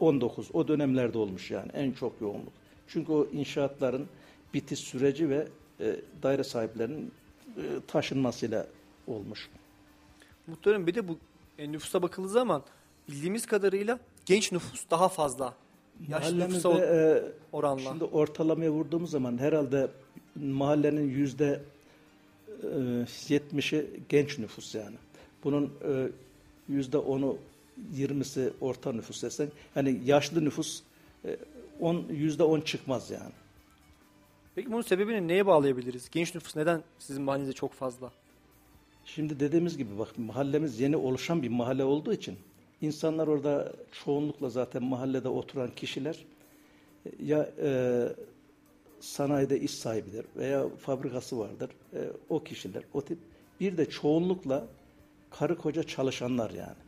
19 0.00 0.48
o 0.52 0.68
dönemlerde 0.68 1.18
olmuş 1.18 1.50
yani 1.50 1.70
en 1.74 1.92
çok 1.92 2.20
yoğunluk. 2.20 2.52
Çünkü 2.88 3.12
o 3.12 3.26
inşaatların 3.32 4.06
bitiş 4.54 4.78
süreci 4.78 5.30
ve 5.30 5.48
e, 5.80 5.96
daire 6.22 6.44
sahiplerinin 6.44 7.12
e, 7.56 7.62
taşınmasıyla 7.86 8.66
olmuş. 9.06 9.48
Muhtarım 10.46 10.86
bir 10.86 10.94
de 10.94 11.08
bu 11.08 11.18
e, 11.58 11.72
nüfusa 11.72 12.02
bakıldığı 12.02 12.28
zaman 12.28 12.62
bildiğimiz 13.08 13.46
kadarıyla 13.46 13.98
genç 14.26 14.52
nüfus 14.52 14.84
daha 14.90 15.08
fazla. 15.08 15.54
Yaşlı 16.08 16.38
nüfusa 16.38 16.78
e, 16.78 17.22
oranla. 17.52 17.80
şimdi 17.80 18.04
ortalamaya 18.04 18.70
vurduğumuz 18.70 19.10
zaman 19.10 19.38
herhalde 19.38 19.90
mahallenin 20.36 21.08
yüzde 21.10 21.62
e, 22.62 22.66
70'i 22.66 24.00
genç 24.08 24.38
nüfus 24.38 24.74
yani. 24.74 24.96
Bunun 25.44 25.72
e, 25.88 26.08
yüzde 26.68 26.96
10'u 26.96 27.38
20'si 27.94 28.50
orta 28.60 28.92
nüfus 28.92 29.22
desen 29.22 29.48
yani 29.76 30.00
yaşlı 30.04 30.44
nüfus 30.44 30.82
e, 31.24 31.36
10 31.80 32.04
yüzde 32.10 32.42
10 32.42 32.60
çıkmaz 32.60 33.10
yani. 33.10 33.32
Peki 34.54 34.72
bunun 34.72 34.82
sebebini 34.82 35.28
neye 35.28 35.46
bağlayabiliriz? 35.46 36.10
Genç 36.10 36.34
nüfus 36.34 36.56
neden 36.56 36.82
sizin 36.98 37.22
mahallenizde 37.22 37.52
çok 37.52 37.72
fazla? 37.72 38.12
Şimdi 39.06 39.40
dediğimiz 39.40 39.76
gibi 39.76 39.98
bak 39.98 40.18
mahallemiz 40.18 40.80
yeni 40.80 40.96
oluşan 40.96 41.42
bir 41.42 41.48
mahalle 41.48 41.84
olduğu 41.84 42.12
için 42.12 42.36
insanlar 42.80 43.26
orada 43.26 43.72
çoğunlukla 43.92 44.48
zaten 44.48 44.84
mahallede 44.84 45.28
oturan 45.28 45.70
kişiler 45.76 46.24
e, 47.06 47.10
ya 47.24 47.50
e, 47.62 48.02
sanayide 49.00 49.60
iş 49.60 49.70
sahibidir 49.70 50.26
veya 50.36 50.68
fabrikası 50.68 51.38
vardır. 51.38 51.70
E, 51.94 52.00
o 52.28 52.44
kişiler 52.44 52.82
o 52.94 53.02
tip 53.04 53.18
bir 53.60 53.76
de 53.76 53.90
çoğunlukla 53.90 54.66
karı 55.30 55.58
koca 55.58 55.82
çalışanlar 55.82 56.50
yani. 56.50 56.85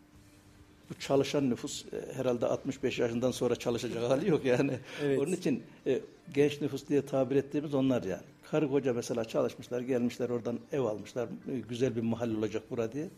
Bu 0.91 0.95
çalışan 1.01 1.51
nüfus 1.51 1.85
e, 1.93 2.13
herhalde 2.15 2.47
65 2.47 2.99
yaşından 2.99 3.31
sonra 3.31 3.57
çalışacak 3.57 4.03
hali 4.11 4.29
yok 4.31 4.45
yani. 4.45 4.73
Evet. 5.05 5.19
Onun 5.19 5.33
için 5.33 5.63
e, 5.87 6.01
genç 6.35 6.61
nüfus 6.61 6.89
diye 6.89 7.07
tabir 7.07 7.37
ettiğimiz 7.37 7.75
onlar 7.75 8.03
yani. 8.03 8.23
Karı 8.51 8.69
koca 8.71 8.93
mesela 8.93 9.25
çalışmışlar, 9.25 9.81
gelmişler 9.81 10.31
oradan 10.31 10.59
ev 10.73 10.81
almışlar. 10.81 11.29
e, 11.53 11.59
güzel 11.69 11.97
bir 11.97 12.03
mahalle 12.03 12.37
olacak 12.39 12.71
bura 12.71 12.93
diye. 12.93 13.09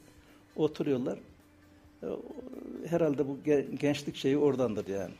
Oturuyorlar. 0.56 1.18
E, 2.02 2.06
herhalde 2.86 3.28
bu 3.28 3.38
ge- 3.46 3.76
gençlik 3.76 4.16
şeyi 4.16 4.38
oradandır 4.38 4.86
yani. 4.86 5.14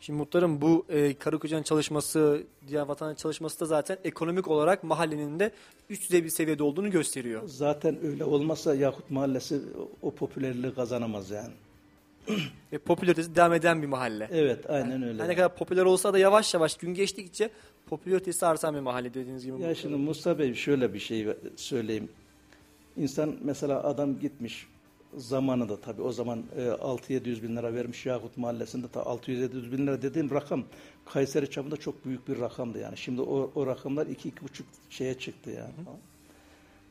Şimdi 0.00 0.18
muhtarım 0.18 0.60
bu 0.60 0.86
e, 0.88 1.14
karı 1.14 1.38
kocanın 1.38 1.62
çalışması, 1.62 2.42
diğer 2.68 2.82
vatandaşın 2.82 3.16
çalışması 3.16 3.60
da 3.60 3.66
zaten 3.66 3.98
ekonomik 4.04 4.48
olarak 4.48 4.84
mahallenin 4.84 5.38
de 5.40 5.50
üst 5.90 6.02
düzey 6.02 6.24
bir 6.24 6.28
seviyede 6.28 6.62
olduğunu 6.62 6.90
gösteriyor. 6.90 7.42
Zaten 7.46 8.04
öyle 8.04 8.24
olmasa 8.24 8.74
Yakut 8.74 9.10
Mahallesi 9.10 9.60
o 10.02 10.10
popülerliği 10.10 10.74
kazanamaz 10.74 11.30
yani. 11.30 11.52
Ve 12.72 12.78
popülaritesi 12.78 13.36
devam 13.36 13.52
eden 13.52 13.82
bir 13.82 13.86
mahalle. 13.86 14.28
Evet, 14.32 14.70
aynen 14.70 15.02
öyle. 15.02 15.22
Her 15.22 15.28
ne 15.28 15.34
kadar 15.34 15.56
popüler 15.56 15.84
olsa 15.84 16.12
da 16.12 16.18
yavaş 16.18 16.54
yavaş 16.54 16.76
gün 16.76 16.94
geçtikçe 16.94 17.50
popülaritesi 17.86 18.46
artan 18.46 18.74
bir 18.74 18.80
mahalle 18.80 19.14
dediğiniz 19.14 19.44
gibi. 19.44 19.62
Ya 19.62 19.74
şimdi 19.74 19.96
Musa 19.96 20.38
Bey 20.38 20.54
şöyle 20.54 20.94
bir 20.94 20.98
şey 20.98 21.26
söyleyeyim. 21.56 22.08
İnsan 22.96 23.36
mesela 23.42 23.82
adam 23.82 24.18
gitmiş 24.18 24.66
zamanında 25.16 25.80
tabii 25.80 26.02
o 26.02 26.12
zaman 26.12 26.44
e, 26.56 26.60
6-700 26.60 27.42
bin 27.42 27.56
lira 27.56 27.74
vermiş 27.74 28.06
Yakut 28.06 28.36
Mahallesi'nde 28.36 28.88
ta 28.88 29.00
600-700 29.00 29.72
bin 29.72 29.86
lira 29.86 30.02
dediğim 30.02 30.30
rakam 30.30 30.64
Kayseri 31.12 31.50
çapında 31.50 31.76
çok 31.76 32.04
büyük 32.04 32.28
bir 32.28 32.40
rakamdı 32.40 32.78
yani. 32.78 32.96
Şimdi 32.96 33.22
o, 33.22 33.50
o 33.54 33.66
rakamlar 33.66 34.06
2-2,5 34.06 34.32
şeye 34.90 35.14
çıktı 35.18 35.50
yani. 35.50 35.72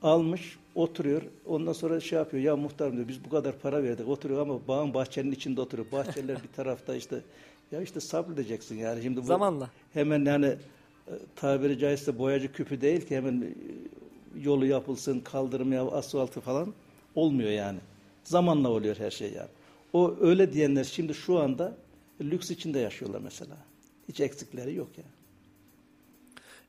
Almış 0.03 0.57
oturuyor 0.75 1.21
ondan 1.45 1.73
sonra 1.73 1.99
şey 1.99 2.19
yapıyor 2.19 2.43
ya 2.43 2.55
muhtarım 2.55 2.95
diyor 2.95 3.07
biz 3.07 3.25
bu 3.25 3.29
kadar 3.29 3.59
para 3.59 3.83
verdik 3.83 4.07
oturuyor 4.07 4.41
ama 4.41 4.67
bağın 4.67 4.93
bahçenin 4.93 5.31
içinde 5.31 5.61
oturuyor. 5.61 5.91
Bahçeler 5.91 6.37
bir 6.43 6.55
tarafta 6.55 6.95
işte 6.95 7.21
ya 7.71 7.81
işte 7.81 7.99
sabredeceksin 7.99 8.77
yani. 8.77 9.03
Şimdi 9.03 9.21
bu, 9.21 9.25
Zamanla. 9.25 9.69
hemen 9.93 10.25
yani 10.25 10.45
e, 11.07 11.13
tabiri 11.35 11.79
caizse 11.79 12.19
boyacı 12.19 12.51
küpü 12.51 12.81
değil 12.81 13.01
ki 13.01 13.15
hemen 13.15 13.41
e, 13.41 13.49
yolu 14.41 14.65
yapılsın, 14.65 15.19
kaldırım 15.19 15.73
ya 15.73 15.87
asfaltı 15.87 16.41
falan 16.41 16.73
olmuyor 17.15 17.49
yani. 17.49 17.79
Zamanla 18.23 18.69
oluyor 18.69 18.95
her 18.99 19.11
şey 19.11 19.31
yani. 19.33 19.49
O 19.93 20.15
öyle 20.21 20.53
diyenler 20.53 20.83
şimdi 20.83 21.13
şu 21.13 21.39
anda 21.39 21.77
lüks 22.21 22.51
içinde 22.51 22.79
yaşıyorlar 22.79 23.21
mesela. 23.23 23.57
Hiç 24.09 24.19
eksikleri 24.19 24.75
yok 24.75 24.89
yani. 24.97 25.09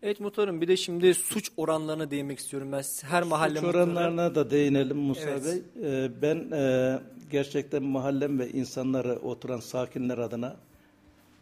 Evet 0.04 0.20
muhtarım 0.20 0.60
bir 0.60 0.68
de 0.68 0.76
şimdi 0.76 1.14
suç 1.14 1.50
oranlarına 1.56 2.10
değinmek 2.10 2.38
istiyorum 2.38 2.72
ben. 2.72 2.82
Her 3.02 3.22
mahalle 3.22 3.54
Suç 3.54 3.64
muhtarı- 3.64 3.76
oranlarına 3.76 4.34
da 4.34 4.50
değinelim 4.50 4.96
Musa 4.96 5.30
Evet. 5.30 5.44
Bey. 5.44 5.62
Ee, 6.04 6.10
ben 6.22 6.50
e, 6.52 6.98
gerçekten 7.30 7.82
mahallem 7.82 8.38
ve 8.38 8.50
insanları 8.50 9.16
oturan 9.16 9.60
sakinler 9.60 10.18
adına 10.18 10.56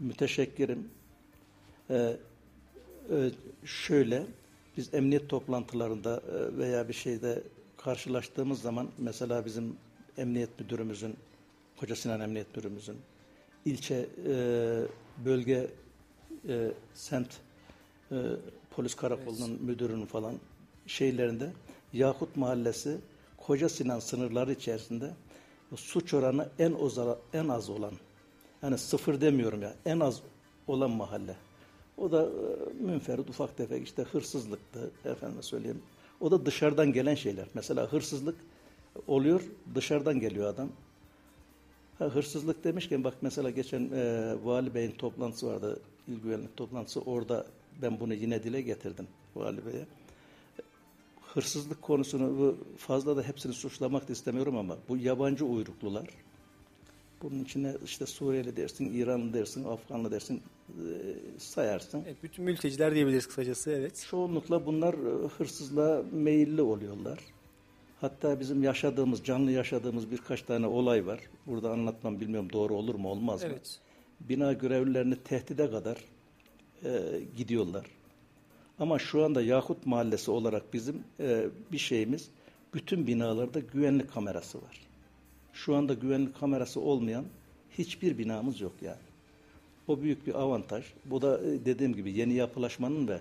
müteşekkirim. 0.01 0.89
Ee, 1.91 2.17
e, 3.11 3.31
şöyle, 3.65 4.27
biz 4.77 4.95
emniyet 4.95 5.29
toplantılarında 5.29 6.23
e, 6.33 6.59
veya 6.59 6.89
bir 6.89 6.95
şeyde 6.95 7.43
karşılaştığımız 7.77 8.63
zaman 8.63 8.89
mesela 8.99 9.45
bizim 9.45 9.77
emniyet 10.19 10.61
müdürümüzün, 10.61 11.17
Koca 11.81 11.97
Sinan 11.97 12.21
Emniyet 12.21 12.57
Müdürümüzün, 12.57 12.97
ilçe 13.65 14.07
e, 14.29 14.35
bölge 15.25 15.67
e, 16.49 16.71
semt 16.95 17.29
e, 18.13 18.17
polis 18.71 18.95
karakolunun 18.95 19.63
müdürünün 19.63 20.07
falan 20.07 20.35
şeylerinde 20.87 21.51
Yakut 21.93 22.37
Mahallesi 22.37 22.99
Koca 23.37 23.69
Sinan 23.69 24.01
sınırları 24.01 24.53
içerisinde 24.53 25.11
suç 25.77 26.15
oranı 26.15 26.49
en 26.59 26.73
az, 26.73 26.99
en 27.33 27.49
az 27.49 27.71
olan 27.71 27.93
yani 28.63 28.79
sıfır 28.79 29.21
demiyorum 29.21 29.63
ya 29.63 29.75
en 29.87 30.01
az 30.01 30.23
olan 30.67 30.91
mahalle. 30.91 31.37
O 31.99 32.13
da 32.13 32.23
e, 32.23 32.83
münferit 32.85 33.31
ufak 33.31 33.57
tefek 33.57 33.87
işte 33.87 34.03
hırsızlıktı 34.03 34.91
efendim 35.05 35.43
söyleyeyim. 35.43 35.83
O 36.21 36.31
da 36.31 36.47
dışarıdan 36.47 36.93
gelen 36.93 37.15
şeyler. 37.15 37.47
Mesela 37.55 37.93
hırsızlık 37.93 38.37
oluyor 39.07 39.43
dışarıdan 39.75 40.21
geliyor 40.21 40.47
adam. 40.47 40.69
Ha, 41.99 42.05
hırsızlık 42.05 42.65
demişken 42.65 43.05
bak 43.05 43.15
mesela 43.23 43.51
geçen 43.51 43.91
e, 43.91 44.35
Vali 44.45 44.75
Bey'in 44.75 44.91
toplantısı 44.91 45.47
vardı. 45.47 45.81
İl 46.09 46.21
güvenlik 46.21 46.57
toplantısı. 46.57 47.01
Orada 47.01 47.47
ben 47.83 48.01
bunu 48.01 48.15
yine 48.15 48.43
dile 48.43 48.61
getirdim 48.61 49.07
Vali 49.37 49.67
Bey'e. 49.67 49.87
Hırsızlık 51.35 51.83
konusunu 51.83 52.57
fazla 52.77 53.17
da 53.17 53.23
hepsini 53.23 53.53
suçlamak 53.53 54.09
da 54.09 54.13
istemiyorum 54.13 54.57
ama 54.57 54.77
bu 54.89 54.97
yabancı 54.97 55.45
uyruklular 55.45 56.09
bunun 57.23 57.45
içine 57.45 57.75
işte 57.85 58.07
Suriyeli 58.07 58.57
dersin, 58.57 58.95
İranlı 58.95 59.33
dersin, 59.33 59.65
Afganlı 59.65 60.11
dersin 60.11 60.43
e, 60.69 60.85
sayarsın. 61.39 62.03
Evet, 62.07 62.17
bütün 62.23 62.45
mülteciler 62.45 62.95
diyebiliriz 62.95 63.27
kısacası 63.27 63.71
evet. 63.71 64.07
Çoğunlukla 64.11 64.67
bunlar 64.67 64.95
e, 64.95 65.29
hırsızlığa 65.29 66.03
meyilli 66.13 66.63
oluyorlar. 66.63 67.19
Hatta 68.01 68.41
bizim 68.41 68.63
yaşadığımız, 68.63 69.25
canlı 69.25 69.51
yaşadığımız 69.51 70.11
birkaç 70.11 70.43
tane 70.43 70.67
olay 70.67 71.07
var. 71.07 71.21
Burada 71.47 71.71
anlatmam 71.71 72.21
bilmiyorum 72.21 72.49
doğru 72.53 72.75
olur 72.75 72.95
mu 72.95 73.09
olmaz 73.09 73.43
mı? 73.43 73.49
Evet. 73.53 73.79
Bina 74.21 74.53
görevlilerini 74.53 75.17
tehdide 75.17 75.71
kadar 75.71 75.99
e, 76.85 77.21
gidiyorlar. 77.37 77.87
Ama 78.79 78.99
şu 78.99 79.25
anda 79.25 79.43
Yakut 79.43 79.87
Mahallesi 79.87 80.31
olarak 80.31 80.75
bizim 80.75 81.05
e, 81.21 81.47
bir 81.73 81.79
şeyimiz, 81.79 82.29
bütün 82.75 83.07
binalarda 83.07 83.61
güvenlik 83.61 84.13
kamerası 84.13 84.59
var. 84.59 84.81
Şu 85.53 85.77
anda 85.77 85.95
güvenlik 85.95 86.41
kamerası 86.41 86.81
olmayan 86.81 87.25
hiçbir 87.79 88.19
binamız 88.19 88.61
yok 88.61 88.73
yani. 88.83 88.97
O 89.89 90.01
büyük 90.01 90.27
bir 90.27 90.35
avantaj. 90.35 90.85
Bu 91.05 91.23
da 91.23 91.39
e, 91.39 91.65
dediğim 91.65 91.95
gibi 91.95 92.13
yeni 92.13 92.35
yapılaşmanın 92.35 93.09
ve 93.09 93.21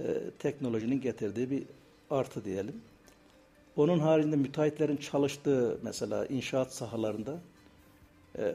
e, 0.00 0.30
teknolojinin 0.38 1.00
getirdiği 1.00 1.50
bir 1.50 1.62
artı 2.10 2.44
diyelim. 2.44 2.74
Onun 3.76 3.98
haricinde 3.98 4.36
müteahhitlerin 4.36 4.96
çalıştığı 4.96 5.78
mesela 5.82 6.26
inşaat 6.26 6.74
sahalarında 6.74 7.38
e, 8.38 8.54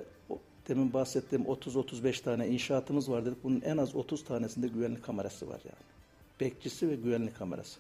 demin 0.68 0.94
bahsettiğim 0.94 1.46
30-35 1.46 2.24
tane 2.24 2.48
inşaatımız 2.48 3.12
var 3.12 3.26
dedik. 3.26 3.44
Bunun 3.44 3.62
en 3.62 3.78
az 3.78 3.96
30 3.96 4.24
tanesinde 4.24 4.68
güvenlik 4.68 5.04
kamerası 5.04 5.48
var 5.48 5.62
yani. 5.66 5.86
Bekçisi 6.40 6.90
ve 6.90 6.96
güvenlik 6.96 7.38
kamerası. 7.38 7.80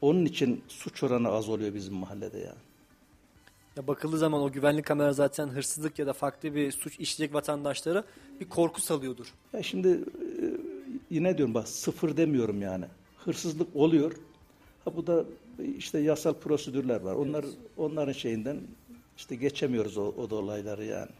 Onun 0.00 0.24
için 0.24 0.64
suç 0.68 1.02
oranı 1.02 1.28
az 1.28 1.48
oluyor 1.48 1.74
bizim 1.74 1.94
mahallede 1.94 2.38
yani. 2.38 2.58
Ya 3.76 3.86
bakıldığı 3.86 4.18
zaman 4.18 4.42
o 4.42 4.52
güvenlik 4.52 4.86
kamera 4.86 5.12
zaten 5.12 5.48
hırsızlık 5.48 5.98
ya 5.98 6.06
da 6.06 6.12
farklı 6.12 6.54
bir 6.54 6.72
suç 6.72 7.00
işleyecek 7.00 7.34
vatandaşlara 7.34 8.04
bir 8.40 8.48
korku 8.48 8.80
salıyordur. 8.80 9.34
Ya 9.52 9.62
şimdi 9.62 9.88
e, 9.88 10.44
yine 11.10 11.38
diyorum 11.38 11.54
bak 11.54 11.68
sıfır 11.68 12.16
demiyorum 12.16 12.62
yani. 12.62 12.84
Hırsızlık 13.24 13.76
oluyor. 13.76 14.12
Ha 14.84 14.96
bu 14.96 15.06
da 15.06 15.24
işte 15.78 15.98
yasal 15.98 16.34
prosedürler 16.34 17.00
var. 17.00 17.14
Onlar 17.14 17.44
onların 17.76 18.12
şeyinden 18.12 18.60
işte 19.16 19.34
geçemiyoruz 19.36 19.98
o, 19.98 20.02
o 20.02 20.30
da 20.30 20.34
olayları 20.34 20.84
yani. 20.84 21.10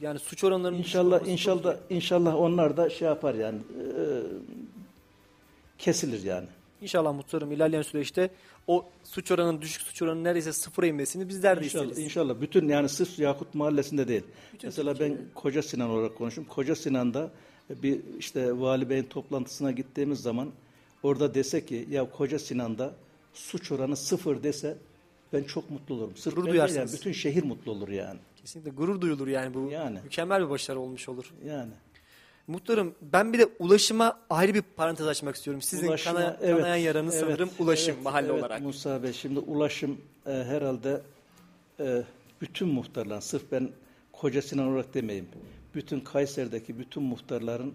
Yani 0.00 0.18
suç 0.18 0.44
oranlarının 0.44 0.78
İnşallah 0.78 1.26
inşallah 1.26 1.76
inşallah 1.90 2.34
onlar 2.36 2.76
da 2.76 2.90
şey 2.90 3.08
yapar 3.08 3.34
yani. 3.34 3.58
e, 3.58 4.02
kesilir 5.78 6.22
yani. 6.22 6.46
İnşallah 6.82 7.14
muhtarım 7.14 7.52
ilerleyen 7.52 7.82
süreçte 7.82 8.30
o 8.66 8.84
suç 9.04 9.30
oranının 9.30 9.60
düşük 9.62 9.82
suç 9.82 10.02
oranının 10.02 10.24
neredeyse 10.24 10.52
sıfıra 10.52 10.86
inmesini 10.86 11.28
bizler 11.28 11.60
de 11.60 11.64
İnşallah, 11.64 11.84
isteriz. 11.84 12.04
inşallah. 12.04 12.40
Bütün 12.40 12.68
yani 12.68 12.88
sırf 12.88 13.18
Yakut 13.18 13.54
Mahallesi'nde 13.54 14.08
değil. 14.08 14.22
Bütün 14.52 14.68
Mesela 14.68 14.90
ben 14.90 14.98
Türkiye'de. 14.98 15.22
Koca 15.34 15.62
Sinan 15.62 15.90
olarak 15.90 16.16
konuşayım. 16.18 16.48
Koca 16.50 16.74
Sinan'da 16.74 17.30
bir 17.70 18.00
işte 18.18 18.60
Vali 18.60 18.90
Bey'in 18.90 19.02
toplantısına 19.04 19.70
gittiğimiz 19.70 20.20
zaman 20.20 20.50
orada 21.02 21.34
dese 21.34 21.66
ki 21.66 21.86
ya 21.90 22.10
Koca 22.10 22.38
Sinan'da 22.38 22.94
suç 23.34 23.72
oranı 23.72 23.96
sıfır 23.96 24.42
dese 24.42 24.76
ben 25.32 25.42
çok 25.42 25.70
mutlu 25.70 25.94
olurum. 25.94 26.12
Sırf 26.16 26.34
Gurur 26.34 26.46
ben 26.46 26.52
değil 26.52 26.56
duyarsınız. 26.58 26.92
Yani, 26.92 26.98
bütün 27.00 27.12
şehir 27.12 27.44
mutlu 27.44 27.72
olur 27.72 27.88
yani. 27.88 28.18
Kesinlikle 28.40 28.70
gurur 28.70 29.00
duyulur 29.00 29.28
yani 29.28 29.54
bu 29.54 29.70
Yani. 29.70 29.98
mükemmel 30.04 30.44
bir 30.44 30.50
başarı 30.50 30.80
olmuş 30.80 31.08
olur. 31.08 31.32
Yani. 31.46 31.72
Muhtarım 32.46 32.94
ben 33.02 33.32
bir 33.32 33.38
de 33.38 33.46
ulaşıma 33.58 34.20
ayrı 34.30 34.54
bir 34.54 34.62
parantez 34.62 35.06
açmak 35.06 35.36
istiyorum. 35.36 35.62
Sizin 35.62 35.88
Ulaşıma, 35.88 36.20
kana- 36.20 36.36
evet, 36.42 36.56
kanayan 36.56 36.76
yaranız 36.76 37.14
evet, 37.14 37.24
sanırım 37.24 37.50
ulaşım 37.58 37.94
evet, 37.94 38.04
mahalle 38.04 38.28
evet, 38.28 38.40
olarak. 38.42 38.60
Musa 38.60 39.02
Bey 39.02 39.12
şimdi 39.12 39.38
ulaşım 39.38 40.00
e, 40.26 40.30
herhalde 40.30 41.02
e, 41.80 42.02
bütün 42.40 42.68
muhtarların 42.68 43.20
sırf 43.20 43.42
ben 43.52 43.68
Koca 44.12 44.42
Sinan 44.42 44.66
olarak 44.66 44.94
demeyeyim. 44.94 45.28
Bütün 45.74 46.00
Kayseri'deki 46.00 46.78
bütün 46.78 47.02
muhtarların 47.02 47.74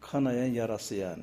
kanayan 0.00 0.46
yarası 0.46 0.94
yani. 0.94 1.22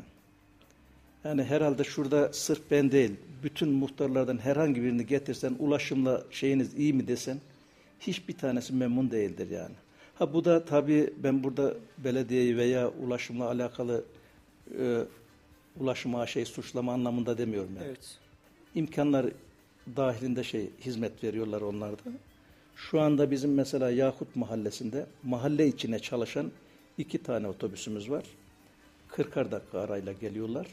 Yani 1.23 1.43
herhalde 1.43 1.83
şurada 1.83 2.33
sırf 2.33 2.61
ben 2.71 2.91
değil, 2.91 3.11
bütün 3.43 3.69
muhtarlardan 3.69 4.37
herhangi 4.37 4.83
birini 4.83 5.05
getirsen 5.05 5.55
ulaşımla 5.59 6.23
şeyiniz 6.31 6.73
iyi 6.73 6.93
mi 6.93 7.07
desen 7.07 7.37
hiçbir 8.07 8.37
tanesi 8.37 8.73
memnun 8.73 9.11
değildir 9.11 9.49
yani. 9.49 9.75
Ha 10.15 10.33
bu 10.33 10.45
da 10.45 10.65
tabii 10.65 11.13
ben 11.17 11.43
burada 11.43 11.73
belediyeyi 11.97 12.57
veya 12.57 12.89
ulaşımla 12.89 13.45
alakalı 13.45 14.03
e, 14.79 15.03
ulaşıma 15.79 16.27
şey 16.27 16.45
suçlama 16.45 16.93
anlamında 16.93 17.37
demiyorum 17.37 17.75
yani. 17.75 17.87
Evet. 17.87 18.17
İmkanlar 18.75 19.25
dahilinde 19.95 20.43
şey 20.43 20.69
hizmet 20.85 21.23
veriyorlar 21.23 21.61
onlar 21.61 21.91
da. 21.91 22.11
Şu 22.75 23.01
anda 23.01 23.31
bizim 23.31 23.53
mesela 23.53 23.91
Yakut 23.91 24.35
Mahallesi'nde 24.35 25.05
mahalle 25.23 25.67
içine 25.67 25.99
çalışan 25.99 26.51
iki 26.97 27.23
tane 27.23 27.47
otobüsümüz 27.47 28.11
var. 28.11 28.23
40'ar 29.09 29.51
dakika 29.51 29.79
arayla 29.79 30.13
geliyorlar. 30.13 30.67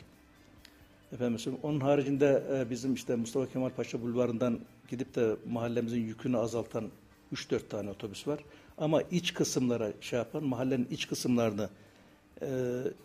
Efendim 1.13 1.59
onun 1.63 1.81
haricinde 1.81 2.43
e, 2.53 2.71
bizim 2.71 2.95
işte 2.95 3.17
Mustafa 3.17 3.53
Kemal 3.53 3.71
Paşa 3.71 4.03
Bulvarı'ndan 4.03 4.61
gidip 4.89 5.15
de 5.15 5.37
mahallemizin 5.51 6.01
yükünü 6.01 6.37
azaltan 6.37 6.85
3-4 7.35 7.69
tane 7.69 7.91
otobüs 7.91 8.29
var. 8.29 8.45
Ama 8.79 9.03
iç 9.03 9.35
kısımlara 9.35 9.93
şey 10.01 10.19
yapan, 10.19 10.45
mahallenin 10.45 10.89
iç 10.91 11.09
kısımlarını 11.09 11.69
e, 12.43 12.49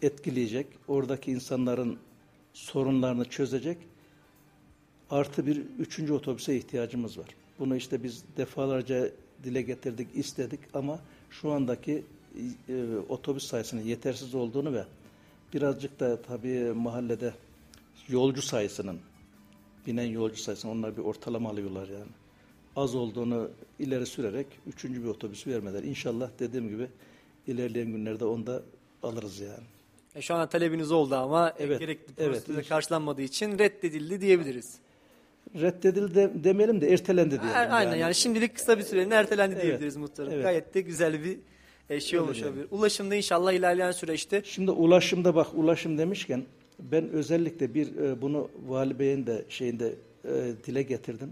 etkileyecek, 0.01 0.67
oradaki 0.87 1.31
insanların 1.31 1.97
sorunlarını 2.53 3.25
çözecek 3.25 3.77
artı 5.09 5.45
bir 5.45 5.57
üçüncü 5.79 6.13
otobüse 6.13 6.57
ihtiyacımız 6.57 7.17
var. 7.17 7.27
Bunu 7.59 7.75
işte 7.75 8.03
biz 8.03 8.23
defalarca 8.37 9.09
dile 9.43 9.61
getirdik, 9.61 10.07
istedik 10.13 10.59
ama 10.73 10.99
şu 11.29 11.51
andaki 11.51 12.03
e, 12.69 12.95
otobüs 13.09 13.47
sayısının 13.47 13.81
yetersiz 13.81 14.35
olduğunu 14.35 14.73
ve 14.73 14.85
birazcık 15.53 15.99
da 15.99 16.21
tabii 16.21 16.73
mahallede 16.73 17.33
yolcu 18.07 18.41
sayısının, 18.41 18.99
binen 19.87 20.05
yolcu 20.05 20.41
sayısının 20.41 20.71
onlar 20.71 20.97
bir 20.97 21.01
ortalama 21.01 21.49
alıyorlar 21.49 21.87
yani. 21.87 22.11
Az 22.75 22.95
olduğunu 22.95 23.49
ileri 23.79 24.05
sürerek 24.05 24.47
üçüncü 24.67 25.03
bir 25.03 25.07
otobüs 25.07 25.47
vermediler. 25.47 25.83
İnşallah 25.83 26.29
dediğim 26.39 26.69
gibi 26.69 26.87
ilerleyen 27.47 27.87
günlerde 27.87 28.25
onu 28.25 28.47
da 28.47 28.63
alırız 29.03 29.39
yani. 29.39 29.63
E, 30.15 30.21
şu 30.21 30.33
an 30.35 30.49
talebiniz 30.49 30.91
oldu 30.91 31.15
ama 31.15 31.49
e, 31.49 31.53
Evet, 31.63 31.79
gerekli 31.79 32.13
evet. 32.17 32.29
prosedürde 32.31 32.63
karşılanmadığı 32.63 33.21
için 33.21 33.59
reddedildi 33.59 34.21
diyebiliriz. 34.21 34.75
Reddedildi 35.55 36.15
de, 36.15 36.31
demeyelim 36.43 36.81
de 36.81 36.91
ertelendi 36.93 37.31
diyelim. 37.31 37.49
A- 37.49 37.75
Aynen 37.75 37.95
yani. 37.95 38.15
şimdilik 38.15 38.55
kısa 38.55 38.77
bir 38.77 38.83
sürenin 38.83 39.11
ertelendi 39.11 39.53
Evet, 39.55 39.63
diyebiliriz 39.63 39.95
muhtarım. 39.97 40.31
evet. 40.33 40.43
Gayet 40.43 40.73
de 40.73 40.81
güzel 40.81 41.23
bir 41.23 41.37
e, 41.89 41.99
şey 41.99 42.19
olmuş 42.19 42.43
olabilir. 42.43 42.67
Ulaşımda 42.71 43.15
inşallah 43.15 43.51
ilerleyen 43.53 43.91
süreçte 43.91 44.41
Şimdi 44.45 44.71
ulaşımda 44.71 45.35
bak 45.35 45.47
ulaşım 45.53 45.97
demişken 45.97 46.43
ben 46.79 47.09
özellikle 47.09 47.73
bir 47.73 47.95
e, 47.97 48.21
bunu 48.21 48.49
Vali 48.67 48.99
Bey'in 48.99 49.25
de 49.25 49.45
şeyinde 49.49 49.95
e, 50.25 50.53
dile 50.67 50.81
getirdim. 50.81 51.29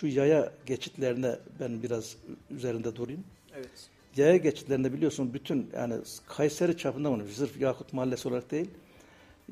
Şu 0.00 0.06
yaya 0.06 0.52
geçitlerine 0.66 1.36
ben 1.60 1.82
biraz 1.82 2.16
üzerinde 2.50 2.96
durayım. 2.96 3.24
evet. 3.54 3.88
Yaya 4.16 4.36
geçitlerinde 4.36 4.92
biliyorsun 4.92 5.34
bütün 5.34 5.70
yani 5.74 5.94
Kayseri 6.28 6.76
çapında 6.76 7.10
mı 7.10 7.24
sırf 7.34 7.60
Yakut 7.60 7.92
Mahallesi 7.92 8.28
olarak 8.28 8.50
değil. 8.50 8.70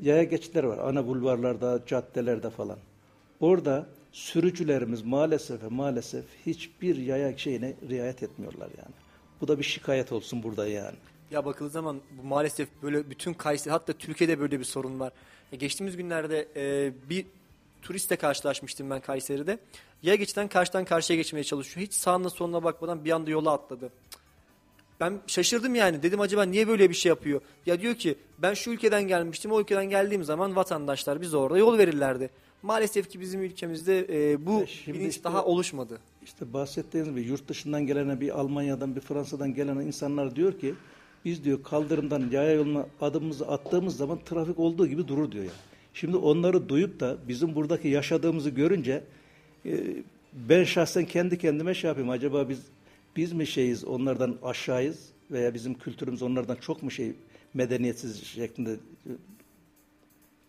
Yaya 0.02 0.22
geçitleri 0.22 0.68
var. 0.68 0.78
Ana 0.78 1.06
bulvarlarda, 1.06 1.80
caddelerde 1.86 2.50
falan. 2.50 2.78
Orada 3.40 3.86
sürücülerimiz 4.12 5.02
maalesef 5.02 5.70
maalesef 5.70 6.24
hiçbir 6.46 6.96
yaya 6.96 7.38
şeyine 7.38 7.74
riayet 7.88 8.22
etmiyorlar 8.22 8.68
yani. 8.78 8.94
Bu 9.40 9.48
da 9.48 9.58
bir 9.58 9.64
şikayet 9.64 10.12
olsun 10.12 10.42
burada 10.42 10.66
yani. 10.68 10.96
Ya 11.30 11.44
bakıldığı 11.44 11.70
zaman 11.70 12.00
bu 12.22 12.26
maalesef 12.26 12.68
böyle 12.82 13.10
bütün 13.10 13.34
Kayseri 13.34 13.72
hatta 13.72 13.92
Türkiye'de 13.92 14.40
böyle 14.40 14.58
bir 14.58 14.64
sorun 14.64 15.00
var. 15.00 15.12
Ya 15.52 15.58
geçtiğimiz 15.58 15.96
günlerde 15.96 16.48
e, 16.56 16.92
bir 17.10 17.26
turistle 17.84 18.16
karşılaşmıştım 18.16 18.90
ben 18.90 19.00
Kayseri'de. 19.00 19.58
Ya 20.02 20.14
geçten 20.14 20.48
karşıdan 20.48 20.84
karşıya 20.84 21.16
geçmeye 21.16 21.44
çalışıyor. 21.44 21.86
Hiç 21.86 21.94
sağına 21.94 22.30
soluna 22.30 22.64
bakmadan 22.64 23.04
bir 23.04 23.10
anda 23.10 23.30
yola 23.30 23.52
atladı. 23.52 23.92
Ben 25.00 25.20
şaşırdım 25.26 25.74
yani. 25.74 26.02
Dedim 26.02 26.20
acaba 26.20 26.42
niye 26.42 26.68
böyle 26.68 26.90
bir 26.90 26.94
şey 26.94 27.08
yapıyor? 27.10 27.40
Ya 27.66 27.80
diyor 27.80 27.94
ki 27.94 28.14
ben 28.38 28.54
şu 28.54 28.70
ülkeden 28.70 29.02
gelmiştim. 29.02 29.52
O 29.52 29.60
ülkeden 29.60 29.84
geldiğim 29.84 30.24
zaman 30.24 30.56
vatandaşlar 30.56 31.20
bize 31.20 31.36
orada 31.36 31.58
yol 31.58 31.78
verirlerdi. 31.78 32.30
Maalesef 32.62 33.10
ki 33.10 33.20
bizim 33.20 33.42
ülkemizde 33.42 34.06
e, 34.32 34.46
bu 34.46 34.64
şimdi 34.66 34.98
bilinç 34.98 35.10
işte- 35.12 35.24
daha 35.24 35.44
oluşmadı. 35.44 35.98
İşte 36.24 36.52
bahsettiğiniz 36.52 37.10
gibi 37.10 37.22
yurt 37.22 37.48
dışından 37.48 37.86
gelene 37.86 38.20
bir 38.20 38.38
Almanya'dan 38.40 38.96
bir 38.96 39.00
Fransa'dan 39.00 39.54
gelen 39.54 39.76
insanlar 39.76 40.36
diyor 40.36 40.60
ki 40.60 40.74
biz 41.24 41.44
diyor 41.44 41.62
kaldırımdan 41.62 42.30
yaya 42.30 42.52
yoluna 42.52 42.86
adımımızı 43.00 43.48
attığımız 43.48 43.96
zaman 43.96 44.18
trafik 44.24 44.58
olduğu 44.58 44.86
gibi 44.86 45.08
durur 45.08 45.32
diyor 45.32 45.44
ya. 45.44 45.50
Şimdi 45.94 46.16
onları 46.16 46.68
duyup 46.68 47.00
da 47.00 47.16
bizim 47.28 47.54
buradaki 47.54 47.88
yaşadığımızı 47.88 48.50
görünce 48.50 49.04
e, 49.66 49.80
ben 50.32 50.64
şahsen 50.64 51.04
kendi 51.04 51.38
kendime 51.38 51.74
şey 51.74 51.88
yapayım 51.88 52.10
acaba 52.10 52.48
biz 52.48 52.62
biz 53.16 53.32
mi 53.32 53.46
şeyiz 53.46 53.84
onlardan 53.84 54.38
aşağıyız 54.42 55.08
veya 55.30 55.54
bizim 55.54 55.74
kültürümüz 55.74 56.22
onlardan 56.22 56.56
çok 56.56 56.82
mu 56.82 56.90
şey 56.90 57.12
medeniyetsiz 57.54 58.24
şeklinde 58.24 58.72
e, 58.72 59.10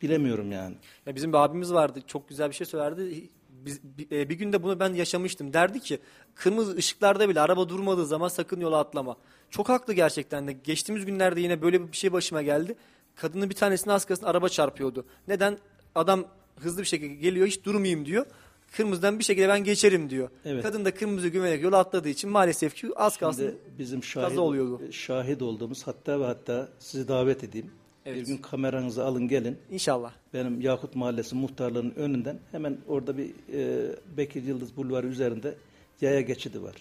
bilemiyorum 0.02 0.52
yani. 0.52 0.76
Ya 1.06 1.16
bizim 1.16 1.34
bir 1.34 1.38
abimiz 1.38 1.74
vardı. 1.74 2.00
Çok 2.08 2.30
güzel 2.30 2.50
bir 2.50 2.56
şey 2.56 2.68
söylerdi. 2.68 3.30
Biz, 3.66 3.82
bir, 3.84 4.12
e, 4.12 4.30
bir 4.30 4.36
günde 4.36 4.64
bunu 4.64 4.80
ben 4.80 4.94
yaşamıştım. 4.94 5.54
Derdi 5.54 5.80
ki 5.80 6.00
kırmızı 6.36 6.76
ışıklarda 6.76 7.30
bile 7.30 7.42
araba 7.42 7.70
durmadığı 7.70 8.06
zaman 8.06 8.28
sakın 8.28 8.60
yola 8.60 8.80
atlama. 8.80 9.16
Çok 9.50 9.70
haklı 9.70 9.94
gerçekten 9.94 10.48
de. 10.48 10.52
Geçtiğimiz 10.52 11.06
günlerde 11.06 11.42
yine 11.42 11.62
böyle 11.62 11.92
bir 11.92 11.98
şey 11.98 12.12
başıma 12.12 12.42
geldi. 12.42 12.76
Kadının 13.16 13.50
bir 13.50 13.56
tanesine 13.56 13.94
az 13.94 14.06
kalsın 14.06 14.26
araba 14.26 14.50
çarpıyordu. 14.50 15.06
Neden? 15.28 15.58
Adam 15.96 16.26
hızlı 16.60 16.82
bir 16.82 16.88
şekilde 16.88 17.14
geliyor 17.14 17.48
hiç 17.48 17.64
durmayayım 17.64 18.06
diyor. 18.06 18.26
Kırmızıdan 18.72 19.20
bir 19.20 19.24
şekilde 19.24 19.48
ben 19.48 19.64
geçerim 19.64 20.10
diyor. 20.10 20.30
Evet. 20.46 20.64
Kadın 20.64 20.86
da 20.86 20.94
kırmızı 20.94 21.28
güvenerek 21.28 21.64
yola 21.64 21.78
atladığı 21.78 22.10
için 22.10 22.30
maalesef 22.30 22.76
ki 22.76 22.88
az 22.96 23.18
kalsın. 23.18 23.44
Şimdi 23.44 23.58
bizim 23.80 24.04
şahit, 24.04 24.38
oluyordu. 24.38 24.92
şahit 24.92 25.42
olduğumuz 25.42 25.88
hatta 25.88 26.20
ve 26.20 26.26
hatta 26.26 26.70
sizi 26.80 27.08
davet 27.08 27.44
edeyim. 27.44 27.72
Evet. 28.06 28.18
Bir 28.18 28.26
gün 28.26 28.38
kameranızı 28.38 29.06
alın 29.06 29.28
gelin. 29.28 29.58
İnşallah. 29.72 30.14
Benim 30.34 30.62
Yakut 30.62 30.96
Mahallesi 30.96 31.36
muhtarlığının 31.36 31.94
önünden 31.96 32.40
hemen 32.52 32.78
orada 32.88 33.18
bir 33.18 33.30
e, 33.54 33.92
Bekir 34.18 34.44
Yıldız 34.44 34.78
Bulvarı 34.78 35.08
üzerinde 35.08 35.56
yaya 36.02 36.22
geçidi 36.22 36.64
var. 36.64 36.76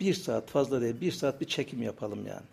Bir 0.00 0.14
saat 0.14 0.50
fazla 0.50 0.80
değil 0.80 1.00
bir 1.00 1.12
saat 1.12 1.40
bir 1.40 1.46
çekim 1.46 1.82
yapalım 1.82 2.26
yani. 2.26 2.46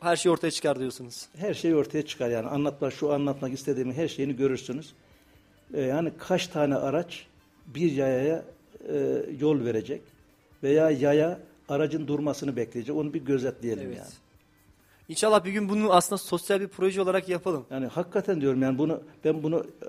Her 0.00 0.16
şey 0.16 0.32
ortaya 0.32 0.50
çıkar 0.50 0.78
diyorsunuz. 0.78 1.26
Her 1.36 1.54
şey 1.54 1.74
ortaya 1.74 2.06
çıkar 2.06 2.28
yani 2.28 2.48
anlatmak 2.48 2.92
şu 2.92 3.12
anlatmak 3.12 3.52
istediğimin 3.52 3.92
her 3.92 4.08
şeyini 4.08 4.36
görürsünüz. 4.36 4.92
E, 5.74 5.80
yani 5.80 6.12
kaç 6.18 6.46
tane 6.46 6.74
araç 6.74 7.26
bir 7.66 7.92
yayaya 7.92 8.44
e, 8.88 9.24
yol 9.40 9.64
verecek 9.64 10.02
veya 10.62 10.90
yaya 10.90 11.40
aracın 11.68 12.06
durmasını 12.06 12.56
bekleyecek 12.56 12.96
onu 12.96 13.14
bir 13.14 13.24
gözetleyelim 13.24 13.86
Evet. 13.86 13.96
yani. 13.96 14.10
İnşallah 15.08 15.44
bir 15.44 15.52
gün 15.52 15.68
bunu 15.68 15.92
aslında 15.92 16.18
sosyal 16.18 16.60
bir 16.60 16.68
proje 16.68 17.00
olarak 17.00 17.28
yapalım. 17.28 17.66
Yani 17.70 17.86
hakikaten 17.86 18.40
diyorum 18.40 18.62
yani 18.62 18.78
bunu 18.78 19.02
ben 19.24 19.42
bunu 19.42 19.66
e, 19.82 19.86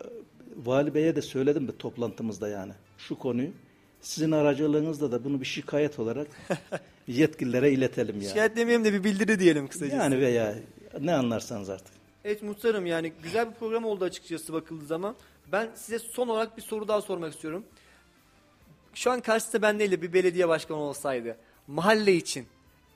Vali 0.65 0.93
Bey'e 0.93 1.15
de 1.15 1.21
söyledim 1.21 1.67
de 1.67 1.77
toplantımızda 1.77 2.47
yani 2.47 2.73
şu 2.97 3.17
konuyu. 3.17 3.49
Sizin 4.01 4.31
aracılığınızda 4.31 5.11
da 5.11 5.23
bunu 5.23 5.39
bir 5.39 5.45
şikayet 5.45 5.99
olarak 5.99 6.27
yetkililere 7.17 7.71
iletelim 7.71 8.15
yani. 8.15 8.27
Şikayet 8.27 8.55
demeyelim 8.55 8.85
de 8.85 8.93
bir 8.93 9.03
bildiri 9.03 9.39
diyelim 9.39 9.67
kısacası. 9.67 9.95
Yani 9.97 10.19
veya 10.19 10.55
ne 10.99 11.13
anlarsanız 11.13 11.69
artık. 11.69 11.93
Evet 12.25 12.43
muhtarım 12.43 12.85
yani 12.85 13.13
güzel 13.23 13.49
bir 13.49 13.55
program 13.55 13.85
oldu 13.85 14.03
açıkçası 14.05 14.53
bakıldığı 14.53 14.85
zaman. 14.85 15.15
Ben 15.51 15.69
size 15.75 15.99
son 15.99 16.27
olarak 16.27 16.57
bir 16.57 16.61
soru 16.61 16.87
daha 16.87 17.01
sormak 17.01 17.33
istiyorum. 17.33 17.63
Şu 18.93 19.11
an 19.11 19.19
karşısında 19.21 19.61
ben 19.61 19.79
değil 19.79 19.91
de 19.91 20.01
bir 20.01 20.13
belediye 20.13 20.47
başkanı 20.47 20.77
olsaydı 20.77 21.37
mahalle 21.67 22.13
için 22.15 22.45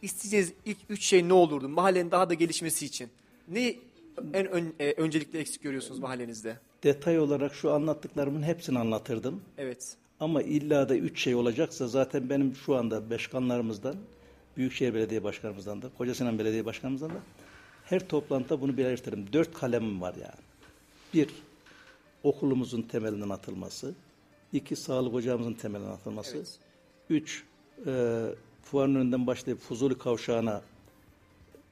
isteyeceğiniz 0.01 0.53
ilk 0.65 0.77
üç 0.89 1.03
şey 1.05 1.27
ne 1.29 1.33
olurdu? 1.33 1.69
Mahallenin 1.69 2.11
daha 2.11 2.29
da 2.29 2.33
gelişmesi 2.33 2.85
için. 2.85 3.09
Ne 3.47 3.75
en 4.33 4.47
ön- 4.51 4.73
e, 4.79 4.91
öncelikle 4.91 5.39
eksik 5.39 5.63
görüyorsunuz 5.63 5.99
mahallenizde? 5.99 6.57
Detay 6.83 7.19
olarak 7.19 7.55
şu 7.55 7.71
anlattıklarımın 7.71 8.43
hepsini 8.43 8.79
anlatırdım. 8.79 9.41
Evet. 9.57 9.95
Ama 10.19 10.41
illa 10.41 10.89
da 10.89 10.97
üç 10.97 11.23
şey 11.23 11.35
olacaksa 11.35 11.87
zaten 11.87 12.29
benim 12.29 12.55
şu 12.55 12.75
anda 12.75 13.09
başkanlarımızdan, 13.09 13.95
Büyükşehir 14.57 14.93
Belediye 14.93 15.23
Başkanımızdan 15.23 15.81
da, 15.81 15.89
Kocasinan 15.97 16.39
Belediye 16.39 16.65
Başkanımızdan 16.65 17.09
da 17.09 17.19
her 17.85 18.07
toplantıda 18.07 18.61
bunu 18.61 18.77
belirtirim. 18.77 19.33
Dört 19.33 19.53
kalemim 19.53 20.01
var 20.01 20.15
yani. 20.15 20.41
Bir, 21.13 21.29
okulumuzun 22.23 22.81
temelinden 22.81 23.29
atılması. 23.29 23.93
iki 24.53 24.75
sağlık 24.75 25.13
ocağımızın 25.13 25.53
temelinden 25.53 25.91
atılması. 25.91 26.37
Evet. 26.37 26.59
Üç, 27.09 27.43
e, 27.85 28.23
fuarın 28.63 28.95
önünden 28.95 29.27
başlayıp 29.27 29.59
Fuzuli 29.59 29.97
Kavşağı'na 29.97 30.61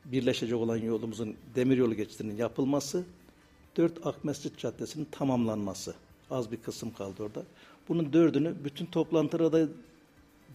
birleşecek 0.05 0.57
olan 0.57 0.77
yolumuzun 0.77 1.35
demiryolu 1.55 1.95
geçidinin 1.95 2.35
yapılması. 2.35 3.03
Dört, 3.77 4.07
Akmescit 4.07 4.57
Caddesi'nin 4.57 5.07
tamamlanması. 5.11 5.95
Az 6.31 6.51
bir 6.51 6.57
kısım 6.57 6.93
kaldı 6.93 7.23
orada. 7.23 7.43
Bunun 7.91 8.13
dördünü 8.13 8.55
bütün 8.63 8.85
toplantıda 8.85 9.69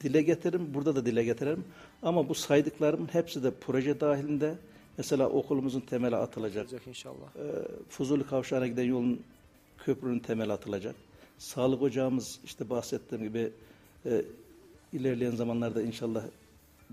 dile 0.01 0.22
getiririm, 0.22 0.74
burada 0.74 0.97
da 0.97 1.07
dile 1.07 1.24
getiririm. 1.24 1.64
Ama 2.03 2.28
bu 2.28 2.34
saydıklarımın 2.34 3.09
hepsi 3.12 3.43
de 3.43 3.51
proje 3.51 4.01
dahilinde. 4.01 4.55
Mesela 4.99 5.28
okulumuzun 5.28 5.80
temeli 5.80 6.16
atılacak. 6.16 6.64
Olacak 6.64 6.87
inşallah. 6.87 7.37
Ee, 7.37 7.43
Fuzuli 7.89 8.26
Kavşağı'na 8.26 8.66
giden 8.66 8.84
yolun 8.84 9.22
köprünün 9.78 10.18
temeli 10.18 10.53
atılacak. 10.53 10.95
Sağlık 11.39 11.82
ocağımız 11.82 12.41
işte 12.45 12.70
bahsettiğim 12.70 13.24
gibi 13.24 13.53
e, 14.07 14.22
ilerleyen 14.93 15.30
zamanlarda 15.30 15.82
inşallah 15.82 16.24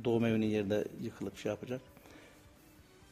doğum 0.03 0.25
evinin 0.25 0.47
yerine 0.47 0.83
yıkılıp 1.01 1.37
şey 1.37 1.49
yapacak. 1.49 1.81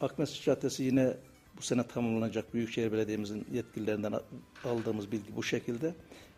Akmesut 0.01 0.45
Caddesi 0.45 0.83
yine 0.83 1.13
bu 1.57 1.61
sene 1.61 1.87
tamamlanacak. 1.87 2.53
Büyükşehir 2.53 2.91
Belediye'mizin 2.91 3.45
yetkililerinden 3.53 4.13
aldığımız 4.65 5.11
bilgi 5.11 5.35
bu 5.35 5.43
şekilde. 5.43 5.93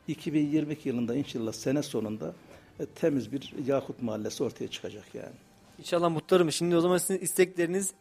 2022 0.07 0.89
yılında 0.89 1.15
inşallah 1.15 1.53
sene 1.53 1.83
sonunda 1.83 2.33
e, 2.79 2.85
temiz 2.85 3.31
bir 3.31 3.53
Yakut 3.67 4.01
Mahallesi 4.01 4.43
ortaya 4.43 4.67
çıkacak 4.67 5.15
yani. 5.15 5.35
İnşallah 5.79 6.09
muhtarım. 6.11 6.51
Şimdi 6.51 6.75
o 6.75 6.81
zaman 6.81 6.97
sizin 6.97 7.19
istekleriniz 7.21 7.93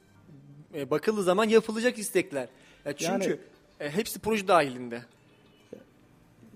e, 0.74 0.90
bakıldığı 0.90 1.22
zaman 1.22 1.48
yapılacak 1.48 1.98
istekler. 1.98 2.48
Ya 2.84 2.92
çünkü 2.96 3.12
Yani- 3.12 3.38
e, 3.80 3.90
hepsi 3.90 4.18
proje 4.18 4.48
dahilinde. 4.48 5.02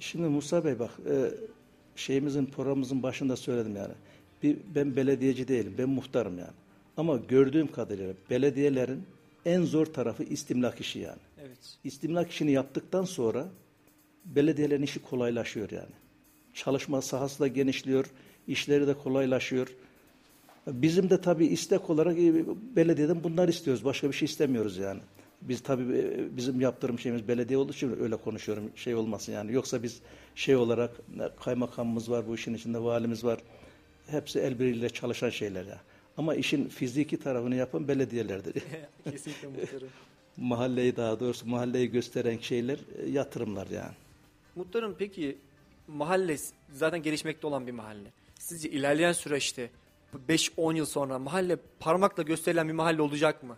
Şimdi 0.01 0.29
Musa 0.29 0.65
Bey 0.65 0.79
bak 0.79 0.91
e, 1.11 1.31
şeyimizin 1.97 2.47
programımızın 2.47 3.03
başında 3.03 3.37
söyledim 3.37 3.77
yani. 3.77 3.95
Bir, 4.43 4.57
ben 4.75 4.97
belediyeci 4.97 5.49
değilim, 5.49 5.75
ben 5.79 5.89
muhtarım 5.89 6.39
yani. 6.39 6.51
Ama 6.97 7.17
gördüğüm 7.17 7.73
kadarıyla 7.73 8.15
belediyelerin 8.31 9.03
en 9.45 9.63
zor 9.63 9.87
tarafı 9.87 10.23
istimlak 10.23 10.81
işi 10.81 10.99
yani. 10.99 11.19
Evet. 11.41 11.59
İstimlak 11.85 12.31
işini 12.31 12.53
yaptıktan 12.53 13.05
sonra 13.05 13.49
belediyelerin 14.35 14.83
işi 14.83 15.03
kolaylaşıyor 15.03 15.70
yani. 15.70 15.93
Çalışma 16.55 17.03
sahası 17.03 17.41
da 17.41 17.49
genişliyor, 17.49 18.07
işleri 18.49 18.87
de 18.87 18.95
kolaylaşıyor. 18.95 19.68
Bizim 20.66 21.11
de 21.11 21.20
tabii 21.20 21.47
istek 21.47 21.91
olarak 21.91 22.18
e, 22.18 22.45
belediyeden 22.77 23.24
bunlar 23.24 23.49
istiyoruz. 23.49 23.85
Başka 23.85 24.09
bir 24.09 24.12
şey 24.12 24.27
istemiyoruz 24.27 24.77
yani. 24.77 25.01
Biz 25.43 25.61
tabii 25.62 25.99
e, 25.99 26.37
bizim 26.37 26.61
yaptırım 26.61 26.99
şeyimiz 26.99 27.29
belediye 27.29 27.59
olduğu 27.59 27.72
için 27.72 28.03
öyle 28.03 28.16
konuşuyorum. 28.16 28.70
Şey 28.77 28.95
olmasın 28.95 29.33
yani. 29.33 29.53
Yoksa 29.53 29.83
biz 29.83 30.01
şey 30.35 30.57
olarak 30.57 30.91
e, 31.20 31.29
kaymakamımız 31.45 32.11
var 32.11 32.29
bu 32.29 32.35
işin 32.35 32.55
içinde, 32.55 32.79
valimiz 32.79 33.24
var. 33.24 33.39
Hepsi 34.07 34.41
el 34.41 34.59
birliğiyle 34.59 34.91
çalışan 34.91 35.31
şeyler 35.31 35.64
ya. 35.64 35.81
Ama 36.16 36.35
işin 36.35 36.68
fiziki 36.68 37.16
tarafını 37.16 37.55
yapan 37.55 37.89
belediyelerdir. 37.89 38.55
Kesinlikle 39.11 39.49
muhtarım. 39.49 39.89
mahalleyi 40.37 40.97
daha 40.97 41.20
doğrusu 41.20 41.47
mahalleyi 41.47 41.91
gösteren 41.91 42.39
şeyler 42.39 42.79
yatırımlar 43.12 43.66
yani. 43.66 43.95
Muhtarım 44.57 44.95
peki 44.99 45.39
mahalle 45.89 46.37
zaten 46.73 47.03
gelişmekte 47.03 47.47
olan 47.47 47.67
bir 47.67 47.73
mahalle. 47.73 48.13
Sizce 48.39 48.71
ilerleyen 48.71 49.13
süreçte 49.13 49.71
bu 50.13 50.33
5-10 50.33 50.77
yıl 50.77 50.85
sonra 50.87 51.19
mahalle 51.19 51.57
parmakla 51.81 52.23
gösterilen 52.23 52.69
bir 52.69 52.73
mahalle 52.73 53.03
olacak 53.03 53.43
mı? 53.43 53.57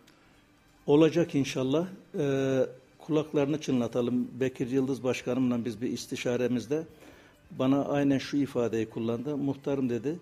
Olacak 0.87 1.35
inşallah. 1.35 1.87
Ee, 2.19 2.67
kulaklarını 2.99 3.61
çınlatalım. 3.61 4.41
Bekir 4.41 4.71
Yıldız 4.71 5.05
Başkanımla 5.05 5.65
biz 5.65 5.83
bir 5.83 5.93
istişaremizde 5.93 6.83
bana 7.51 7.85
aynen 7.85 8.19
şu 8.19 8.37
ifadeyi 8.37 8.91
kullandı. 8.91 9.37
Muhtarım 9.37 9.91
dedi, 9.91 10.19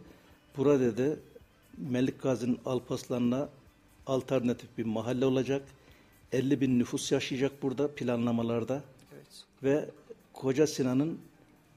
bura 0.56 0.80
dedi 0.80 1.16
Melik 1.90 2.22
Gazi'nin 2.22 2.58
Alpaslan'ına 2.66 3.48
alternatif 4.06 4.78
bir 4.78 4.84
mahalle 4.84 5.26
olacak. 5.26 5.62
50 6.32 6.60
bin 6.60 6.78
nüfus 6.78 7.12
yaşayacak 7.12 7.62
burada 7.62 7.88
planlamalarda 7.94 8.82
Evet. 9.14 9.44
ve 9.62 9.90
Koca 10.36 10.66
Sinan'ın 10.66 11.18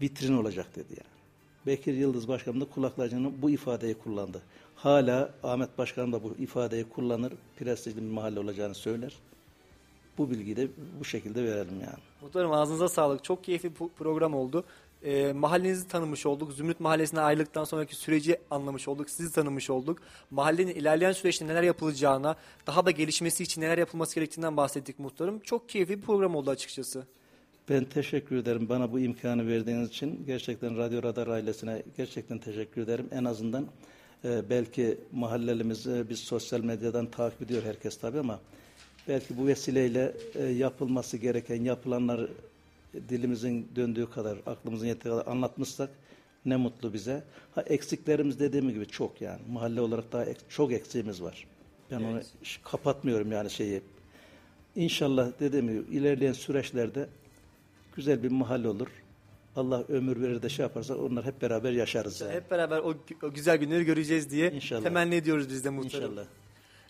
vitrin 0.02 0.38
olacak 0.38 0.76
dedi 0.76 0.88
yani. 0.90 1.20
Bekir 1.66 1.94
Yıldız 1.94 2.28
Başkanım 2.28 2.62
da 2.62 2.66
kulaklarının 2.66 3.42
bu 3.42 3.50
ifadeyi 3.50 3.94
kullandı. 3.94 4.42
Hala 4.76 5.34
Ahmet 5.44 5.78
Başkanım 5.78 6.14
da 6.14 6.24
bu 6.24 6.36
ifadeyi 6.40 6.84
kullanır. 6.84 7.34
Prestijli 7.60 7.98
bir 7.98 8.12
mahalle 8.12 8.40
olacağını 8.40 8.76
söyler. 8.76 9.16
Bu 10.18 10.30
bilgiyi 10.30 10.56
de 10.56 10.68
bu 11.00 11.06
şekilde 11.06 11.44
verelim 11.44 11.80
yani. 11.82 12.00
Muhtarım 12.22 12.52
ağzınıza 12.52 12.90
sağlık. 12.90 13.24
Çok 13.24 13.44
keyifli 13.44 13.70
bir 13.70 13.88
program 13.98 14.34
oldu. 14.34 14.64
E, 15.04 15.34
mahallenizi 15.34 15.88
tanımış 15.88 16.26
olduk. 16.26 16.54
Zümrüt 16.54 16.80
Mahallesi'ne 16.80 17.22
ayrılıktan 17.22 17.64
sonraki 17.64 17.96
süreci 17.96 18.38
anlamış 18.52 18.88
olduk. 18.88 19.10
Sizi 19.10 19.34
tanımış 19.34 19.70
olduk. 19.70 20.00
Mahallenin 20.32 20.76
ilerleyen 20.76 21.12
süreçte 21.12 21.48
neler 21.48 21.64
yapılacağına, 21.64 22.36
daha 22.68 22.86
da 22.86 22.92
gelişmesi 22.92 23.44
için 23.44 23.62
neler 23.62 23.78
yapılması 23.78 24.16
gerektiğinden 24.16 24.58
bahsettik 24.58 25.00
muhtarım. 25.00 25.40
Çok 25.40 25.70
keyifli 25.70 25.98
bir 25.98 26.02
program 26.02 26.36
oldu 26.36 26.50
açıkçası. 26.50 27.06
Ben 27.70 27.86
teşekkür 27.86 28.36
ederim 28.36 28.70
bana 28.70 28.92
bu 28.92 29.00
imkanı 29.00 29.48
verdiğiniz 29.48 29.90
için. 29.90 30.24
Gerçekten 30.28 30.78
Radyo 30.78 31.04
Radar 31.04 31.28
ailesine 31.28 31.84
gerçekten 31.98 32.38
teşekkür 32.38 32.82
ederim. 32.82 33.08
En 33.12 33.24
azından 33.26 33.66
e, 34.26 34.50
belki 34.50 34.98
mahallelimizi 35.12 36.04
biz 36.10 36.20
sosyal 36.20 36.60
medyadan 36.62 37.06
takip 37.06 37.42
ediyor 37.42 37.64
herkes 37.64 37.98
tabii 37.98 38.20
ama 38.20 38.40
belki 39.08 39.38
bu 39.38 39.48
vesileyle 39.48 40.14
e, 40.36 40.44
yapılması 40.44 41.18
gereken 41.18 41.64
yapılanları 41.64 42.30
dilimizin 43.10 43.68
döndüğü 43.76 44.10
kadar, 44.10 44.38
aklımızın 44.46 44.88
yettiği 44.88 45.12
kadar 45.14 45.28
anlatmışsak 45.28 45.90
ne 46.46 46.56
mutlu 46.56 46.94
bize. 46.94 47.24
Ha 47.56 47.62
eksiklerimiz 47.62 48.40
dediğim 48.40 48.70
gibi 48.70 48.86
çok 48.88 49.22
yani. 49.22 49.40
Mahalle 49.52 49.82
olarak 49.82 50.12
daha 50.12 50.26
ek- 50.26 50.40
çok 50.50 50.72
eksiğimiz 50.74 51.22
var. 51.22 51.48
Ben 51.92 52.02
onu 52.04 52.22
ş- 52.44 52.60
kapatmıyorum 52.64 53.32
yani 53.32 53.50
şeyi. 53.50 53.82
İnşallah 54.76 55.32
dediğim 55.40 55.68
gibi 55.68 55.98
ilerleyen 55.98 56.34
süreçlerde 56.34 57.08
güzel 58.00 58.24
bir 58.24 58.32
mahalle 58.32 58.68
olur. 58.68 58.88
Allah 59.56 59.84
ömür 59.90 60.22
verir 60.22 60.42
de 60.42 60.50
şey 60.50 60.64
yaparsa 60.64 60.96
onlar 60.96 61.26
hep 61.26 61.42
beraber 61.42 61.72
yaşarız 61.72 62.22
yani. 62.22 62.34
Hep 62.34 62.52
beraber 62.52 62.78
o, 62.80 62.94
o 63.24 63.32
güzel 63.32 63.58
günleri 63.58 63.86
göreceğiz 63.86 64.32
diye 64.32 64.52
İnşallah. 64.52 64.84
temenni 64.84 65.16
ediyoruz 65.16 65.50
biz 65.50 65.66
de 65.66 65.70
muhtarım. 65.70 66.12
İnşallah. 66.12 66.26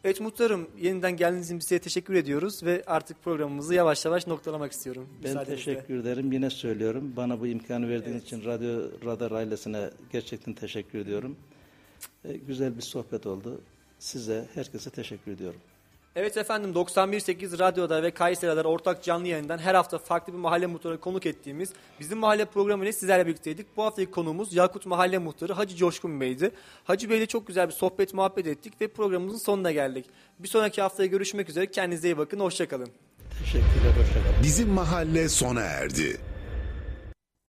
Evet 0.04 0.22
muhtarım 0.22 0.68
yeniden 0.80 1.18
geldiğiniz 1.18 1.46
için 1.48 1.60
size 1.60 1.80
teşekkür 1.80 2.14
ediyoruz 2.14 2.64
ve 2.64 2.84
artık 2.88 3.24
programımızı 3.24 3.74
yavaş 3.74 4.06
yavaş 4.06 4.28
noktalamak 4.28 4.72
istiyorum. 4.72 5.10
Ben 5.24 5.46
teşekkür 5.46 6.00
ederim. 6.00 6.32
Yine 6.32 6.50
söylüyorum. 6.50 7.14
Bana 7.18 7.40
bu 7.40 7.48
imkanı 7.48 7.90
verdiğiniz 7.90 8.24
için 8.24 8.46
Radyo 8.46 8.92
Radar 9.06 9.32
ailesine 9.32 9.90
gerçekten 10.12 10.54
teşekkür 10.54 11.00
ediyorum. 11.00 11.36
E, 12.26 12.38
güzel 12.38 12.78
bir 12.78 12.82
sohbet 12.82 13.26
oldu. 13.26 13.62
Size, 14.00 14.46
herkese 14.54 14.90
teşekkür 14.90 15.32
ediyorum. 15.32 15.60
Evet 16.22 16.38
efendim 16.38 16.72
91.8 16.74 17.60
Radyo'da 17.60 18.04
ve 18.04 18.12
Kayseri 18.12 18.52
Radar 18.52 18.66
ortak 18.66 19.04
canlı 19.04 19.28
yayından 19.28 19.58
her 19.58 19.76
hafta 19.76 19.98
farklı 19.98 20.34
bir 20.34 20.38
mahalle 20.38 20.66
muhtarı 20.66 21.00
konuk 21.00 21.26
ettiğimiz 21.26 21.70
bizim 22.00 22.18
mahalle 22.18 22.46
programı 22.46 22.84
ile 22.84 22.92
sizlerle 22.92 23.28
birlikteydik. 23.28 23.78
Bu 23.78 23.84
haftaki 23.84 24.12
konuğumuz 24.12 24.54
Yakut 24.54 24.86
Mahalle 24.86 25.18
Muhtarı 25.18 25.54
Hacı 25.54 25.76
Coşkun 25.76 26.22
Bey'di. 26.22 26.52
Hacı 26.84 27.10
Bey'le 27.10 27.26
çok 27.26 27.48
güzel 27.48 27.68
bir 27.68 27.74
sohbet 27.74 28.14
muhabbet 28.14 28.48
ettik 28.48 28.82
ve 28.82 28.88
programımızın 28.88 29.38
sonuna 29.38 29.72
geldik. 29.72 30.06
Bir 30.40 30.48
sonraki 30.48 30.82
haftaya 30.82 31.08
görüşmek 31.08 31.50
üzere 31.50 31.72
kendinize 31.72 32.08
iyi 32.08 32.18
bakın 32.18 32.40
hoşçakalın. 32.40 32.90
Teşekkürler, 33.40 33.92
hoşçakalın. 34.00 34.44
Bizim 34.44 34.70
mahalle 34.70 35.30
sona 35.30 35.62
erdi. 35.62 36.20